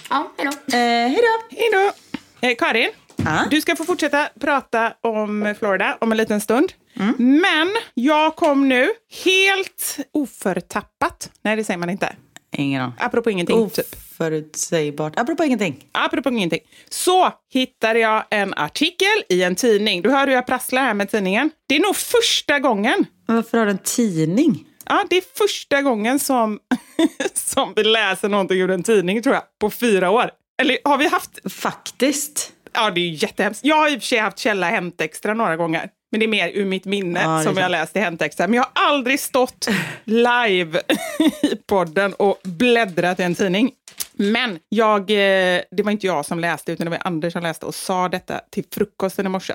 Ja, 0.09 0.31
hejdå. 0.37 0.51
Eh, 0.51 0.77
hej 1.09 1.19
då. 1.21 1.57
Hej 1.57 1.69
då! 1.73 2.47
Eh, 2.47 2.55
Karin, 2.55 2.89
Ja. 3.15 3.45
du 3.51 3.61
ska 3.61 3.75
få 3.75 3.83
fortsätta 3.83 4.29
prata 4.39 4.93
om 5.01 5.55
Florida 5.59 5.97
om 6.01 6.11
en 6.11 6.17
liten 6.17 6.41
stund. 6.41 6.73
Men 7.17 7.71
jag 7.93 8.35
kom 8.35 8.69
nu 8.69 8.89
helt 9.25 9.97
oförtappat. 10.13 11.31
Nej, 11.41 11.55
det 11.55 11.63
säger 11.63 11.77
man 11.77 11.89
inte. 11.89 12.15
Ingen 12.55 12.81
aning. 12.81 12.95
Apropå 12.99 13.29
ingenting, 13.29 13.69
typ. 13.69 13.85
Oförutsägbart. 14.11 15.19
Apropå 15.19 15.43
ingenting. 15.43 15.85
Apropå 15.91 16.29
ingenting. 16.29 16.59
Så 16.89 17.31
hittade 17.53 17.99
jag 17.99 18.23
en 18.29 18.53
artikel 18.53 19.23
i 19.29 19.43
en 19.43 19.55
tidning. 19.55 20.01
Du 20.01 20.11
hör 20.11 20.27
hur 20.27 20.33
jag 20.33 20.45
prasslar 20.45 20.81
här 20.81 20.93
med 20.93 21.11
tidningen. 21.11 21.51
Det 21.69 21.75
är 21.75 21.79
nog 21.79 21.95
första 21.95 22.59
gången. 22.59 23.05
Varför 23.25 23.57
har 23.57 23.65
du 23.65 23.71
en 23.71 23.77
tidning? 23.77 24.65
Ja, 24.85 25.03
det 25.09 25.17
är 25.17 25.23
första 25.37 25.81
gången 25.81 26.19
som, 26.19 26.59
som 27.33 27.73
vi 27.75 27.83
läser 27.83 28.29
någonting 28.29 28.61
ur 28.61 28.71
en 28.71 28.83
tidning, 28.83 29.21
tror 29.21 29.35
jag, 29.35 29.43
på 29.59 29.69
fyra 29.69 30.09
år. 30.11 30.31
Eller 30.61 30.77
har 30.83 30.97
vi 30.97 31.07
haft... 31.07 31.53
Faktiskt. 31.53 32.51
Ja, 32.73 32.91
det 32.91 33.01
är 33.01 33.23
jättehemskt. 33.23 33.65
Jag 33.65 33.75
har 33.75 33.89
i 33.89 33.97
och 33.97 34.01
för 34.01 34.07
sig 34.07 34.19
haft 34.19 34.39
källa 34.39 34.69
Hänt 34.69 35.01
Extra 35.01 35.33
några 35.33 35.57
gånger. 35.57 35.89
Men 36.13 36.19
det 36.19 36.25
är 36.25 36.27
mer 36.27 36.51
ur 36.53 36.65
mitt 36.65 36.85
minne 36.85 37.21
Ja, 37.21 37.43
som 37.43 37.57
jag 37.57 37.71
läst 37.71 37.95
i 37.95 37.99
Hänt 37.99 38.21
Extra. 38.21 38.47
Men 38.47 38.55
jag 38.55 38.63
har 38.63 38.71
aldrig 38.87 39.19
stått 39.19 39.67
live 40.03 40.81
i 41.41 41.55
podden 41.67 42.13
och 42.13 42.39
bläddrat 42.43 43.19
i 43.19 43.23
en 43.23 43.35
tidning. 43.35 43.71
Men 44.13 44.59
jag, 44.69 45.01
eh, 45.01 45.61
det 45.71 45.83
var 45.83 45.91
inte 45.91 46.07
jag 46.07 46.25
som 46.25 46.39
läste, 46.39 46.71
utan 46.71 46.85
det 46.85 46.91
var 46.91 46.99
Anders 47.01 47.33
som 47.33 47.43
läste 47.43 47.65
och 47.65 47.75
sa 47.75 48.09
detta 48.09 48.41
till 48.49 48.63
frukosten 48.71 49.25
i 49.25 49.29
morse. 49.29 49.53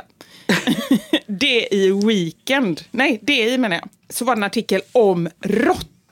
det 1.26 1.74
i 1.74 1.90
Weekend, 2.06 2.84
nej, 2.90 3.18
det 3.22 3.48
i 3.48 3.58
menar 3.58 3.76
jag, 3.76 3.88
så 4.08 4.24
var 4.24 4.34
det 4.36 4.38
en 4.38 4.44
artikel 4.44 4.80
om 4.92 5.28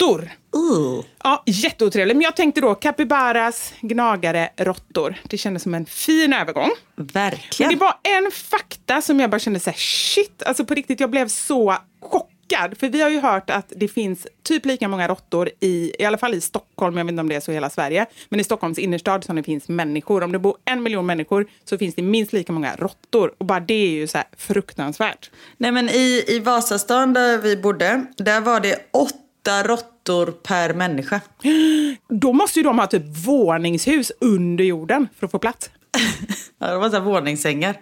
råttor. 0.00 0.30
Uh. 0.56 1.04
Ja, 1.24 1.42
jätteotrevligt. 1.46 2.16
Men 2.16 2.24
jag 2.24 2.36
tänkte 2.36 2.60
då 2.60 2.74
capybaras, 2.74 3.74
gnagare, 3.80 4.50
råttor. 4.56 5.14
Det 5.22 5.38
kändes 5.38 5.62
som 5.62 5.74
en 5.74 5.86
fin 5.86 6.32
övergång. 6.32 6.70
Men 6.94 7.06
Verkligen. 7.06 7.72
det 7.72 7.78
var 7.78 7.94
en 8.02 8.30
fakta 8.30 9.02
som 9.02 9.20
jag 9.20 9.30
bara 9.30 9.38
kände 9.38 9.60
så 9.60 9.70
här, 9.70 9.76
shit, 9.78 10.42
alltså 10.46 10.64
på 10.64 10.74
riktigt, 10.74 11.00
jag 11.00 11.10
blev 11.10 11.28
så 11.28 11.76
chockad. 12.00 12.78
För 12.78 12.88
vi 12.88 13.00
har 13.02 13.10
ju 13.10 13.20
hört 13.20 13.50
att 13.50 13.72
det 13.76 13.88
finns 13.88 14.26
typ 14.42 14.66
lika 14.66 14.88
många 14.88 15.08
råttor 15.08 15.50
i, 15.60 15.92
i 15.98 16.04
alla 16.04 16.18
fall 16.18 16.34
i 16.34 16.40
Stockholm, 16.40 16.96
jag 16.96 17.04
vet 17.04 17.10
inte 17.10 17.20
om 17.20 17.28
det 17.28 17.34
är 17.34 17.40
så 17.40 17.50
i 17.50 17.54
hela 17.54 17.70
Sverige, 17.70 18.06
men 18.28 18.40
i 18.40 18.44
Stockholms 18.44 18.78
innerstad 18.78 19.24
som 19.24 19.36
det 19.36 19.42
finns 19.42 19.68
människor. 19.68 20.22
Om 20.22 20.32
det 20.32 20.38
bor 20.38 20.56
en 20.64 20.82
miljon 20.82 21.06
människor 21.06 21.46
så 21.64 21.78
finns 21.78 21.94
det 21.94 22.02
minst 22.02 22.32
lika 22.32 22.52
många 22.52 22.76
råttor. 22.76 23.34
Och 23.38 23.46
bara 23.46 23.60
det 23.60 23.74
är 23.74 23.90
ju 23.90 24.06
så 24.06 24.18
här 24.18 24.26
fruktansvärt. 24.36 25.30
Nej 25.56 25.72
men 25.72 25.88
i, 25.88 26.24
i 26.28 26.38
Vasastan 26.38 27.12
där 27.12 27.38
vi 27.38 27.56
bodde, 27.56 28.06
där 28.16 28.40
var 28.40 28.60
det 28.60 28.78
åtta 28.92 29.25
råttor 29.48 30.26
per 30.26 30.74
människa. 30.74 31.20
Då 32.08 32.32
måste 32.32 32.58
ju 32.58 32.62
de 32.62 32.78
ha 32.78 32.86
typ 32.86 33.26
våningshus 33.26 34.12
under 34.20 34.64
jorden 34.64 35.08
för 35.18 35.26
att 35.26 35.32
få 35.32 35.38
plats. 35.38 35.70
Ja, 36.58 36.66
det 36.66 36.78
var 36.78 36.90
så 36.90 36.96
här 36.96 37.02
våningssängar. 37.02 37.76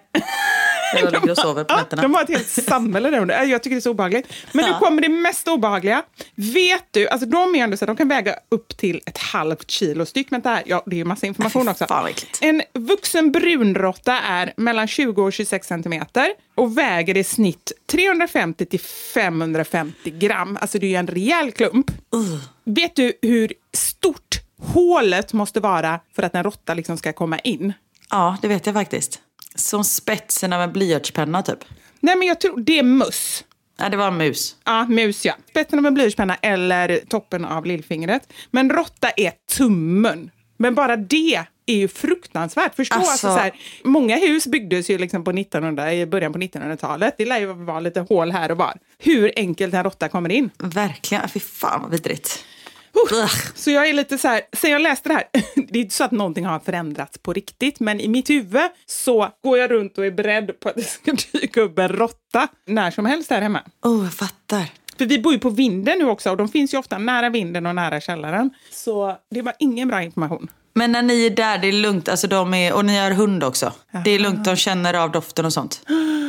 Där 0.94 1.10
de 1.10 1.16
ligger 1.18 1.30
och 1.30 1.38
sover 1.38 1.64
på 1.64 1.76
nätterna. 1.76 2.02
de 2.02 2.14
har 2.14 2.22
ett 2.22 2.28
helt 2.28 2.48
samhälle 2.48 3.10
där 3.10 3.18
under. 3.18 3.42
Jag 3.44 3.62
tycker 3.62 3.76
det 3.76 3.78
är 3.78 3.80
så 3.80 3.90
obehagligt. 3.90 4.32
Men 4.52 4.64
nu 4.64 4.78
kommer 4.78 5.02
det 5.02 5.08
mest 5.08 5.48
obehagliga. 5.48 6.02
Vet 6.34 6.84
du, 6.90 7.08
alltså 7.08 7.28
de 7.28 7.54
är 7.54 7.64
ändå 7.64 7.76
så 7.76 7.86
de 7.86 7.96
kan 7.96 8.08
väga 8.08 8.34
upp 8.48 8.76
till 8.76 9.00
ett 9.06 9.18
halvt 9.18 9.70
kilo 9.70 10.06
styck. 10.06 10.32
Vänta 10.32 10.48
här, 10.48 10.62
ja, 10.66 10.82
det 10.86 10.96
är 10.96 10.98
ju 10.98 11.04
massa 11.04 11.26
information 11.26 11.68
också. 11.68 11.86
En 12.40 12.62
vuxen 12.74 13.32
brunråtta 13.32 14.20
är 14.20 14.52
mellan 14.56 14.88
20 14.88 15.22
och 15.22 15.32
26 15.32 15.66
centimeter 15.66 16.28
och 16.54 16.78
väger 16.78 17.16
i 17.16 17.24
snitt 17.24 17.72
350 17.90 18.66
till 18.66 18.80
550 18.80 20.10
gram. 20.10 20.58
Alltså 20.60 20.78
det 20.78 20.86
är 20.86 20.90
ju 20.90 20.96
en 20.96 21.06
rejäl 21.06 21.52
klump. 21.52 21.90
Vet 22.64 22.96
du 22.96 23.12
hur 23.22 23.52
stort 23.72 24.40
hålet 24.62 25.32
måste 25.32 25.60
vara 25.60 26.00
för 26.16 26.22
att 26.22 26.34
en 26.34 26.44
råtta 26.44 26.74
liksom 26.74 26.96
ska 26.96 27.12
komma 27.12 27.38
in? 27.38 27.72
Ja, 28.10 28.36
det 28.42 28.48
vet 28.48 28.66
jag 28.66 28.74
faktiskt. 28.74 29.20
Som 29.54 29.84
spetsen 29.84 30.52
av 30.52 30.60
en 30.62 30.72
blyertspenna 30.72 31.42
typ. 31.42 31.58
Nej, 32.00 32.16
men 32.16 32.28
jag 32.28 32.40
tror 32.40 32.60
det 32.60 32.78
är 32.78 32.82
möss. 32.82 33.44
Nej, 33.78 33.90
det 33.90 33.96
var 33.96 34.06
en 34.08 34.16
mus. 34.16 34.56
Ja, 34.64 34.86
mus 34.86 35.24
ja. 35.24 35.34
Spetsen 35.50 35.78
av 35.78 35.86
en 35.86 35.94
blyertspenna 35.94 36.34
eller 36.42 37.00
toppen 37.08 37.44
av 37.44 37.66
lillfingret. 37.66 38.32
Men 38.50 38.70
råtta 38.70 39.10
är 39.16 39.32
tummen. 39.56 40.30
Men 40.56 40.74
bara 40.74 40.96
det 40.96 41.44
är 41.66 41.74
ju 41.74 41.88
fruktansvärt. 41.88 42.74
Förstå, 42.74 42.94
alltså, 42.96 43.10
Alltså- 43.10 43.28
så 43.28 43.36
här, 43.38 43.52
många 43.84 44.16
hus 44.16 44.46
byggdes 44.46 44.90
ju 44.90 44.98
liksom 44.98 45.24
på 45.24 45.32
1900, 45.32 45.94
i 45.94 46.06
början 46.06 46.32
på 46.32 46.38
1900-talet. 46.38 47.14
Det 47.18 47.24
lär 47.24 47.38
ju 47.38 47.46
vara 47.46 47.80
lite 47.80 48.00
hål 48.00 48.30
här 48.30 48.50
och 48.50 48.56
var. 48.56 48.74
Hur 48.98 49.32
enkelt 49.36 49.74
en 49.74 49.84
råtta 49.84 50.08
kommer 50.08 50.32
in. 50.32 50.50
Verkligen. 50.58 51.28
Fy 51.28 51.40
fan 51.40 51.82
vad 51.82 51.90
vidrigt. 51.90 52.44
Så 53.54 53.70
jag 53.70 53.88
är 53.88 53.92
lite 53.92 54.18
så 54.18 54.28
här, 54.28 54.40
sen 54.52 54.70
jag 54.70 54.82
läste 54.82 55.08
det 55.08 55.14
här, 55.14 55.24
det 55.68 55.78
är 55.78 55.82
inte 55.82 55.94
så 55.94 56.04
att 56.04 56.10
någonting 56.10 56.44
har 56.44 56.58
förändrats 56.58 57.18
på 57.18 57.32
riktigt, 57.32 57.80
men 57.80 58.00
i 58.00 58.08
mitt 58.08 58.30
huvud 58.30 58.70
så 58.86 59.28
går 59.44 59.58
jag 59.58 59.70
runt 59.70 59.98
och 59.98 60.06
är 60.06 60.10
beredd 60.10 60.60
på 60.60 60.68
att 60.68 60.74
det 60.74 60.82
ska 60.82 61.16
dyka 61.32 61.60
upp 61.60 61.78
en 61.78 61.88
råtta 61.88 62.48
när 62.66 62.90
som 62.90 63.06
helst 63.06 63.30
här 63.30 63.40
hemma. 63.40 63.62
Oh, 63.82 64.04
jag 64.04 64.14
fattar. 64.14 64.64
För 64.98 65.06
vi 65.06 65.18
bor 65.18 65.32
ju 65.32 65.38
på 65.38 65.50
vinden 65.50 65.98
nu 65.98 66.04
också 66.04 66.30
och 66.30 66.36
de 66.36 66.48
finns 66.48 66.74
ju 66.74 66.78
ofta 66.78 66.98
nära 66.98 67.30
vinden 67.30 67.66
och 67.66 67.74
nära 67.74 68.00
källaren. 68.00 68.50
Så 68.70 69.16
det 69.30 69.42
var 69.42 69.54
ingen 69.58 69.88
bra 69.88 70.02
information. 70.02 70.50
Men 70.74 70.92
när 70.92 71.02
ni 71.02 71.26
är 71.26 71.30
där, 71.30 71.58
det 71.58 71.68
är 71.68 71.72
lugnt. 71.72 72.08
Alltså, 72.08 72.26
de 72.26 72.54
är, 72.54 72.74
och 72.74 72.84
ni 72.84 72.98
har 72.98 73.10
hund 73.10 73.44
också. 73.44 73.72
Det 74.04 74.10
är 74.10 74.18
lugnt, 74.18 74.44
de 74.44 74.56
känner 74.56 74.94
av 74.94 75.10
doften 75.10 75.44
och 75.44 75.52
sånt. 75.52 75.82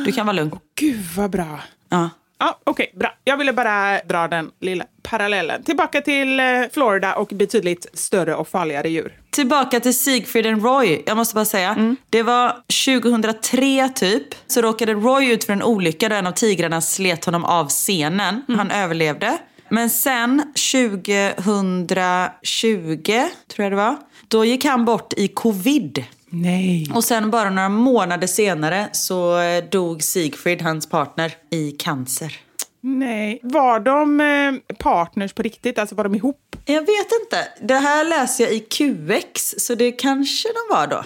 Du 0.04 0.12
kan 0.12 0.26
vara 0.26 0.36
lugn. 0.36 0.58
Gud 0.80 1.04
vad 1.16 1.30
bra. 1.30 1.60
Ja. 1.88 2.10
Ja, 2.38 2.60
Okej, 2.64 2.92
bra. 2.94 3.14
Jag 3.24 3.36
ville 3.36 3.52
bara 3.52 4.00
dra 4.00 4.28
den 4.28 4.50
lilla 4.60 4.84
parallellen. 5.02 5.62
Tillbaka 5.62 6.00
till 6.00 6.40
eh, 6.40 6.46
Florida 6.72 7.14
och 7.14 7.28
betydligt 7.28 7.86
större 7.94 8.34
och 8.34 8.48
farligare 8.48 8.88
djur. 8.88 9.12
Tillbaka 9.30 9.80
till 9.80 9.98
Siegfried 9.98 10.46
and 10.46 10.64
Roy. 10.64 11.02
Jag 11.06 11.16
måste 11.16 11.34
bara 11.34 11.44
säga. 11.44 11.96
Det 12.10 12.22
var 12.22 12.56
2003 12.86 13.88
typ. 13.88 14.26
Så 14.46 14.62
råkade 14.62 14.94
Roy 14.94 15.32
ut 15.32 15.44
för 15.44 15.52
en 15.52 15.62
olycka 15.62 16.08
där 16.08 16.18
en 16.18 16.26
av 16.26 16.32
tigrarna 16.32 16.80
slet 16.80 17.24
honom 17.24 17.44
av 17.44 17.68
scenen. 17.68 18.42
Han 18.48 18.70
överlevde. 18.70 19.38
Men 19.68 19.90
sen 19.90 20.42
2020, 20.72 23.22
tror 23.48 23.64
jag 23.64 23.72
det 23.72 23.76
var. 23.76 23.96
Då 24.28 24.44
gick 24.44 24.64
han 24.64 24.84
bort 24.84 25.12
i 25.16 25.28
covid. 25.28 26.04
Nej. 26.42 26.90
Och 26.94 27.04
sen 27.04 27.30
bara 27.30 27.50
några 27.50 27.68
månader 27.68 28.26
senare 28.26 28.88
så 28.92 29.40
eh, 29.40 29.64
dog 29.64 30.02
Siegfried, 30.02 30.62
hans 30.62 30.88
partner, 30.88 31.32
i 31.50 31.70
cancer. 31.70 32.32
Nej. 32.80 33.40
Var 33.42 33.80
de 33.80 34.20
eh, 34.20 34.74
partners 34.78 35.32
på 35.32 35.42
riktigt? 35.42 35.78
Alltså 35.78 35.94
var 35.94 36.04
de 36.04 36.14
ihop? 36.14 36.56
Jag 36.64 36.80
vet 36.80 37.08
inte. 37.22 37.48
Det 37.62 37.74
här 37.74 38.04
läser 38.04 38.44
jag 38.44 38.52
i 38.52 38.60
QX, 38.60 39.54
så 39.58 39.74
det 39.74 39.92
kanske 39.92 40.48
de 40.48 40.74
var 40.76 40.86
då. 40.86 41.04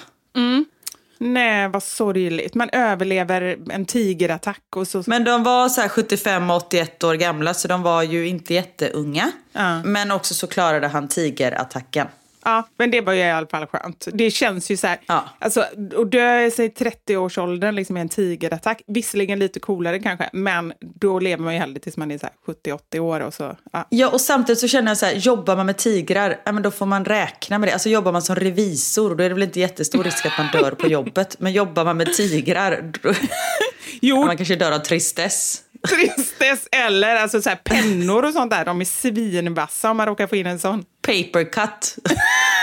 Nej, 1.22 1.68
vad 1.68 1.82
sorgligt. 1.82 2.54
Man 2.54 2.70
överlever 2.72 3.58
en 3.70 3.86
tigerattack 3.86 4.76
och 4.76 4.88
så... 4.88 5.02
Men 5.06 5.24
de 5.24 5.42
var 5.42 5.68
så 5.68 5.80
här 5.80 5.88
75 5.88 6.50
och 6.50 6.56
81 6.56 7.04
år 7.04 7.14
gamla, 7.14 7.54
så 7.54 7.68
de 7.68 7.82
var 7.82 8.02
ju 8.02 8.28
inte 8.28 8.54
jätteunga. 8.54 9.32
Ja. 9.52 9.82
Men 9.82 10.10
också 10.10 10.34
så 10.34 10.46
klarade 10.46 10.88
han 10.88 11.08
tigerattacken. 11.08 12.06
Ja, 12.44 12.68
men 12.78 12.90
det 12.90 13.00
var 13.00 13.12
ju 13.12 13.20
i 13.20 13.30
alla 13.30 13.46
fall 13.46 13.66
skönt. 13.66 14.08
Det 14.12 14.30
känns 14.30 14.70
ju 14.70 14.76
så 14.76 14.86
här, 14.86 14.98
Ja. 15.06 15.24
alltså, 15.38 15.60
att 15.60 16.10
dö 16.10 16.42
i 16.44 16.50
sig 16.50 16.68
30-årsåldern 16.68 17.74
liksom 17.74 17.96
i 17.96 18.00
en 18.00 18.08
tigerattack, 18.08 18.82
visserligen 18.86 19.38
lite 19.38 19.60
coolare 19.60 19.98
kanske, 19.98 20.30
men 20.32 20.72
då 20.80 21.18
lever 21.18 21.44
man 21.44 21.54
ju 21.54 21.60
hellre 21.60 21.78
tills 21.80 21.96
man 21.96 22.10
är 22.10 22.18
så 22.18 22.26
här 22.26 22.54
70-80 22.94 22.98
år 22.98 23.20
och 23.20 23.34
så. 23.34 23.56
Ja. 23.72 23.86
Ja, 23.88 24.08
och 24.08 24.20
samtidigt 24.20 24.58
så 24.58 24.68
känner 24.68 24.90
jag 24.90 24.98
så 24.98 25.06
här, 25.06 25.14
jobbar 25.14 25.56
man 25.56 25.66
med 25.66 25.76
tigrar, 25.76 26.40
ja, 26.44 26.52
men 26.52 26.62
då 26.62 26.70
får 26.70 26.86
man 26.86 27.04
räkna 27.04 27.58
med 27.58 27.68
det. 27.68 27.72
Alltså 27.72 27.88
jobbar 27.88 28.12
man 28.12 28.22
som 28.22 28.36
revisor, 28.36 29.14
då 29.14 29.24
är 29.24 29.28
det 29.28 29.34
väl 29.34 29.42
inte 29.42 29.60
jättestor 29.60 30.04
risk 30.04 30.26
att 30.26 30.38
man 30.38 30.62
dör 30.62 30.70
på 30.70 30.86
jobbet. 30.88 31.36
Men 31.38 31.52
jobbar 31.52 31.84
man 31.84 31.96
med 31.96 32.14
tigrar, 32.14 32.92
då... 33.02 33.12
Jo, 34.02 34.24
man 34.26 34.36
kanske 34.36 34.56
dör 34.56 34.72
av 34.72 34.78
tristess. 34.78 35.62
tristess 35.88 36.68
eller 36.72 37.16
alltså, 37.16 37.42
så 37.42 37.48
här, 37.48 37.56
pennor 37.56 38.24
och 38.24 38.32
sånt 38.32 38.50
där, 38.50 38.64
de 38.64 38.80
är 38.80 38.84
svinvassa 38.84 39.90
om 39.90 39.96
man 39.96 40.06
råkar 40.06 40.26
få 40.26 40.36
in 40.36 40.46
en 40.46 40.58
sån. 40.58 40.84
Paper 41.02 41.44
cut. 41.44 41.96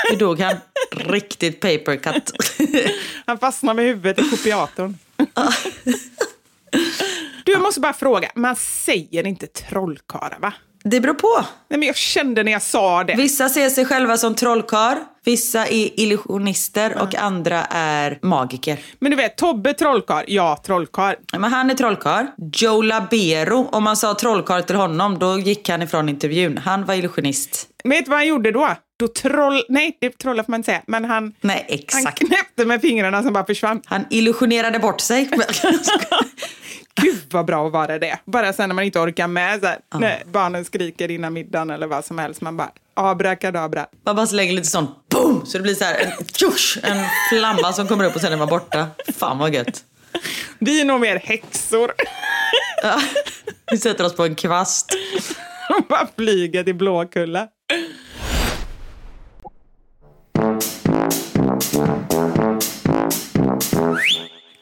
Hur 0.10 0.18
dog 0.18 0.40
han? 0.40 0.58
Riktigt 0.92 1.60
paper 1.60 1.96
cut. 1.96 2.32
Han 3.26 3.40
fastnar 3.40 3.74
med 3.74 3.86
huvudet 3.86 4.20
i 4.20 4.30
kopiatorn. 4.30 4.98
Du, 7.46 7.52
jag 7.52 7.62
måste 7.62 7.80
bara 7.80 7.94
fråga, 7.94 8.32
man 8.36 8.56
säger 8.56 9.28
inte 9.28 9.48
trollkarlar 9.48 10.40
va? 10.40 10.54
Det 10.84 11.00
beror 11.00 11.14
på. 11.14 11.46
Nej, 11.70 11.80
men 11.80 11.88
jag 11.88 11.96
kände 11.96 12.44
när 12.44 12.52
jag 12.52 12.62
sa 12.62 13.04
det. 13.04 13.16
Vissa 13.16 13.50
ser 13.50 13.70
sig 13.70 13.86
själva 13.86 14.18
som 14.18 14.36
trollkarl, 14.36 14.98
vissa 15.26 15.68
är 15.68 16.00
illusionister 16.00 17.02
och 17.02 17.16
andra 17.16 17.66
är 17.70 18.20
magiker. 18.22 18.80
Men 19.00 19.12
du 19.12 19.18
vet, 19.18 19.38
Tobbe 19.38 19.74
trollkarl, 19.74 20.24
ja 20.28 20.62
trollkarl. 20.66 21.16
Ja, 21.32 21.40
Men 21.40 21.54
han 21.54 21.70
är 21.70 21.76
trollkarl. 21.76 22.26
Joe 22.54 22.82
Labero, 22.82 23.70
om 23.72 23.84
man 23.84 23.98
sa 23.98 24.14
trollkarl 24.14 24.62
till 24.62 24.76
honom, 24.76 25.20
då 25.20 25.40
gick 25.40 25.70
han 25.70 25.82
ifrån 25.82 26.10
intervjun. 26.10 26.58
Han 26.58 26.86
var 26.86 26.94
illusionist. 26.94 27.68
Vet 27.84 28.06
du 28.06 28.10
vad 28.10 28.20
han 28.20 28.28
gjorde 28.28 28.52
då? 28.52 28.70
Då 29.00 29.08
troll... 29.08 29.64
Nej, 29.70 29.98
det 30.02 30.10
trollar 30.18 30.44
får 30.44 30.52
man 30.52 30.60
inte 30.60 30.66
säga. 30.66 30.82
Men 30.88 31.06
han, 31.06 31.34
Nej, 31.42 31.66
han 31.70 31.80
exakt. 31.80 32.20
knäppte 32.20 32.66
med 32.66 32.82
fingrarna 32.82 33.24
som 33.24 33.34
bara 33.34 33.46
försvann. 33.46 33.82
Han 33.86 34.06
illusionerade 34.10 34.80
bort 34.80 35.02
sig. 35.02 35.30
Vad 37.32 37.46
bra 37.46 37.68
att 37.68 37.74
vara 37.74 38.00
det. 38.00 38.20
Bara 38.26 38.54
sen 38.54 38.70
när 38.70 38.76
man 38.76 38.86
inte 38.86 39.00
orkar 39.00 39.28
med. 39.28 39.60
Så 39.60 39.66
här, 39.68 39.80
när 40.00 40.24
barnen 40.26 40.66
skriker 40.66 41.12
innan 41.12 41.34
middagen 41.34 41.70
eller 41.70 41.88
vad 41.88 42.06
som 42.06 42.18
helst. 42.20 42.42
Man 42.42 42.58
bara 42.58 42.72
abrakadabra. 42.94 43.88
Man 44.06 44.16
bara 44.16 44.28
slänger 44.28 44.54
lite 44.54 44.68
sånt 44.68 44.90
boom! 45.10 45.46
Så 45.46 45.58
det 45.58 45.62
blir 45.62 45.76
så 45.76 45.84
här 45.86 46.00
en, 46.00 46.26
tjush, 46.26 46.80
en 46.84 47.06
flamma 47.30 47.74
som 47.74 47.88
kommer 47.88 48.06
upp 48.06 48.16
och 48.16 48.22
sen 48.22 48.34
är 48.34 48.38
man 48.38 48.48
borta. 48.48 48.88
Fan 49.18 49.38
vad 49.38 49.54
gött. 49.54 49.84
Vi 50.60 50.82
är 50.82 50.86
nog 50.86 51.00
mer 51.00 51.16
häxor. 51.16 51.92
Ja. 52.84 53.02
Vi 53.72 53.78
sätter 53.78 54.06
oss 54.06 54.16
på 54.16 54.26
en 54.26 54.36
kvast. 54.36 54.94
Och 55.70 55.86
bara 55.90 56.08
flyger 56.18 56.64
till 56.64 56.76
Blåkulla. 56.76 57.48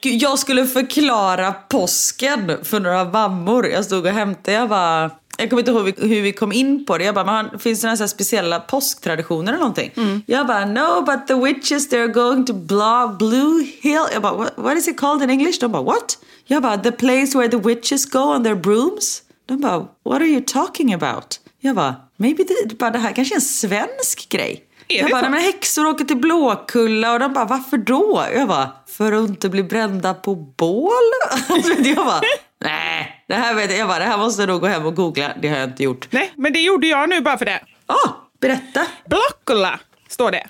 Jag 0.10 0.40
skulle 0.40 0.66
förklara 0.68 1.54
påsken 1.54 2.52
för 2.64 2.80
några 2.80 3.04
mammor. 3.06 3.68
Jag 3.68 3.86
stod 3.86 4.06
och 4.06 4.12
hämtade, 4.12 4.58
jag 4.58 4.70
bara... 4.70 5.12
Jag 5.38 5.50
kommer 5.50 5.62
inte 5.62 5.72
ihåg 5.72 5.94
hur 6.10 6.22
vi- 6.22 6.32
kom 6.34 6.52
in 6.52 6.86
på 6.86 6.98
det. 6.98 7.04
Jag 7.04 7.16
bara, 7.16 7.26
men 7.26 7.60
finns 7.60 7.82
det 7.82 7.88
några 7.92 8.08
speciella 8.08 8.60
påsktraditioner 8.60 9.52
eller 9.52 9.60
någonting? 9.60 10.24
Jag 10.26 10.48
bara, 10.48 10.66
no 10.66 11.02
but 11.06 11.28
the 11.28 11.34
witches 11.34 11.90
they're 11.90 12.08
going 12.14 12.46
to 12.46 12.54
blah, 12.54 13.18
Blue 13.18 13.64
Hill. 13.82 14.06
Jag 14.14 14.22
bara, 14.22 14.34
what, 14.34 14.54
what 14.56 14.78
is 14.78 14.88
it 14.88 14.98
called 14.98 15.24
in 15.24 15.30
English? 15.30 15.58
De 15.60 15.72
bara, 15.72 15.84
what? 15.84 16.18
Jag 16.46 16.64
bara, 16.64 16.78
the 16.78 16.92
place 16.92 17.38
where 17.38 17.50
the 17.50 17.58
witches 17.58 18.06
go 18.06 18.20
on 18.20 18.44
their 18.44 18.56
brooms. 18.56 19.22
De 19.46 19.60
bara, 19.62 19.78
what 20.06 20.16
are 20.22 20.26
you 20.28 20.42
talking 20.48 20.94
about? 20.94 21.40
Jag 21.60 21.76
bara, 21.76 21.96
maybe 22.18 22.44
det, 22.44 22.78
bara, 22.78 22.90
det 22.92 23.00
här 23.00 23.12
kanske 23.12 23.34
är 23.36 23.38
en 23.38 23.42
svensk 23.42 24.30
grej. 24.30 24.62
Är 24.88 25.02
jag 25.02 25.12
bara, 25.12 25.30
men 25.30 25.40
häxor 25.42 25.86
åker 25.88 26.06
till 26.06 26.18
Blåkulla 26.18 27.14
och 27.14 27.20
de 27.20 27.34
bara, 27.34 27.46
varför 27.46 27.78
då? 27.78 28.24
Jag 28.36 28.48
bara, 28.48 28.72
för 28.98 29.12
att 29.12 29.30
inte 29.30 29.50
bli 29.50 29.64
brända 29.64 30.14
på 30.14 30.36
bål? 30.36 30.92
Alltså, 31.50 31.74
jag 31.74 32.06
bara, 32.06 32.22
nej, 32.64 33.24
det 33.28 33.34
här 33.34 33.56
vet 33.56 33.70
jag. 33.72 33.80
Jag 33.80 33.88
bara, 33.88 34.00
det 34.00 34.06
här 34.06 34.18
måste 34.18 34.42
jag 34.42 34.50
nog 34.50 34.62
gå 34.62 34.68
hem 34.68 34.86
och 34.86 34.96
googla. 34.96 35.32
Det 35.42 35.48
har 35.48 35.58
jag 35.58 35.70
inte 35.70 35.84
gjort. 35.84 36.08
Nej, 36.12 36.32
men 36.36 36.54
det 36.54 36.60
gjorde 36.60 36.88
jag 36.88 37.10
nu 37.10 37.22
bara 37.22 37.38
för 37.38 37.46
det. 37.46 37.60
Ah, 37.86 38.10
berätta. 38.42 38.86
Blåkulla 39.06 39.80
står 40.10 40.32
det. 40.32 40.48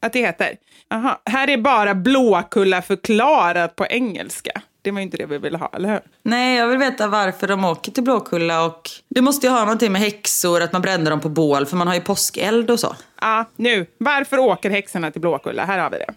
Att 0.00 0.12
det 0.12 0.20
heter. 0.20 0.56
Aha. 0.94 1.22
Här 1.26 1.50
är 1.50 1.56
bara 1.56 1.94
Blåkulla 1.94 2.82
förklarat 2.82 3.76
på 3.76 3.86
engelska. 3.86 4.62
Det 4.84 4.90
var 4.90 4.98
ju 4.98 5.02
inte 5.02 5.16
det 5.16 5.26
vi 5.26 5.38
ville 5.38 5.58
ha, 5.58 5.70
eller 5.72 5.92
hur? 5.92 6.00
Nej, 6.22 6.56
jag 6.56 6.68
vill 6.68 6.78
veta 6.78 7.08
varför 7.08 7.48
de 7.48 7.64
åker 7.64 7.92
till 7.92 8.02
Blåkulla 8.02 8.64
och 8.64 8.90
det 9.08 9.20
måste 9.20 9.46
ju 9.46 9.52
ha 9.52 9.60
någonting 9.60 9.92
med 9.92 10.00
häxor, 10.00 10.62
att 10.62 10.72
man 10.72 10.82
bränner 10.82 11.10
dem 11.10 11.20
på 11.20 11.28
bål, 11.28 11.66
för 11.66 11.76
man 11.76 11.86
har 11.86 11.94
ju 11.94 12.00
påskeld 12.00 12.70
och 12.70 12.80
så. 12.80 12.96
Ja, 13.20 13.44
nu. 13.56 13.86
Varför 13.98 14.38
åker 14.38 14.70
häxorna 14.70 15.10
till 15.10 15.20
Blåkulla? 15.20 15.64
Här 15.64 15.78
har 15.78 15.90
vi 15.90 15.98
det. 15.98 16.14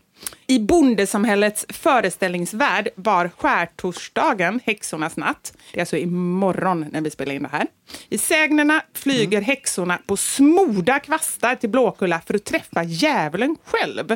I 0.47 0.59
bondesamhällets 0.59 1.65
föreställningsvärld 1.70 2.89
var 2.95 3.30
skärtorsdagen 3.38 4.59
häxornas 4.65 5.18
natt. 5.18 5.53
Det 5.74 5.80
är 5.80 5.82
alltså 5.82 5.97
imorgon 5.97 6.86
när 6.91 7.01
vi 7.01 7.09
spelar 7.09 7.34
in 7.34 7.43
det 7.43 7.49
här. 7.51 7.68
I 8.09 8.18
sägnerna 8.18 8.82
flyger 8.93 9.41
häxorna 9.41 9.99
på 10.07 10.18
smorda 10.18 10.99
kvastar 10.99 11.55
till 11.55 11.70
Blåkulla 11.70 12.22
för 12.26 12.34
att 12.34 12.45
träffa 12.45 12.84
djävulen 12.84 13.57
själv. 13.63 14.15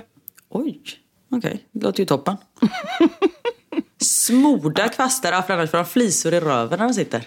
Oj, 0.49 0.81
okej. 1.31 1.65
Det 1.71 1.83
låter 1.85 1.99
ju 1.99 2.05
toppen. 2.05 2.37
Smorda 4.01 4.89
kvastar, 4.89 5.41
för 5.41 5.53
annars 5.53 5.72
får 5.72 5.78
de 5.78 5.86
flisor 5.86 6.34
i 6.34 6.39
röven 6.39 6.80
när 6.80 6.88
de 6.88 6.93
sitter. 6.93 7.24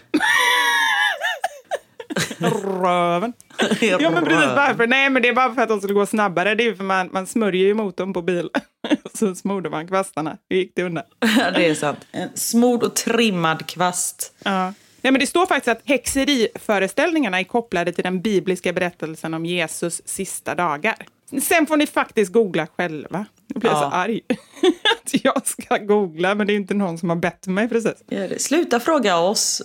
Röven. 2.82 3.32
Ja, 3.80 4.10
men 4.10 4.24
precis 4.24 4.50
varför. 4.56 4.86
Nej, 4.86 5.10
men 5.10 5.22
det 5.22 5.28
är 5.28 5.32
bara 5.32 5.54
för 5.54 5.62
att 5.62 5.68
de 5.68 5.78
skulle 5.80 5.94
gå 5.94 6.06
snabbare. 6.06 6.54
Det 6.54 6.62
är 6.62 6.64
ju 6.64 6.76
för 6.76 6.84
man, 6.84 7.08
man 7.12 7.26
smörjer 7.26 7.66
ju 7.66 7.74
motorn 7.74 8.12
på 8.12 8.22
bilen. 8.22 8.50
Så 9.14 9.34
smorde 9.34 9.70
man 9.70 9.88
kvastarna. 9.88 10.36
Hur 10.48 10.56
gick 10.56 10.72
det 10.76 10.82
undan? 10.82 11.04
Ja, 11.38 11.50
det 11.50 11.66
är 11.66 11.74
sant. 11.74 11.98
En 12.12 12.28
smord 12.34 12.82
och 12.82 12.96
trimmad 12.96 13.66
kvast. 13.66 14.34
Ja. 14.44 14.72
Nej, 15.00 15.12
men 15.12 15.18
det 15.20 15.26
står 15.26 15.46
faktiskt 15.46 15.68
att 15.68 15.82
häxeriföreställningarna 15.84 17.40
är 17.40 17.44
kopplade 17.44 17.92
till 17.92 18.04
den 18.04 18.20
bibliska 18.20 18.72
berättelsen 18.72 19.34
om 19.34 19.46
Jesus 19.46 20.02
sista 20.04 20.54
dagar. 20.54 20.96
Sen 21.42 21.66
får 21.66 21.76
ni 21.76 21.86
faktiskt 21.86 22.32
googla 22.32 22.66
själva. 22.66 23.26
Jag 23.46 23.60
blir 23.60 23.70
Ja. 23.70 23.80
så 23.80 23.84
arg 23.96 24.20
att 25.02 25.24
jag 25.24 25.46
ska 25.46 25.78
googla, 25.78 26.34
men 26.34 26.46
det 26.46 26.52
är 26.52 26.56
inte 26.56 26.74
någon 26.74 26.98
som 26.98 27.08
har 27.08 27.16
bett 27.16 27.46
mig 27.46 27.68
precis. 27.68 27.94
Sluta 28.38 28.80
fråga 28.80 29.16
oss. 29.18 29.62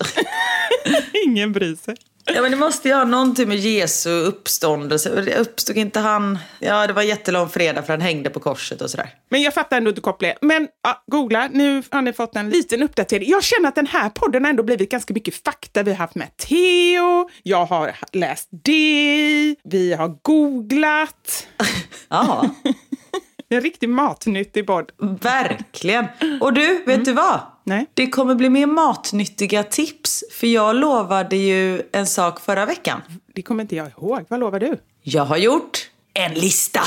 Ingen 1.25 1.51
bryr 1.51 1.75
sig. 1.75 1.95
Ja, 2.35 2.41
men 2.41 2.51
det 2.51 2.57
måste 2.57 2.87
ju 2.87 2.95
ha 2.95 3.03
någonting 3.05 3.47
med 3.47 3.57
Jesu 3.57 4.09
uppståndelse. 4.09 5.35
Uppstod 5.39 5.77
inte 5.77 5.99
han... 5.99 6.39
Ja, 6.59 6.87
det 6.87 6.93
var 6.93 7.01
jättelång 7.01 7.49
fredag 7.49 7.83
för 7.83 7.93
han 7.93 8.01
hängde 8.01 8.29
på 8.29 8.39
korset 8.39 8.81
och 8.81 8.89
sådär. 8.89 9.09
Men 9.29 9.41
jag 9.41 9.53
fattar 9.53 9.77
ändå 9.77 9.89
inte 9.89 10.01
kopplingen. 10.01 10.37
Men 10.41 10.67
ja, 10.83 11.03
googla, 11.07 11.49
nu 11.51 11.83
har 11.91 12.01
ni 12.01 12.13
fått 12.13 12.35
en 12.35 12.49
liten 12.49 12.83
uppdatering. 12.83 13.29
Jag 13.29 13.43
känner 13.43 13.69
att 13.69 13.75
den 13.75 13.87
här 13.87 14.09
podden 14.09 14.45
ändå 14.45 14.63
blivit 14.63 14.91
ganska 14.91 15.13
mycket 15.13 15.43
fakta. 15.43 15.83
Vi 15.83 15.91
har 15.91 15.97
haft 15.97 16.15
med 16.15 16.37
Theo, 16.37 17.29
jag 17.43 17.65
har 17.65 17.95
läst 18.13 18.49
det, 18.63 19.55
vi 19.63 19.93
har 19.93 20.15
googlat. 20.21 21.47
Ja, 22.11 22.49
En 23.51 23.61
riktig 23.61 23.89
matnyttig 23.89 24.67
podd. 24.67 24.91
verkligen. 25.21 26.05
Och 26.41 26.53
du, 26.53 26.83
vet 26.85 27.05
du 27.05 27.13
vad? 27.13 27.39
Nej. 27.69 27.85
Det 27.93 28.09
kommer 28.09 28.35
bli 28.35 28.49
mer 28.49 28.65
matnyttiga 28.65 29.63
tips. 29.63 30.23
För 30.31 30.47
jag 30.47 30.75
lovade 30.75 31.35
ju 31.35 31.81
en 31.91 32.07
sak 32.07 32.39
förra 32.39 32.65
veckan. 32.65 33.01
Det 33.33 33.41
kommer 33.41 33.61
inte 33.61 33.75
jag 33.75 33.87
ihåg. 33.87 34.25
Vad 34.27 34.39
lovar 34.39 34.59
du? 34.59 34.77
Jag 35.03 35.25
har 35.25 35.37
gjort 35.37 35.89
en 36.13 36.33
lista. 36.33 36.81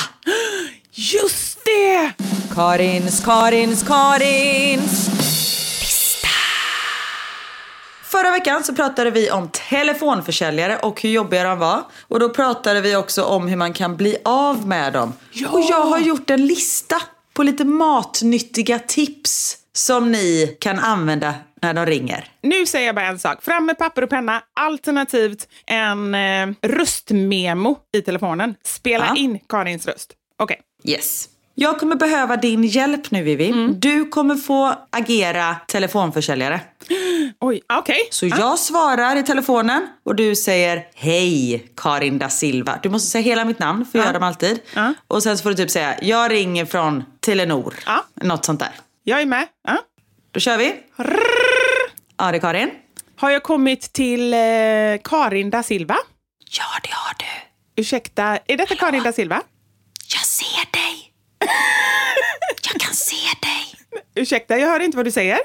Just 0.90 1.58
det! 1.64 2.12
Karins, 2.54 3.24
Karins, 3.24 3.82
Karins. 3.82 5.08
Förra 8.04 8.30
veckan 8.30 8.64
så 8.64 8.74
pratade 8.74 9.10
vi 9.10 9.30
om 9.30 9.48
telefonförsäljare 9.48 10.78
och 10.78 11.02
hur 11.02 11.10
jobbiga 11.10 11.44
de 11.44 11.58
var. 11.58 11.82
Och 12.08 12.20
då 12.20 12.28
pratade 12.28 12.80
vi 12.80 12.96
också 12.96 13.24
om 13.24 13.48
hur 13.48 13.56
man 13.56 13.72
kan 13.72 13.96
bli 13.96 14.16
av 14.24 14.66
med 14.66 14.92
dem. 14.92 15.12
Och 15.50 15.60
jag 15.60 15.80
har 15.80 15.98
gjort 15.98 16.30
en 16.30 16.46
lista 16.46 17.02
på 17.34 17.42
lite 17.42 17.64
matnyttiga 17.64 18.78
tips 18.78 19.58
som 19.76 20.12
ni 20.12 20.56
kan 20.60 20.78
använda 20.78 21.34
när 21.62 21.74
de 21.74 21.86
ringer. 21.86 22.28
Nu 22.42 22.66
säger 22.66 22.86
jag 22.86 22.94
bara 22.94 23.06
en 23.06 23.18
sak. 23.18 23.42
Fram 23.42 23.66
med 23.66 23.78
papper 23.78 24.02
och 24.04 24.10
penna, 24.10 24.42
alternativt 24.60 25.48
en 25.66 26.14
eh, 26.14 26.48
röstmemo 26.62 27.78
i 27.96 28.02
telefonen. 28.02 28.54
Spela 28.64 29.06
Ja. 29.08 29.16
in 29.16 29.38
Karins 29.48 29.86
röst. 29.86 30.12
Okej. 30.38 30.60
Yes. 30.84 31.28
Jag 31.54 31.78
kommer 31.80 31.96
behöva 31.96 32.36
din 32.36 32.64
hjälp 32.64 33.10
nu 33.10 33.22
Vivi. 33.22 33.52
Du 33.78 34.08
kommer 34.08 34.34
få 34.34 34.74
agera 34.90 35.56
telefonförsäljare. 35.68 36.60
Oj, 37.40 37.62
okej. 37.78 38.08
Så 38.10 38.26
jag 38.26 38.58
svarar 38.58 39.16
i 39.16 39.22
telefonen 39.22 39.86
och 40.04 40.14
du 40.16 40.36
säger 40.36 40.86
Hej 40.94 41.66
Karin 41.76 42.18
da 42.18 42.28
Silva. 42.28 42.78
Du 42.82 42.88
måste 42.88 43.10
säga 43.10 43.22
hela 43.22 43.44
mitt 43.44 43.58
namn 43.58 43.84
för 43.92 43.98
jag 43.98 44.06
gör 44.06 44.12
dem 44.12 44.22
alltid. 44.22 44.58
Ja. 44.74 44.94
Och 45.08 45.22
sen 45.22 45.38
så 45.38 45.42
får 45.42 45.50
du 45.50 45.56
typ 45.56 45.70
säga 45.70 45.94
Jag 46.02 46.30
ringer 46.32 46.64
från 46.64 47.04
Telenor. 47.20 47.74
Ja. 47.86 48.04
Något 48.14 48.44
sånt 48.44 48.60
där. 48.60 48.70
Jag 49.04 49.20
är 49.22 49.26
med. 49.26 49.48
Ja. 49.64 49.78
Då 50.32 50.40
kör 50.40 50.58
vi. 50.58 50.74
Ja 52.18 52.30
det 52.32 52.36
är 52.38 52.40
Karin. 52.40 52.70
Har 53.16 53.30
jag 53.30 53.42
kommit 53.42 53.92
till 53.92 54.34
eh, 54.34 54.38
Karin 55.04 55.50
da 55.50 55.62
Silva? 55.62 55.96
Ja 56.50 56.64
det 56.82 56.90
har 56.92 57.14
du. 57.18 57.24
Ursäkta, 57.82 58.38
är 58.46 58.56
detta 58.56 58.74
Karin 58.76 59.02
da 59.02 59.12
Silva? 59.12 59.42
Jag 60.14 60.24
ser 60.26 60.72
dig. 60.72 61.12
Jag 62.72 62.80
kan 62.80 62.94
se 62.94 63.16
dig. 63.42 63.74
Ursäkta, 64.14 64.58
jag 64.58 64.68
hör 64.68 64.80
inte 64.80 64.96
vad 64.96 65.06
du 65.06 65.10
säger. 65.10 65.38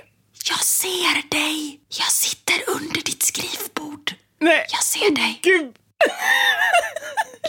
Jag 0.50 0.60
ser 0.60 1.30
dig. 1.30 1.80
Jag 1.90 2.12
sitter 2.12 2.56
under 2.68 2.96
ditt 3.02 3.24
skrivbord. 3.24 4.12
Nej. 4.40 4.66
Jag 4.72 4.84
ser 4.84 5.12
dig. 5.16 5.40
Gud, 5.44 5.76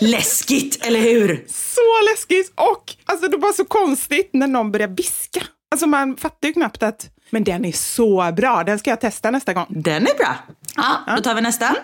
Läskigt, 0.01 0.87
eller 0.87 1.01
hur? 1.01 1.45
så 1.49 2.11
läskigt! 2.11 2.53
Och 2.55 2.95
alltså, 3.05 3.29
det 3.29 3.37
var 3.37 3.53
så 3.53 3.65
konstigt 3.65 4.31
när 4.33 4.47
någon 4.47 4.73
börjar 4.73 4.89
viska. 4.89 5.41
Alltså 5.71 5.87
man 5.87 6.17
fattar 6.17 6.49
ju 6.49 6.55
knappt 6.55 6.83
att... 6.83 7.11
Men 7.31 7.45
den 7.45 7.65
är 7.65 7.73
så 7.73 8.33
bra, 8.37 8.65
den 8.65 8.79
ska 8.79 8.91
jag 8.91 9.01
testa 9.01 9.31
nästa 9.31 9.55
gång. 9.55 9.67
Den 9.69 10.03
är 10.03 10.17
bra. 10.17 10.35
Ja, 10.77 11.17
då 11.17 11.23
tar 11.23 11.35
vi 11.35 11.41
nästa. 11.41 11.77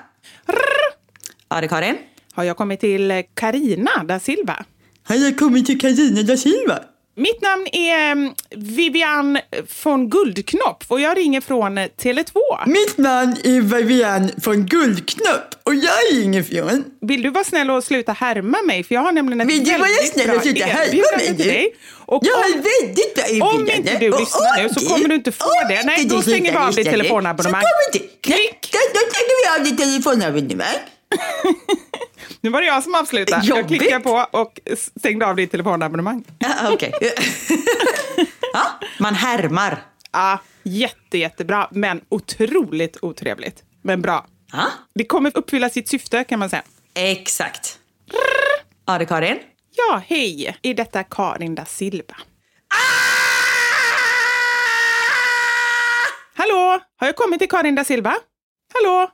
Ja, 1.49 1.61
det 1.61 1.67
är 1.67 1.69
Karin. 1.69 1.97
Har 2.33 2.45
jag 2.45 2.57
kommit 2.57 2.81
till 2.81 3.23
Carina 3.35 4.05
da 4.05 4.21
Silva? 4.21 4.65
Har 5.03 5.17
jag 5.17 5.39
kommit 5.39 5.67
till 5.67 5.81
Carina 5.81 6.23
da 6.23 6.37
Silva? 6.37 6.79
Mitt 7.17 7.43
namn 7.43 7.67
är 7.73 8.11
mm, 8.13 8.33
Vivian 8.57 9.39
von 9.85 10.11
Guldknopp 10.11 10.85
och 10.89 11.01
jag 11.01 11.17
ringer 11.17 11.41
från 11.41 11.79
eh, 11.79 11.89
Tele2. 12.03 12.33
Mitt 12.67 12.99
namn 12.99 13.37
är 13.45 13.61
Vivian 13.61 14.31
från 14.43 14.67
Guldknopp 14.67 15.55
och 15.63 15.75
jag 15.75 15.93
ringer 16.13 16.43
från... 16.43 16.85
Vill 17.01 17.23
du 17.23 17.31
vara 17.31 17.45
snäll 17.45 17.71
och 17.71 17.85
sluta 17.85 18.13
härma 18.13 18.63
mig? 18.63 18.85
För 18.85 18.95
jag 18.95 19.03
har 19.03 19.13
nämligen 19.13 19.41
ett 19.41 19.49
Vill 19.49 19.65
du 19.65 19.79
vara 19.79 19.89
snäll 20.13 20.37
och 20.37 20.43
sluta 20.43 20.65
härma 20.65 21.17
mig 21.17 21.35
nu? 21.39 21.69
Och 22.07 22.23
Jag 22.27 22.37
om- 22.37 22.43
har 22.43 22.51
väldigt 22.51 23.15
bra 23.15 23.25
erbjudande. 23.25 23.73
Om 23.73 23.79
inte 23.79 23.99
du 23.99 24.11
lyssnar 24.11 24.63
nu 24.63 24.69
så 24.69 24.81
om 24.81 24.87
kommer 24.87 25.09
du 25.09 25.15
inte 25.15 25.33
få 25.33 25.51
det. 25.69 25.83
Nej, 25.85 26.05
då 26.05 26.17
du 26.17 26.23
stänger 26.23 26.53
vi 26.53 26.59
av 26.59 26.75
ditt 26.75 26.87
telefonabonnemang. 26.91 27.63
Så 27.63 27.67
kommer 27.69 28.03
inte... 28.03 28.17
Klick! 28.21 28.73
Då 28.73 28.99
stänger 29.11 29.57
vi 29.57 29.61
av 29.61 29.65
ditt 29.71 29.79
telefonabonnemang. 29.79 30.75
Nu 32.45 32.51
var 32.51 32.61
det 32.61 32.67
jag 32.67 32.83
som 32.83 32.95
avslutade. 32.95 33.47
Jag 33.47 33.69
klickade 33.69 34.01
på 34.01 34.27
och 34.31 34.61
stängde 35.01 35.27
av 35.27 35.37
ditt 35.37 35.51
telefonabonnemang. 35.51 36.25
Ja, 36.39 36.73
Okej. 36.73 36.93
ja, 38.53 38.67
man 39.01 39.15
härmar. 39.15 39.83
Ja, 40.13 40.39
jätte, 40.63 41.19
jättebra, 41.19 41.69
men 41.71 42.01
otroligt 42.09 42.97
otrevligt. 43.03 43.63
Men 43.83 44.03
bra. 44.03 44.27
Ja, 44.53 44.67
Det 44.95 45.05
kommer 45.05 45.37
uppfylla 45.39 45.69
sitt 45.71 45.89
syfte 45.89 46.25
kan 46.25 46.39
man 46.39 46.51
säga. 46.51 46.63
exakt. 46.95 47.79
Ja, 48.87 48.99
det 48.99 49.05
är 49.05 49.07
Karin. 49.07 49.39
Ja, 49.77 50.03
hej! 50.07 50.57
Är 50.63 50.75
detta 50.75 51.05
Karin 51.05 51.55
da 51.55 51.65
Silva? 51.65 52.17
Hallå? 56.35 56.81
Har 56.97 57.07
jag 57.07 57.17
kommit 57.17 57.39
till 57.39 57.49
Karin 57.49 57.75
da 57.75 57.85
Silva? 57.85 58.15
Hallå? 58.75 59.11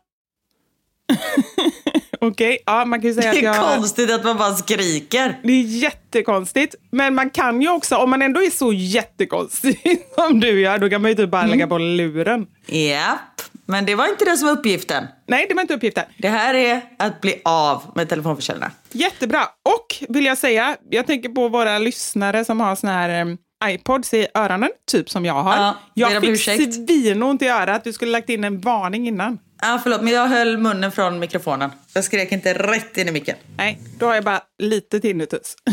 Okej, 2.20 2.58
ja 2.66 2.84
man 2.84 3.00
kan 3.00 3.10
ju 3.10 3.14
säga 3.14 3.32
Det 3.32 3.38
att 3.38 3.56
är 3.56 3.62
jag... 3.62 3.76
konstigt 3.76 4.10
att 4.10 4.24
man 4.24 4.36
bara 4.36 4.54
skriker. 4.54 5.40
Det 5.42 5.52
är 5.52 5.62
jättekonstigt. 5.62 6.74
Men 6.90 7.14
man 7.14 7.30
kan 7.30 7.62
ju 7.62 7.70
också, 7.70 7.96
om 7.96 8.10
man 8.10 8.22
ändå 8.22 8.42
är 8.42 8.50
så 8.50 8.72
jättekonstig 8.72 9.98
som 10.14 10.40
du 10.40 10.60
gör, 10.60 10.78
då 10.78 10.90
kan 10.90 11.02
man 11.02 11.10
ju 11.10 11.14
typ 11.14 11.30
bara 11.30 11.46
lägga 11.46 11.66
på 11.66 11.78
luren. 11.78 12.46
Japp, 12.66 13.40
men 13.66 13.86
det 13.86 13.94
var 13.94 14.06
inte 14.06 14.24
det 14.24 14.36
som 14.36 14.48
var 14.48 14.54
uppgiften. 14.54 15.06
Nej, 15.28 15.46
det 15.48 15.54
var 15.54 15.62
inte 15.62 15.74
uppgiften. 15.74 16.04
Det 16.18 16.28
här 16.28 16.54
är 16.54 16.80
att 16.98 17.20
bli 17.20 17.40
av 17.44 17.82
med 17.94 18.08
telefonförsäljarna. 18.08 18.70
Jättebra. 18.92 19.42
Och 19.64 20.04
vill 20.14 20.24
jag 20.24 20.38
säga, 20.38 20.76
jag 20.90 21.06
tänker 21.06 21.28
på 21.28 21.48
våra 21.48 21.78
lyssnare 21.78 22.44
som 22.44 22.60
har 22.60 22.76
såna 22.76 22.92
här 22.92 23.22
um, 23.22 23.38
iPods 23.64 24.14
i 24.14 24.26
öronen, 24.34 24.70
typ 24.90 25.10
som 25.10 25.24
jag 25.24 25.34
har. 25.34 25.56
Ja, 25.56 25.74
jag 25.94 26.22
fick 26.22 26.40
svinont 26.74 27.42
i 27.42 27.48
örat. 27.48 27.84
Du 27.84 27.92
skulle 27.92 28.10
lagt 28.12 28.28
in 28.28 28.44
en 28.44 28.60
varning 28.60 29.08
innan. 29.08 29.38
Ja, 29.62 29.80
förlåt, 29.82 30.00
men 30.02 30.12
jag 30.12 30.26
höll 30.28 30.58
munnen 30.58 30.92
från 30.92 31.18
mikrofonen. 31.18 31.70
Jag 31.94 32.04
skrek 32.04 32.32
inte 32.32 32.54
rätt 32.54 32.96
in 32.96 33.08
i 33.08 33.12
micken. 33.12 33.36
Nej, 33.56 33.80
då 33.98 34.06
har 34.06 34.14
jag 34.14 34.24
bara 34.24 34.40
lite 34.58 35.00
tinnitus. 35.00 35.56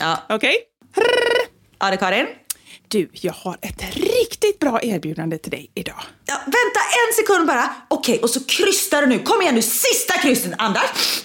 Ja, 0.00 0.22
Okej? 0.28 0.54
ja 1.78 1.86
det 1.86 1.92
är 1.92 1.96
Karin. 1.96 2.26
Du, 2.88 3.08
jag 3.12 3.32
har 3.32 3.56
ett 3.62 3.96
riktigt 3.96 4.58
bra 4.58 4.80
erbjudande 4.82 5.38
till 5.38 5.50
dig 5.50 5.70
idag. 5.74 6.00
Ja, 6.24 6.34
vänta 6.44 6.80
en 7.08 7.14
sekund 7.16 7.46
bara. 7.46 7.74
Okej, 7.88 8.18
och 8.22 8.30
så 8.30 8.44
krystar 8.44 9.00
du 9.02 9.06
nu. 9.08 9.18
Kom 9.18 9.42
igen 9.42 9.54
nu, 9.54 9.62
sista 9.62 10.18
krysten. 10.18 10.54
Andas. 10.58 10.84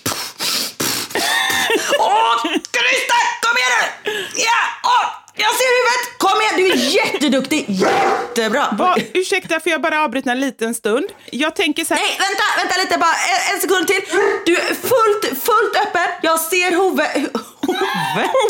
Åh, 2.00 2.44
krysta! 2.44 3.18
Kom 3.42 3.58
igen 3.58 3.72
nu! 4.06 4.26
Ja, 4.36 4.60
åh, 4.84 5.06
jag 5.36 5.56
ser 5.56 5.70
huvudet. 5.78 6.18
Kom 6.18 6.42
igen, 6.42 6.56
du 6.58 6.66
är 6.72 6.96
jätteduktig. 6.96 7.66
Jättebra. 7.70 8.76
Va, 8.78 8.96
ursäkta, 9.14 9.60
för 9.60 9.70
jag 9.70 9.82
bara 9.82 10.04
avbryta 10.04 10.32
en 10.32 10.40
liten 10.40 10.74
stund. 10.74 11.06
Jag 11.32 11.56
tänker 11.56 11.86
så 11.86 11.94
här... 11.94 12.02
Nej, 12.02 12.18
vänta, 12.20 12.44
vänta 12.58 12.78
lite 12.84 12.98
bara. 12.98 13.14
En, 13.14 13.56
en 13.56 13.62
sekund 13.62 13.88
till. 13.88 14.02
Du 14.46 14.56
är 14.56 14.74
fullt, 14.74 15.44
fullt 15.44 15.76
öppen. 15.88 16.08
Jag 16.22 16.40
ser 16.40 16.72
huvudet. 16.72 17.42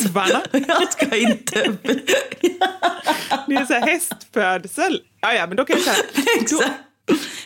Hovarna. 0.02 0.42
Jag 0.68 0.92
ska 0.92 1.16
inte... 1.16 1.78
Det 3.48 3.56
är 3.56 3.66
så 3.66 3.74
här 3.74 3.88
hästfödsel. 3.88 5.02
Ja, 5.22 5.34
ja, 5.34 5.48
men 5.48 5.58
då 5.58 5.66
kan 5.66 5.76
jag 5.78 5.86
säga... 5.86 6.06
Exakt. 6.42 6.72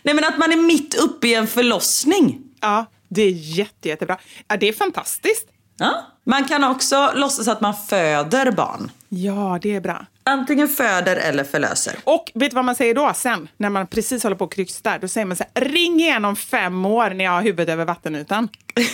Nej, 0.04 0.16
men 0.16 0.24
att 0.24 0.38
man 0.38 0.52
är 0.52 0.58
mitt 0.58 0.96
uppe 0.96 1.28
i 1.28 1.34
en 1.34 1.48
förlossning. 1.48 2.40
Ja, 2.62 2.86
det 3.10 3.22
är 3.22 3.32
jätte, 3.32 3.90
jättebra. 3.90 4.18
Ja, 4.48 4.58
det 4.58 4.68
är 4.68 4.74
fantastiskt. 4.74 5.48
Ja. 5.78 6.08
Man 6.26 6.46
kan 6.46 6.64
också 6.64 7.12
låtsas 7.16 7.48
att 7.48 7.62
man 7.62 7.74
föder 7.90 8.52
barn. 8.52 8.92
Ja, 9.10 9.60
det 9.62 9.76
är 9.76 9.82
bra. 9.82 10.06
Antingen 10.24 10.68
föder 10.68 11.16
eller 11.16 11.44
förlöser. 11.44 11.96
Och 12.04 12.32
vet 12.34 12.52
du 12.52 12.56
vad 12.56 12.66
man 12.66 12.76
säger 12.76 12.96
då 12.96 13.12
sen? 13.16 13.48
När 13.58 13.70
man 13.70 13.88
precis 13.88 14.24
håller 14.24 14.36
på 14.36 14.46
och 14.46 14.54
krystar. 14.54 15.00
Då 15.00 15.08
säger 15.08 15.26
man 15.26 15.38
så 15.38 15.44
här, 15.56 15.66
ring 15.66 16.00
igen 16.00 16.26
om 16.26 16.36
fem 16.36 16.86
år 16.86 17.10
när 17.10 17.26
jag 17.26 17.32
har 17.32 17.42
huvudet 17.42 17.70
över 17.70 17.86
vattenytan. 17.86 18.50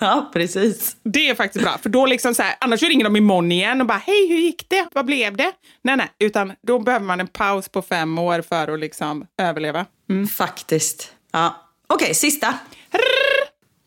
Ja, 0.00 0.30
precis. 0.32 0.96
Det 1.02 1.28
är 1.28 1.34
faktiskt 1.34 1.64
bra, 1.64 1.78
för 1.78 1.88
då 1.90 2.06
liksom 2.06 2.34
så 2.34 2.42
här, 2.42 2.54
annars 2.60 2.82
ringer 2.82 3.04
de 3.04 3.16
imorgon 3.16 3.52
igen 3.52 3.80
och 3.80 3.86
bara 3.86 3.98
hej, 3.98 4.28
hur 4.28 4.36
gick 4.38 4.68
det? 4.68 4.88
Vad 4.92 5.06
blev 5.06 5.36
det? 5.36 5.52
Nej, 5.82 5.96
nej, 5.96 6.08
utan 6.18 6.52
då 6.62 6.78
behöver 6.78 7.06
man 7.06 7.20
en 7.20 7.26
paus 7.26 7.68
på 7.68 7.82
fem 7.82 8.18
år 8.18 8.42
för 8.42 8.68
att 8.74 8.80
liksom 8.80 9.26
överleva. 9.38 9.86
Faktiskt. 10.36 11.12
Ja. 11.32 11.56
Okej, 11.86 12.14
sista. 12.14 12.54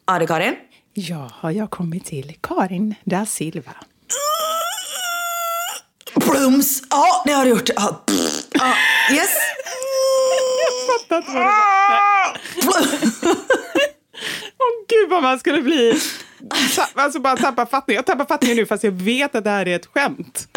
Ja, 0.05 0.19
det 0.19 0.27
Karin. 0.27 0.55
Ja, 0.93 1.31
har 1.33 1.51
jag 1.51 1.69
kommit 1.69 2.05
till 2.05 2.35
Karin 2.41 2.95
da 3.03 3.25
Silva. 3.25 3.71
Plums. 6.21 6.81
Ja, 6.89 7.23
det 7.25 7.31
har 7.31 7.43
du 7.43 7.49
gjort. 7.49 7.69
Ja. 7.75 8.03
Ja. 8.51 8.73
Yes. 9.11 9.29
Jag 10.63 10.99
fattar 10.99 11.17
inte 11.17 11.31
vad 11.31 11.41
det 11.41 11.49
var. 12.65 12.87
Åh 14.59 14.85
gud 14.89 15.09
vad 15.09 15.23
man 15.23 15.39
skulle 15.39 15.61
bli... 15.61 16.01
Alltså 16.93 17.19
bara 17.19 17.37
tappa 17.37 17.65
fattning. 17.65 17.95
Jag 17.95 18.05
tappar 18.05 18.25
fattningen 18.25 18.57
nu 18.57 18.65
fast 18.65 18.83
jag 18.83 18.91
vet 18.91 19.35
att 19.35 19.43
det 19.43 19.49
här 19.49 19.67
är 19.67 19.75
ett 19.75 19.85
skämt. 19.85 20.47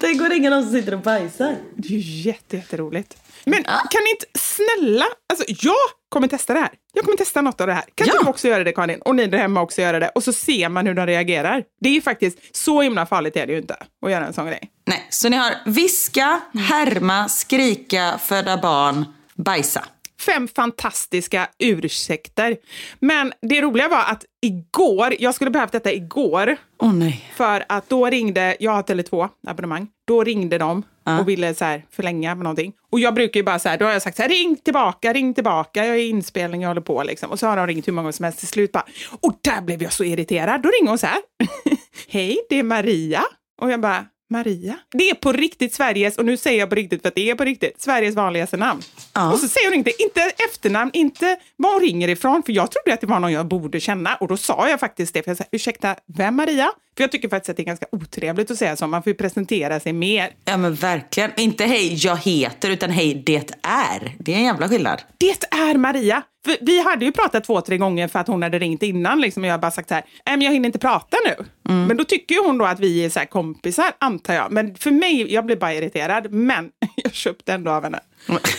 Tänk 0.00 0.22
om 0.22 0.32
ingen 0.32 0.52
någon 0.52 0.62
som 0.62 0.72
sitter 0.72 0.94
och 0.94 1.00
bajsar. 1.00 1.56
Det 1.76 1.88
är 1.88 1.92
ju 1.92 2.22
jätte, 2.30 2.56
jätteroligt. 2.56 3.16
Men 3.44 3.64
kan 3.64 4.02
ni 4.04 4.10
inte 4.10 4.26
snälla, 4.38 5.04
alltså 5.32 5.44
jag 5.48 5.76
kommer 6.12 6.28
testa 6.28 6.54
det 6.54 6.60
här. 6.60 6.70
Jag 6.92 7.04
kommer 7.04 7.16
testa 7.16 7.40
något 7.40 7.60
av 7.60 7.66
det 7.66 7.72
här. 7.72 7.84
Kan 7.94 8.06
Ja. 8.06 8.14
du 8.22 8.28
också 8.28 8.48
göra 8.48 8.64
det 8.64 8.72
Karin? 8.72 9.00
Och 9.02 9.16
ni 9.16 9.26
där 9.26 9.38
hemma 9.38 9.60
också 9.62 9.80
göra 9.82 9.98
det. 10.00 10.08
Och 10.08 10.22
så 10.24 10.32
ser 10.32 10.68
man 10.68 10.86
hur 10.86 10.94
de 10.94 11.06
reagerar. 11.06 11.64
Det 11.80 11.88
är 11.88 11.92
ju 11.92 12.00
faktiskt, 12.02 12.56
så 12.56 12.82
himla 12.82 13.06
farligt 13.06 13.36
är 13.36 13.46
det 13.46 13.52
ju 13.52 13.58
inte 13.58 13.76
att 14.06 14.10
göra 14.10 14.26
en 14.26 14.32
sån 14.32 14.46
grej. 14.46 14.60
Nej, 14.86 15.06
så 15.10 15.28
ni 15.28 15.36
har 15.36 15.54
viska, 15.66 16.40
härma, 16.68 17.28
skrika, 17.28 18.18
föda 18.22 18.56
barn, 18.56 19.04
bajsa. 19.34 19.84
Fem 20.26 20.48
fantastiska 20.48 21.48
ursäkter. 21.58 22.56
Men 22.98 23.32
det 23.42 23.60
roliga 23.62 23.88
var 23.88 24.04
att 24.04 24.24
igår, 24.42 25.14
jag 25.18 25.34
skulle 25.34 25.50
behövt 25.50 25.72
detta 25.72 25.92
igår, 25.92 26.56
Åh 26.78 26.94
nej. 26.94 27.30
för 27.34 27.64
att 27.68 27.88
då 27.88 28.06
ringde, 28.06 28.56
jag 28.60 28.72
har 28.72 28.82
Tele2 28.82 29.28
abonnemang, 29.46 29.88
då 30.06 30.24
ringde 30.24 30.58
de 30.58 30.82
och 31.20 31.28
ville 31.28 31.54
så 31.54 31.64
här 31.64 31.84
förlänga 31.90 32.34
med 32.34 32.44
någonting. 32.44 32.72
Och 32.90 33.00
jag 33.00 33.14
brukar 33.14 33.40
ju 33.40 33.44
bara 33.44 33.58
så 33.58 33.68
här, 33.68 33.78
då 33.78 33.84
har 33.84 33.92
jag 33.92 34.02
sagt 34.02 34.16
så 34.16 34.22
här, 34.22 34.28
ring 34.28 34.56
tillbaka, 34.56 35.12
ring 35.12 35.34
tillbaka, 35.34 35.86
jag 35.86 35.96
är 35.96 36.00
i 36.00 36.08
inspelning, 36.08 36.62
jag 36.62 36.68
håller 36.68 36.80
på 36.80 37.02
liksom. 37.02 37.30
Och 37.30 37.38
så 37.38 37.46
har 37.46 37.56
de 37.56 37.66
ringt 37.66 37.88
hur 37.88 37.92
många 37.92 38.02
gånger 38.02 38.12
som 38.12 38.24
helst 38.24 38.38
till 38.38 38.48
slut 38.48 38.72
bara, 38.72 38.86
och 39.20 39.32
där 39.40 39.60
blev 39.60 39.82
jag 39.82 39.92
så 39.92 40.04
irriterad. 40.04 40.62
Då 40.62 40.68
ringer 40.68 40.88
hon 40.88 40.98
så 40.98 41.06
här, 41.06 41.18
hej, 42.08 42.38
det 42.48 42.58
är 42.58 42.62
Maria. 42.62 43.22
Och 43.60 43.70
jag 43.70 43.80
bara, 43.80 44.06
Maria? 44.32 44.78
Det 44.92 45.10
är 45.10 45.14
på 45.14 45.32
riktigt 45.32 45.74
Sveriges, 45.74 46.18
och 46.18 46.24
nu 46.24 46.36
säger 46.36 46.58
jag 46.58 46.68
på 46.68 46.74
riktigt 46.74 47.02
för 47.02 47.08
att 47.08 47.14
det 47.14 47.30
är 47.30 47.34
på 47.34 47.44
riktigt, 47.44 47.80
Sveriges 47.80 48.14
vanligaste 48.14 48.56
namn. 48.56 48.82
Ja. 49.12 49.32
Och 49.32 49.38
så 49.38 49.48
säger 49.48 49.68
hon 49.68 49.74
inte, 49.78 50.02
inte 50.02 50.20
efternamn, 50.20 50.90
inte 50.94 51.36
var 51.56 51.72
hon 51.72 51.80
ringer 51.80 52.08
ifrån, 52.08 52.42
för 52.42 52.52
jag 52.52 52.70
trodde 52.70 52.94
att 52.94 53.00
det 53.00 53.06
var 53.06 53.20
någon 53.20 53.32
jag 53.32 53.46
borde 53.46 53.80
känna. 53.80 54.14
Och 54.14 54.28
då 54.28 54.36
sa 54.36 54.68
jag 54.68 54.80
faktiskt 54.80 55.14
det, 55.14 55.22
för 55.22 55.30
jag 55.30 55.38
sa, 55.38 55.44
ursäkta, 55.52 55.96
vem 56.16 56.36
Maria? 56.36 56.72
För 56.96 57.04
jag 57.04 57.12
tycker 57.12 57.28
faktiskt 57.28 57.50
att 57.50 57.56
det 57.56 57.62
är 57.62 57.64
ganska 57.64 57.86
otrevligt 57.92 58.50
att 58.50 58.58
säga 58.58 58.76
så, 58.76 58.86
man 58.86 59.02
får 59.02 59.10
ju 59.10 59.14
presentera 59.14 59.80
sig 59.80 59.92
mer. 59.92 60.30
Ja 60.44 60.56
men 60.56 60.74
verkligen. 60.74 61.30
Inte 61.36 61.64
hej 61.64 61.94
jag 61.94 62.16
heter 62.16 62.70
utan 62.70 62.90
hej 62.90 63.22
det 63.26 63.52
är. 63.62 64.16
Det 64.18 64.32
är 64.32 64.36
en 64.36 64.44
jävla 64.44 64.68
skillnad. 64.68 65.02
Det 65.18 65.44
är 65.50 65.78
Maria! 65.78 66.22
För 66.44 66.56
vi 66.60 66.82
hade 66.82 67.04
ju 67.04 67.12
pratat 67.12 67.44
två, 67.44 67.60
tre 67.60 67.76
gånger 67.78 68.08
för 68.08 68.18
att 68.18 68.26
hon 68.26 68.42
hade 68.42 68.58
ringt 68.58 68.82
innan 68.82 69.20
liksom, 69.20 69.42
och 69.42 69.46
jag 69.46 69.52
har 69.52 69.58
bara 69.58 69.70
sagt 69.70 69.88
så 69.88 69.94
här, 69.94 70.04
men 70.24 70.42
jag 70.42 70.52
hinner 70.52 70.66
inte 70.66 70.78
prata 70.78 71.16
nu. 71.26 71.44
Men 71.62 71.96
då 71.96 72.04
tycker 72.04 72.34
ju 72.34 72.40
hon 72.40 72.58
då 72.58 72.64
att 72.64 72.80
vi 72.80 73.04
är 73.04 73.10
så 73.10 73.20
kompisar, 73.20 73.92
antar 73.98 74.34
jag. 74.34 74.52
Men 74.52 74.74
för 74.74 74.90
mig, 74.90 75.32
jag 75.32 75.46
blir 75.46 75.56
bara 75.56 75.74
irriterad, 75.74 76.32
men 76.32 76.70
jag 76.96 77.14
köpte 77.14 77.52
ändå 77.52 77.70
av 77.70 77.82
henne. 77.82 78.00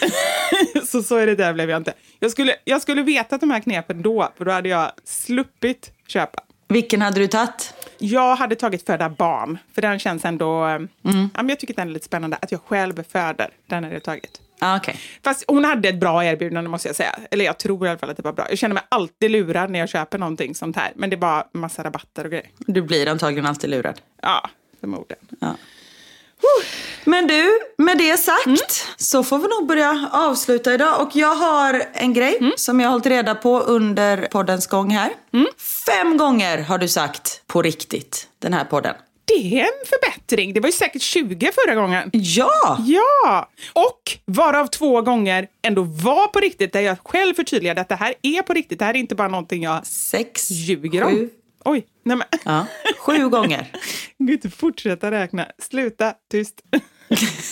så 0.86 1.04
så 1.04 1.20
irriterad 1.20 1.56
blev 1.56 1.70
jag 1.70 1.78
inte. 1.78 1.94
Jag 2.20 2.32
skulle, 2.32 2.56
jag 2.64 2.82
skulle 2.82 3.02
vetat 3.02 3.42
de 3.42 3.52
här 3.52 3.60
knepen 3.60 4.02
då, 4.02 4.30
för 4.38 4.46
då 4.46 4.52
hade 4.52 4.70
jag 4.70 4.92
sluppit 5.04 5.92
köpa. 6.08 6.44
Vilken 6.68 7.02
hade 7.02 7.20
du 7.20 7.28
tagit? 7.28 7.74
Jag 8.06 8.36
hade 8.36 8.56
tagit 8.56 8.86
föda 8.86 9.10
barn, 9.10 9.58
för 9.74 9.82
den 9.82 10.00
känns 10.00 10.26
ändå... 10.26 10.68
Ja, 11.02 11.12
men 11.34 11.50
jag 11.50 11.60
tycker 11.60 11.74
den 11.74 11.88
är 11.90 11.94
lite 11.94 12.06
spännande. 12.06 12.38
Att 12.42 12.52
jag 12.52 12.62
själv 12.62 13.04
föder, 13.04 13.50
den 13.68 13.84
hade 13.84 13.96
jag 13.96 14.04
tagit. 14.04 14.42
Ah, 14.60 14.78
Okej. 14.78 15.00
Fast 15.24 15.44
hon 15.48 15.66
hade 15.66 15.90
ett 15.90 16.00
bra 16.00 16.26
erbjudande 16.26 16.70
måste 16.70 16.90
jag 16.90 16.96
säga. 16.96 17.20
Eller 17.32 17.46
jag 17.46 17.58
tror 17.58 17.88
i 17.88 17.90
alla 17.90 18.00
fall 18.00 18.10
att 18.10 18.18
det 18.18 18.24
var 18.24 18.34
bra. 18.34 18.46
Jag 18.50 18.58
känner 18.58 18.74
mig 18.74 18.84
alltid 18.90 19.32
lurad 19.32 19.70
när 19.70 19.80
jag 19.80 19.90
köper 19.90 20.18
någonting 20.18 20.56
sånt 20.56 20.76
här. 20.76 20.92
Men 20.96 21.10
det 21.10 21.16
är 21.16 21.18
bara 21.18 21.48
massa 21.52 21.84
rabatter 21.84 22.24
och 22.26 22.32
grejer. 22.32 22.48
Du 22.58 22.82
blir 22.82 23.08
antagligen 23.08 23.46
alltid 23.46 23.70
lurad. 23.70 24.02
Ja, 24.22 24.50
förmodligen. 24.80 25.24
Ja. 25.40 25.56
Men 27.06 27.28
du, 27.28 27.60
med 27.78 27.98
det 27.98 28.18
sagt 28.18 28.46
Mm. 28.46 28.58
så 28.98 29.24
får 29.24 29.38
vi 29.38 29.48
nog 29.48 29.68
börja 29.68 30.10
avsluta 30.12 30.74
idag. 30.74 31.02
Och 31.02 31.10
jag 31.16 31.36
har 31.36 31.84
en 31.94 32.14
grej 32.14 32.38
Mm. 32.40 32.52
som 32.58 32.80
jag 32.80 32.88
har 32.88 32.92
hållit 32.92 33.06
reda 33.06 33.36
på 33.36 33.60
under 33.60 34.28
poddens 34.32 34.68
gång 34.68 34.90
här. 34.90 35.10
Fem 35.86 36.18
gånger 36.18 36.58
har 36.58 36.78
du 36.78 36.88
sagt 36.88 37.42
på 37.48 37.62
riktigt 37.62 38.28
den 38.40 38.54
här 38.54 38.66
podden. 38.66 38.96
Det 39.26 39.60
är 39.60 39.64
en 39.64 39.86
förbättring. 39.90 40.54
Det 40.54 40.60
var 40.60 40.68
ju 40.68 40.74
säkert 40.74 41.02
20 41.02 41.52
förra 41.66 41.76
gången. 41.76 42.10
Ja! 42.14 42.78
Ja! 42.86 43.50
Och 43.74 44.18
varav 44.26 44.68
två 44.68 45.02
gånger 45.02 45.48
ändå 45.62 45.82
var 45.82 46.28
på 46.28 46.40
riktigt, 46.40 46.74
där 46.74 46.80
jag 46.82 46.98
själv 47.06 47.34
förtydligade 47.34 47.82
att 47.82 47.90
det 47.90 47.96
här 47.96 48.14
är 48.22 48.42
på 48.42 48.54
riktigt. 48.54 48.80
Det 48.80 48.86
här 48.86 48.94
är 48.94 48.98
inte 49.00 49.16
bara 49.16 49.28
någonting 49.28 49.64
jag 49.64 49.86
Sex, 49.86 50.50
ljuger 50.52 51.02
sju. 51.06 51.08
om. 51.22 51.30
Oj, 51.66 51.86
nej 52.06 52.18
men. 52.18 52.28
Ja, 52.46 52.66
sju 53.00 53.30
gånger. 53.30 53.68
Jag 54.18 54.28
kan 54.28 54.34
inte 54.34 54.50
fortsätta 54.50 55.12
räkna. 55.12 55.48
Sluta, 55.60 56.14
tyst. 56.32 56.62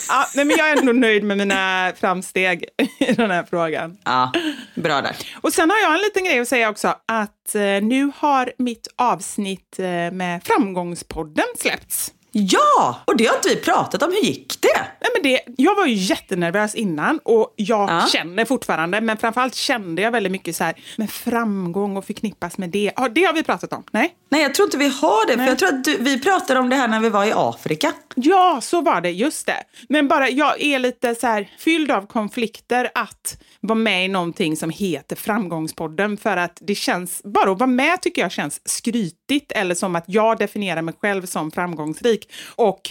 ja, 0.10 0.26
nej, 0.36 0.46
men 0.46 0.58
jag 0.58 0.70
är 0.70 0.78
ändå 0.78 0.92
nöjd 0.92 1.24
med 1.24 1.38
mina 1.38 1.92
framsteg 1.96 2.66
i 3.00 3.14
den 3.14 3.32
här 3.32 3.44
frågan. 3.50 3.98
Ja, 4.04 4.32
bra 4.76 5.02
där. 5.02 5.16
Och 5.42 5.54
sen 5.54 5.70
har 5.70 5.78
jag 5.78 5.94
en 5.94 6.02
liten 6.02 6.24
grej 6.24 6.40
att 6.40 6.48
säga 6.48 6.70
också, 6.70 6.96
att 7.08 7.56
eh, 7.56 7.62
nu 7.62 8.12
har 8.16 8.52
mitt 8.58 8.88
avsnitt 8.96 9.80
eh, 9.80 9.86
med 10.12 10.44
Framgångspodden 10.44 11.46
släppts. 11.58 12.14
Ja! 12.32 13.02
Och 13.08 13.18
det 13.18 13.26
har 13.26 13.36
inte 13.36 13.50
vi 13.50 13.56
pratat 13.56 14.04
om. 14.04 14.12
Hur 14.12 14.22
gick 14.30 14.58
det? 14.62 14.68
Nej, 15.02 15.10
men 15.16 15.24
det, 15.24 15.42
jag 15.64 15.76
var 15.76 15.86
ju 15.86 15.94
jättenervös 15.94 16.76
innan 16.76 17.20
och 17.24 17.54
jag 17.56 17.90
Ja. 17.90 18.08
känner 18.12 18.46
fortfarande, 18.46 19.02
men 19.02 19.18
framförallt 19.18 19.56
kände 19.56 20.02
jag 20.02 20.12
väldigt 20.12 20.32
mycket 20.32 20.56
så 20.56 20.64
här 20.64 20.76
med 20.98 21.10
framgång 21.10 21.98
och 21.98 22.06
förknippas 22.06 22.58
med 22.58 22.70
det. 22.70 22.92
Ja, 22.96 23.10
det 23.10 23.24
har 23.24 23.34
vi 23.34 23.44
pratat 23.44 23.74
om, 23.74 23.84
nej? 23.92 24.16
Nej, 24.30 24.42
jag 24.42 24.56
tror 24.56 24.66
inte 24.68 24.78
vi 24.78 24.88
har 24.88 25.26
det. 25.28 25.32
För 25.34 25.38
Nej. 25.38 25.48
jag 25.48 25.60
tror 25.60 25.70
att 25.70 25.84
du, 25.84 25.98
vi 25.98 26.20
pratade 26.20 26.60
om 26.60 26.70
det 26.70 26.76
här 26.76 26.88
när 26.88 27.00
vi 27.00 27.10
var 27.10 27.26
i 27.26 27.32
Afrika. 27.36 27.92
Ja, 28.16 28.60
så 28.62 28.82
var 28.82 29.02
det. 29.02 29.12
Just 29.12 29.46
det. 29.46 29.64
Men 29.90 30.08
bara, 30.08 30.30
jag 30.30 30.62
är 30.62 30.80
lite 30.80 31.16
så 31.16 31.28
här 31.28 31.50
fylld 31.60 31.92
av 31.92 32.08
konflikter 32.08 32.90
att 32.96 33.38
vara 33.60 33.80
med 33.80 34.06
i 34.06 34.08
någonting 34.08 34.56
som 34.56 34.70
heter 34.70 35.16
Framgångspodden. 35.16 36.18
För 36.18 36.38
att 36.38 36.58
det 36.62 36.76
känns, 36.76 37.22
bara 37.24 37.52
att 37.52 37.60
vara 37.60 37.68
med 37.68 38.02
tycker 38.02 38.22
jag 38.22 38.32
känns 38.32 38.62
skrytigt 38.66 39.52
eller 39.52 39.76
som 39.76 39.96
att 39.96 40.04
jag 40.08 40.38
definierar 40.38 40.82
mig 40.82 40.94
själv 41.02 41.26
som 41.26 41.52
framgångsrik. 41.52 42.21
Och 42.56 42.82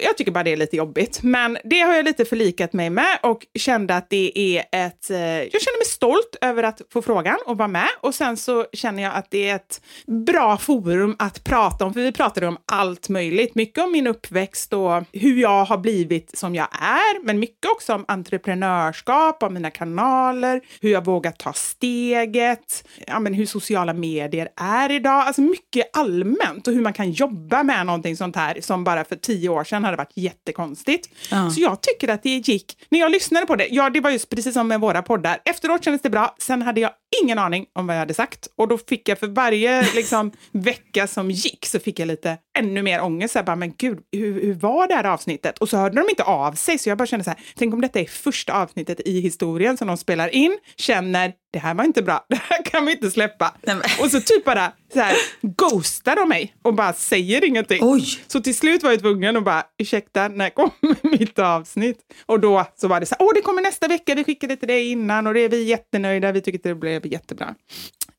jag 0.00 0.16
tycker 0.16 0.32
bara 0.32 0.44
det 0.44 0.52
är 0.52 0.56
lite 0.56 0.76
jobbigt. 0.76 1.22
Men 1.22 1.58
det 1.64 1.80
har 1.80 1.94
jag 1.94 2.04
lite 2.04 2.24
förlikat 2.24 2.72
mig 2.72 2.90
med 2.90 3.18
och 3.22 3.46
kände 3.54 3.96
att 3.96 4.10
det 4.10 4.32
är 4.34 4.86
ett... 4.86 5.10
eh, 5.10 5.18
Jag 5.18 5.62
känner 5.62 5.78
mig 5.78 5.86
stolt 5.86 6.36
över 6.40 6.62
att 6.62 6.82
få 6.92 7.02
frågan 7.02 7.36
och 7.46 7.58
vara 7.58 7.68
med. 7.68 7.88
Och 8.00 8.14
sen 8.14 8.36
så 8.36 8.66
känner 8.72 9.02
jag 9.02 9.14
att 9.14 9.30
det 9.30 9.48
är 9.48 9.56
ett 9.56 9.80
bra 10.26 10.56
forum 10.56 11.16
att 11.18 11.44
prata 11.44 11.84
om, 11.84 11.94
för 11.94 12.00
vi 12.00 12.12
pratade 12.12 12.46
om 12.46 12.58
allt 12.66 13.08
möjligt. 13.08 13.54
Mycket 13.54 13.84
om 13.84 13.92
min 13.92 14.06
uppväxt 14.06 14.72
och 14.72 15.02
hur 15.12 15.40
jag 15.40 15.64
har 15.64 15.78
blivit 15.78 16.38
som 16.38 16.54
jag 16.54 16.68
är, 16.80 17.24
men 17.24 17.38
mycket 17.38 17.70
också 17.70 17.94
om 17.94 18.04
entreprenörskap, 18.08 19.42
om 19.42 19.54
mina 19.54 19.70
kanaler, 19.70 20.60
hur 20.80 20.90
jag 20.90 21.04
vågar 21.04 21.30
ta 21.30 21.52
steget, 21.52 22.88
ja, 23.06 23.20
men 23.20 23.34
hur 23.34 23.46
sociala 23.46 23.92
medier 23.94 24.48
är 24.56 24.92
idag. 24.92 25.22
Alltså 25.26 25.40
mycket 25.42 25.96
allmänt 25.96 26.68
och 26.68 26.74
hur 26.74 26.82
man 26.82 26.92
kan 26.92 27.10
jobba 27.10 27.62
med 27.62 27.86
någonting 27.86 28.16
sånt 28.16 28.36
här 28.36 28.58
som 28.60 28.77
bara 28.84 29.04
för 29.04 29.16
tio 29.16 29.48
år 29.48 29.64
sedan 29.64 29.84
hade 29.84 29.96
varit 29.96 30.12
jättekonstigt. 30.14 31.08
Ja. 31.30 31.50
Så 31.50 31.60
jag 31.60 31.80
tycker 31.82 32.08
att 32.08 32.22
det 32.22 32.30
gick, 32.30 32.86
när 32.88 32.98
jag 32.98 33.10
lyssnade 33.10 33.46
på 33.46 33.56
det, 33.56 33.68
ja 33.70 33.90
det 33.90 34.00
var 34.00 34.10
just 34.10 34.28
precis 34.28 34.54
som 34.54 34.68
med 34.68 34.80
våra 34.80 35.02
poddar, 35.02 35.40
efteråt 35.44 35.84
kändes 35.84 36.02
det 36.02 36.10
bra, 36.10 36.34
sen 36.38 36.62
hade 36.62 36.80
jag 36.80 36.90
ingen 37.22 37.38
aning 37.38 37.66
om 37.72 37.86
vad 37.86 37.96
jag 37.96 38.00
hade 38.00 38.14
sagt. 38.14 38.48
Och 38.56 38.68
då 38.68 38.78
fick 38.78 39.08
jag 39.08 39.18
för 39.18 39.26
varje 39.26 39.82
liksom, 39.94 40.32
vecka 40.52 41.06
som 41.06 41.30
gick 41.30 41.66
så 41.66 41.78
fick 41.80 41.98
jag 41.98 42.06
lite 42.06 42.38
ännu 42.58 42.82
mer 42.82 43.02
ångest. 43.02 43.32
Så 43.32 43.38
jag 43.38 43.46
bara, 43.46 43.56
men 43.56 43.74
gud, 43.78 43.98
hur, 44.12 44.42
hur 44.42 44.54
var 44.54 44.88
det 44.88 44.94
här 44.94 45.04
avsnittet? 45.04 45.58
Och 45.58 45.68
så 45.68 45.76
hörde 45.76 45.96
de 45.96 46.10
inte 46.10 46.22
av 46.22 46.52
sig, 46.52 46.78
så 46.78 46.88
jag 46.88 46.98
bara 46.98 47.06
kände 47.06 47.24
så 47.24 47.30
här, 47.30 47.40
tänk 47.56 47.74
om 47.74 47.80
detta 47.80 48.00
är 48.00 48.04
första 48.04 48.52
avsnittet 48.62 49.00
i 49.04 49.20
historien 49.20 49.76
som 49.76 49.88
de 49.88 49.96
spelar 49.96 50.28
in, 50.34 50.58
känner 50.76 51.32
det 51.52 51.58
här 51.58 51.74
var 51.74 51.84
inte 51.84 52.02
bra, 52.02 52.24
det 52.28 52.36
här 52.36 52.64
kan 52.64 52.86
vi 52.86 52.92
inte 52.92 53.10
släppa. 53.10 53.54
Nej, 53.62 53.76
Och 54.00 54.10
så 54.10 54.20
typ 54.20 54.44
bara 54.44 54.72
så 54.92 55.00
här, 55.00 55.16
ghostar 55.42 56.16
de 56.16 56.28
mig 56.28 56.54
och 56.62 56.74
bara 56.74 56.92
säger 56.92 57.44
ingenting. 57.44 57.78
Oj. 57.82 58.04
Så 58.26 58.40
till 58.40 58.54
slut 58.54 58.82
var 58.82 58.90
jag 58.90 59.00
tvungen 59.00 59.36
att 59.36 59.44
bara, 59.44 59.62
ursäkta, 59.78 60.28
när 60.28 60.50
kommer 60.50 60.72
mitt 61.18 61.38
avsnitt? 61.38 61.98
Och 62.26 62.40
då 62.40 62.66
så 62.76 62.88
var 62.88 63.00
det 63.00 63.06
så 63.06 63.14
här, 63.18 63.26
åh 63.26 63.34
det 63.34 63.40
kommer 63.40 63.62
nästa 63.62 63.88
vecka, 63.88 64.14
vi 64.14 64.24
skickade 64.24 64.56
till 64.56 64.68
dig 64.68 64.90
innan 64.90 65.26
och 65.26 65.34
det 65.34 65.40
är 65.40 65.48
vi 65.48 65.62
jättenöjda, 65.62 66.32
vi 66.32 66.40
tycker 66.40 66.58
att 66.58 66.62
det 66.62 66.74
blev 66.74 67.06
jättebra. 67.12 67.54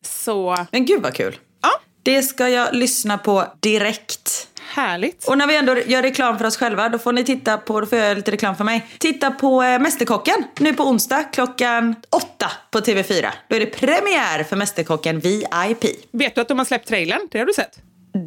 Så, 0.05 0.65
Men 0.71 0.85
gud 0.85 1.01
vad 1.01 1.13
kul. 1.13 1.37
ja, 1.61 1.69
Det 2.03 2.21
ska 2.21 2.49
jag 2.49 2.73
lyssna 2.75 3.17
på 3.17 3.45
direkt. 3.59 4.47
härligt. 4.61 5.27
Och 5.27 5.37
när 5.37 5.47
vi 5.47 5.55
ändå 5.55 5.77
gör 5.79 6.01
reklam 6.01 6.37
för 6.37 6.45
oss 6.45 6.57
själva, 6.57 6.89
då 6.89 6.99
får 6.99 7.11
ni 7.13 7.23
titta 7.25 7.57
på, 7.57 7.79
då 7.79 7.85
får 7.85 7.97
jag 7.97 8.05
göra 8.05 8.15
lite 8.17 8.31
reklam 8.31 8.55
för 8.55 8.63
mig. 8.63 8.87
Titta 8.99 9.31
på 9.31 9.63
eh, 9.63 9.79
Mästerkocken 9.79 10.43
nu 10.59 10.73
på 10.73 10.83
onsdag 10.83 11.23
klockan 11.23 11.95
åtta 12.09 12.51
på 12.71 12.79
TV4. 12.79 13.27
Då 13.47 13.55
är 13.55 13.59
det 13.59 13.65
premiär 13.65 14.43
för 14.43 14.55
Mästerkocken 14.55 15.19
VIP. 15.19 15.83
Vet 16.11 16.35
du 16.35 16.41
att 16.41 16.47
de 16.47 16.57
har 16.57 16.65
släppt 16.65 16.87
trailern? 16.87 17.27
Det 17.31 17.39
har 17.39 17.45
du 17.45 17.53
sett? 17.53 17.79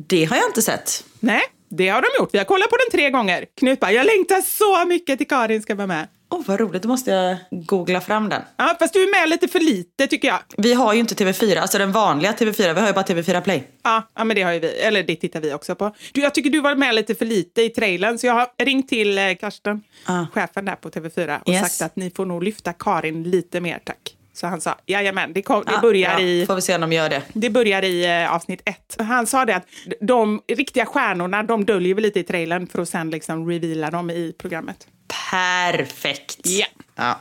Det 0.09 0.25
har 0.25 0.37
jag 0.37 0.47
inte 0.47 0.63
sett. 0.63 1.05
Nej, 1.21 1.43
det 1.71 1.89
har 1.89 2.03
de 2.03 2.09
gjort. 2.19 2.31
Vi 2.33 2.39
har 2.39 2.45
kollat 2.45 2.71
på 2.71 2.77
den 2.77 2.91
tre 3.01 3.11
gånger. 3.11 3.47
Knut 3.59 3.81
bara, 3.81 3.93
jag 3.93 4.07
längtar 4.07 4.41
så 4.41 4.85
mycket 4.89 5.19
till 5.19 5.29
Karin 5.29 5.63
ska 5.63 5.75
vara 5.75 5.87
med. 5.87 6.09
Åh 6.33 6.41
vad 6.47 6.61
roligt, 6.61 6.83
då 6.83 6.89
måste 6.89 7.11
jag 7.11 7.37
googla 7.51 8.01
fram 8.01 8.29
den. 8.29 8.43
Ja, 8.57 8.77
fast 8.79 8.95
du 8.95 9.03
är 9.03 9.21
med 9.21 9.29
lite 9.31 9.49
för 9.49 9.61
lite 9.61 10.07
tycker 10.07 10.29
jag. 10.29 10.39
Vi 10.57 10.75
har 10.75 10.95
ju 10.95 11.01
inte 11.01 11.15
TV4, 11.25 11.59
alltså 11.59 11.79
den 11.79 11.93
vanliga 11.93 12.33
TV4, 12.33 12.75
vi 12.75 12.81
har 12.81 12.87
ju 12.87 12.93
bara 12.93 13.05
TV4 13.05 13.41
Play. 13.41 13.65
Ja, 13.83 14.03
ja, 14.17 14.25
men 14.25 14.35
det 14.37 14.43
har 14.43 14.53
ju 14.53 14.59
vi. 14.61 14.69
Eller 14.69 15.03
det 15.03 15.17
tittar 15.17 15.41
vi 15.41 15.53
också 15.55 15.75
på. 15.75 15.95
Du, 16.13 16.21
jag 16.21 16.35
tycker 16.35 16.51
du 16.51 16.61
var 16.61 16.75
med 16.75 16.95
lite 16.95 17.15
för 17.15 17.25
lite 17.25 17.63
i 17.63 17.69
trailern, 17.69 18.19
så 18.19 18.27
jag 18.27 18.35
har 18.35 18.49
ringt 18.65 18.89
till 18.89 19.19
eh, 19.19 19.35
Karsten, 19.41 19.83
Ah. 20.07 20.25
chefen 20.33 20.65
där 20.65 20.75
på 20.77 20.91
TV4, 20.91 21.41
och 21.43 21.49
Yes. 21.53 21.77
sagt 21.79 21.91
att 21.91 21.97
ni 21.97 22.11
får 22.11 22.27
nog 22.27 22.43
lyfta 22.43 22.73
Karin 22.73 23.23
lite 23.23 23.61
mer, 23.61 23.79
tack. 23.85 24.17
Så 24.35 24.47
han 24.47 24.61
sa, 24.61 24.77
jajamän, 24.87 25.33
det, 25.33 25.43
kom, 25.43 25.65
det 25.67 25.73
Ja, 25.73 25.81
börjar 25.81 26.11
bra. 26.17 26.21
i... 26.25 26.47
Får 26.47 26.55
vi 26.55 26.61
se 26.63 26.75
om 26.75 26.81
de 26.81 26.93
gör 26.93 27.09
det. 27.11 27.23
Det 27.33 27.51
börjar 27.51 27.83
i 27.85 28.05
eh, 28.23 28.35
avsnitt 28.35 28.63
ett. 28.65 28.97
Han 28.99 29.27
sa 29.27 29.45
det 29.45 29.57
att 29.57 29.67
de 30.01 30.41
riktiga 30.49 30.87
stjärnorna, 30.87 31.43
de 31.43 31.65
döljer 31.65 31.95
väl 31.95 32.03
lite 32.03 32.21
i 32.21 32.23
trailern 32.25 32.67
för 32.67 32.83
att 32.83 32.89
sen 32.89 33.11
liksom 33.11 33.51
reveala 33.51 33.91
dem 33.91 34.11
i 34.11 34.35
programmet. 34.39 34.87
Perfekt. 35.31 36.41
Ja. 36.43 36.67
ja. 36.97 37.21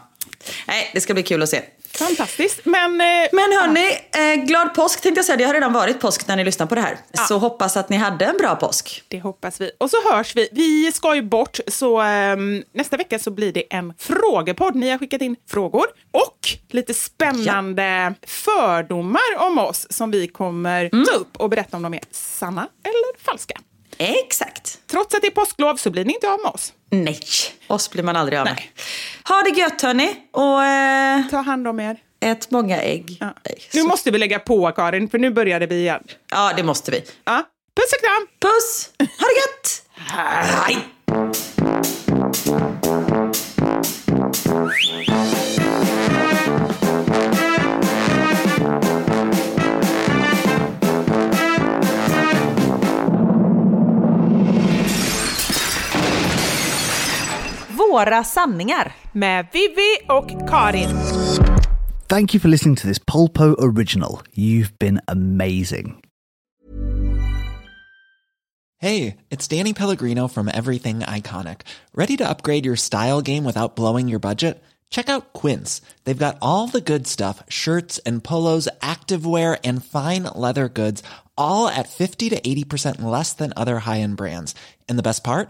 Nej, 0.68 0.92
det 0.94 1.02
ska 1.02 1.14
bli 1.14 1.24
kul 1.24 1.42
att 1.42 1.50
se. 1.50 1.62
Fantastiskt. 1.94 2.66
Men, 2.66 3.02
eh, 3.02 3.30
Men 3.32 3.52
hörni, 3.62 3.98
eh, 4.12 4.46
glad 4.46 4.74
påsk 4.74 5.02
tänkte 5.02 5.20
jag 5.20 5.26
säga. 5.26 5.38
Det 5.38 5.44
har 5.44 5.54
redan 5.54 5.74
varit 5.74 6.00
påsk 6.00 6.28
när 6.28 6.36
ni 6.36 6.44
lyssnar 6.44 6.66
på 6.66 6.76
det 6.76 6.82
här. 6.82 6.98
Så 7.28 7.38
hoppas 7.38 7.78
att 7.78 7.89
ni 7.89 7.98
hade 7.98 8.26
en 8.26 8.38
bra 8.38 8.56
påsk. 8.56 9.04
Det 9.08 9.20
hoppas 9.20 9.62
vi. 9.62 9.72
Och 9.78 9.89
så 9.89 9.98
hörs 10.12 10.36
vi. 10.36 10.50
Vi 10.52 10.92
ska 10.92 11.16
ju 11.16 11.22
bort, 11.22 11.60
så 11.68 12.02
ehm, 12.02 12.64
nästa 12.74 12.98
vecka 12.98 13.20
så 13.20 13.32
blir 13.32 13.54
det 13.54 13.74
en 13.74 13.94
frågepodd. 13.98 14.76
Ni 14.76 14.89
har 14.89 14.98
skickat 14.98 15.22
in 15.22 15.36
frågor 15.50 15.86
och 16.12 16.38
lite 16.70 16.94
spännande 16.94 18.14
fördomar 18.28 19.38
om 19.38 19.58
oss 19.58 19.88
som 19.89 20.12
vi 20.12 20.28
kommer 20.28 21.06
ta 21.06 21.12
upp 21.12 21.38
och 21.38 21.50
berätta 21.50 21.78
om 21.78 21.84
de 21.84 21.94
är 21.94 22.02
sanna 22.12 22.68
eller 22.84 23.24
falska. 23.24 23.60
Exakt. 23.98 24.80
Trots 24.92 25.16
att 25.16 25.22
det 25.22 25.28
är 25.28 25.32
påsklov 25.32 25.76
så 25.76 25.89
blir 25.89 26.06
ni 26.06 26.14
inte 26.14 26.30
av 26.30 26.39
med 26.44 26.52
oss. 26.52 26.74
Nej, 26.92 27.20
oss 27.68 27.89
blir 27.92 28.04
man 28.04 28.16
aldrig 28.16 28.39
av 28.39 28.46
med. 28.46 28.62
Ha 29.28 29.42
det 29.42 29.50
gött 29.60 29.82
hörni. 29.82 30.16
Och 30.32 30.64
eh, 30.64 31.28
Ta 31.30 31.38
hand 31.42 31.68
om 31.68 31.80
er. 31.80 31.98
ät 32.26 32.52
många 32.52 32.82
ägg. 32.82 33.18
Ja. 33.20 33.26
Nej, 33.46 33.58
Nu 33.74 33.84
måste 33.84 34.12
vi 34.12 34.18
lägga 34.18 34.39
på, 34.39 34.72
Karin, 34.72 35.10
för 35.10 35.18
nu 35.20 35.32
börjar 35.32 35.60
det 35.60 35.66
vi 35.68 35.76
igen. 35.80 36.04
Ja, 36.32 36.52
det 36.58 36.64
måste 36.64 36.92
vi. 36.92 37.04
Ja. 37.26 37.44
Puss 37.76 37.94
och 37.94 38.00
kram! 38.04 38.28
Puss! 38.39 38.89
Ha 39.00 39.28
det 39.28 39.36
gött! 39.42 39.84
Hej! 39.96 40.78
Våra 57.92 58.24
sanningar. 58.24 58.96
Med 59.12 59.46
Vivi 59.54 59.98
och 60.10 60.50
Karin. 60.50 60.89
Thank 62.08 62.34
you 62.34 62.39
for 62.42 62.48
listening 62.48 62.76
to 62.76 62.88
this 62.88 63.00
Polpo 63.00 63.56
original. 63.60 64.22
You've 64.34 64.80
been 64.80 65.02
amazing. 65.08 66.02
Hey, 68.78 69.18
it's 69.30 69.48
Danny 69.48 69.74
Pellegrino 69.74 70.28
from 70.28 70.48
Everything 70.48 71.00
Iconic. 71.00 71.62
Ready 71.94 72.18
to 72.18 72.30
upgrade 72.30 72.66
your 72.66 72.78
style 72.78 73.22
game 73.22 73.44
without 73.44 73.76
blowing 73.76 74.08
your 74.08 74.20
budget? 74.20 74.64
Check 74.89 75.10
out 75.10 75.34
Quince. 75.34 75.82
They've 76.06 76.26
got 76.26 76.38
all 76.42 76.68
the 76.68 76.82
good 76.82 77.08
stuff 77.08 77.44
shirts 77.50 78.00
and 78.06 78.24
polos, 78.24 78.70
activewear, 78.80 79.60
and 79.66 79.84
fine 79.84 80.24
leather 80.36 80.70
goods, 80.70 81.04
all 81.38 81.68
at 81.68 81.89
50 81.89 82.30
to 82.30 82.39
80% 82.39 83.02
less 83.02 83.34
than 83.34 83.52
other 83.58 83.80
high 83.80 84.00
end 84.00 84.16
brands. 84.16 84.56
And 84.88 84.98
the 84.98 85.04
best 85.04 85.26
part? 85.26 85.50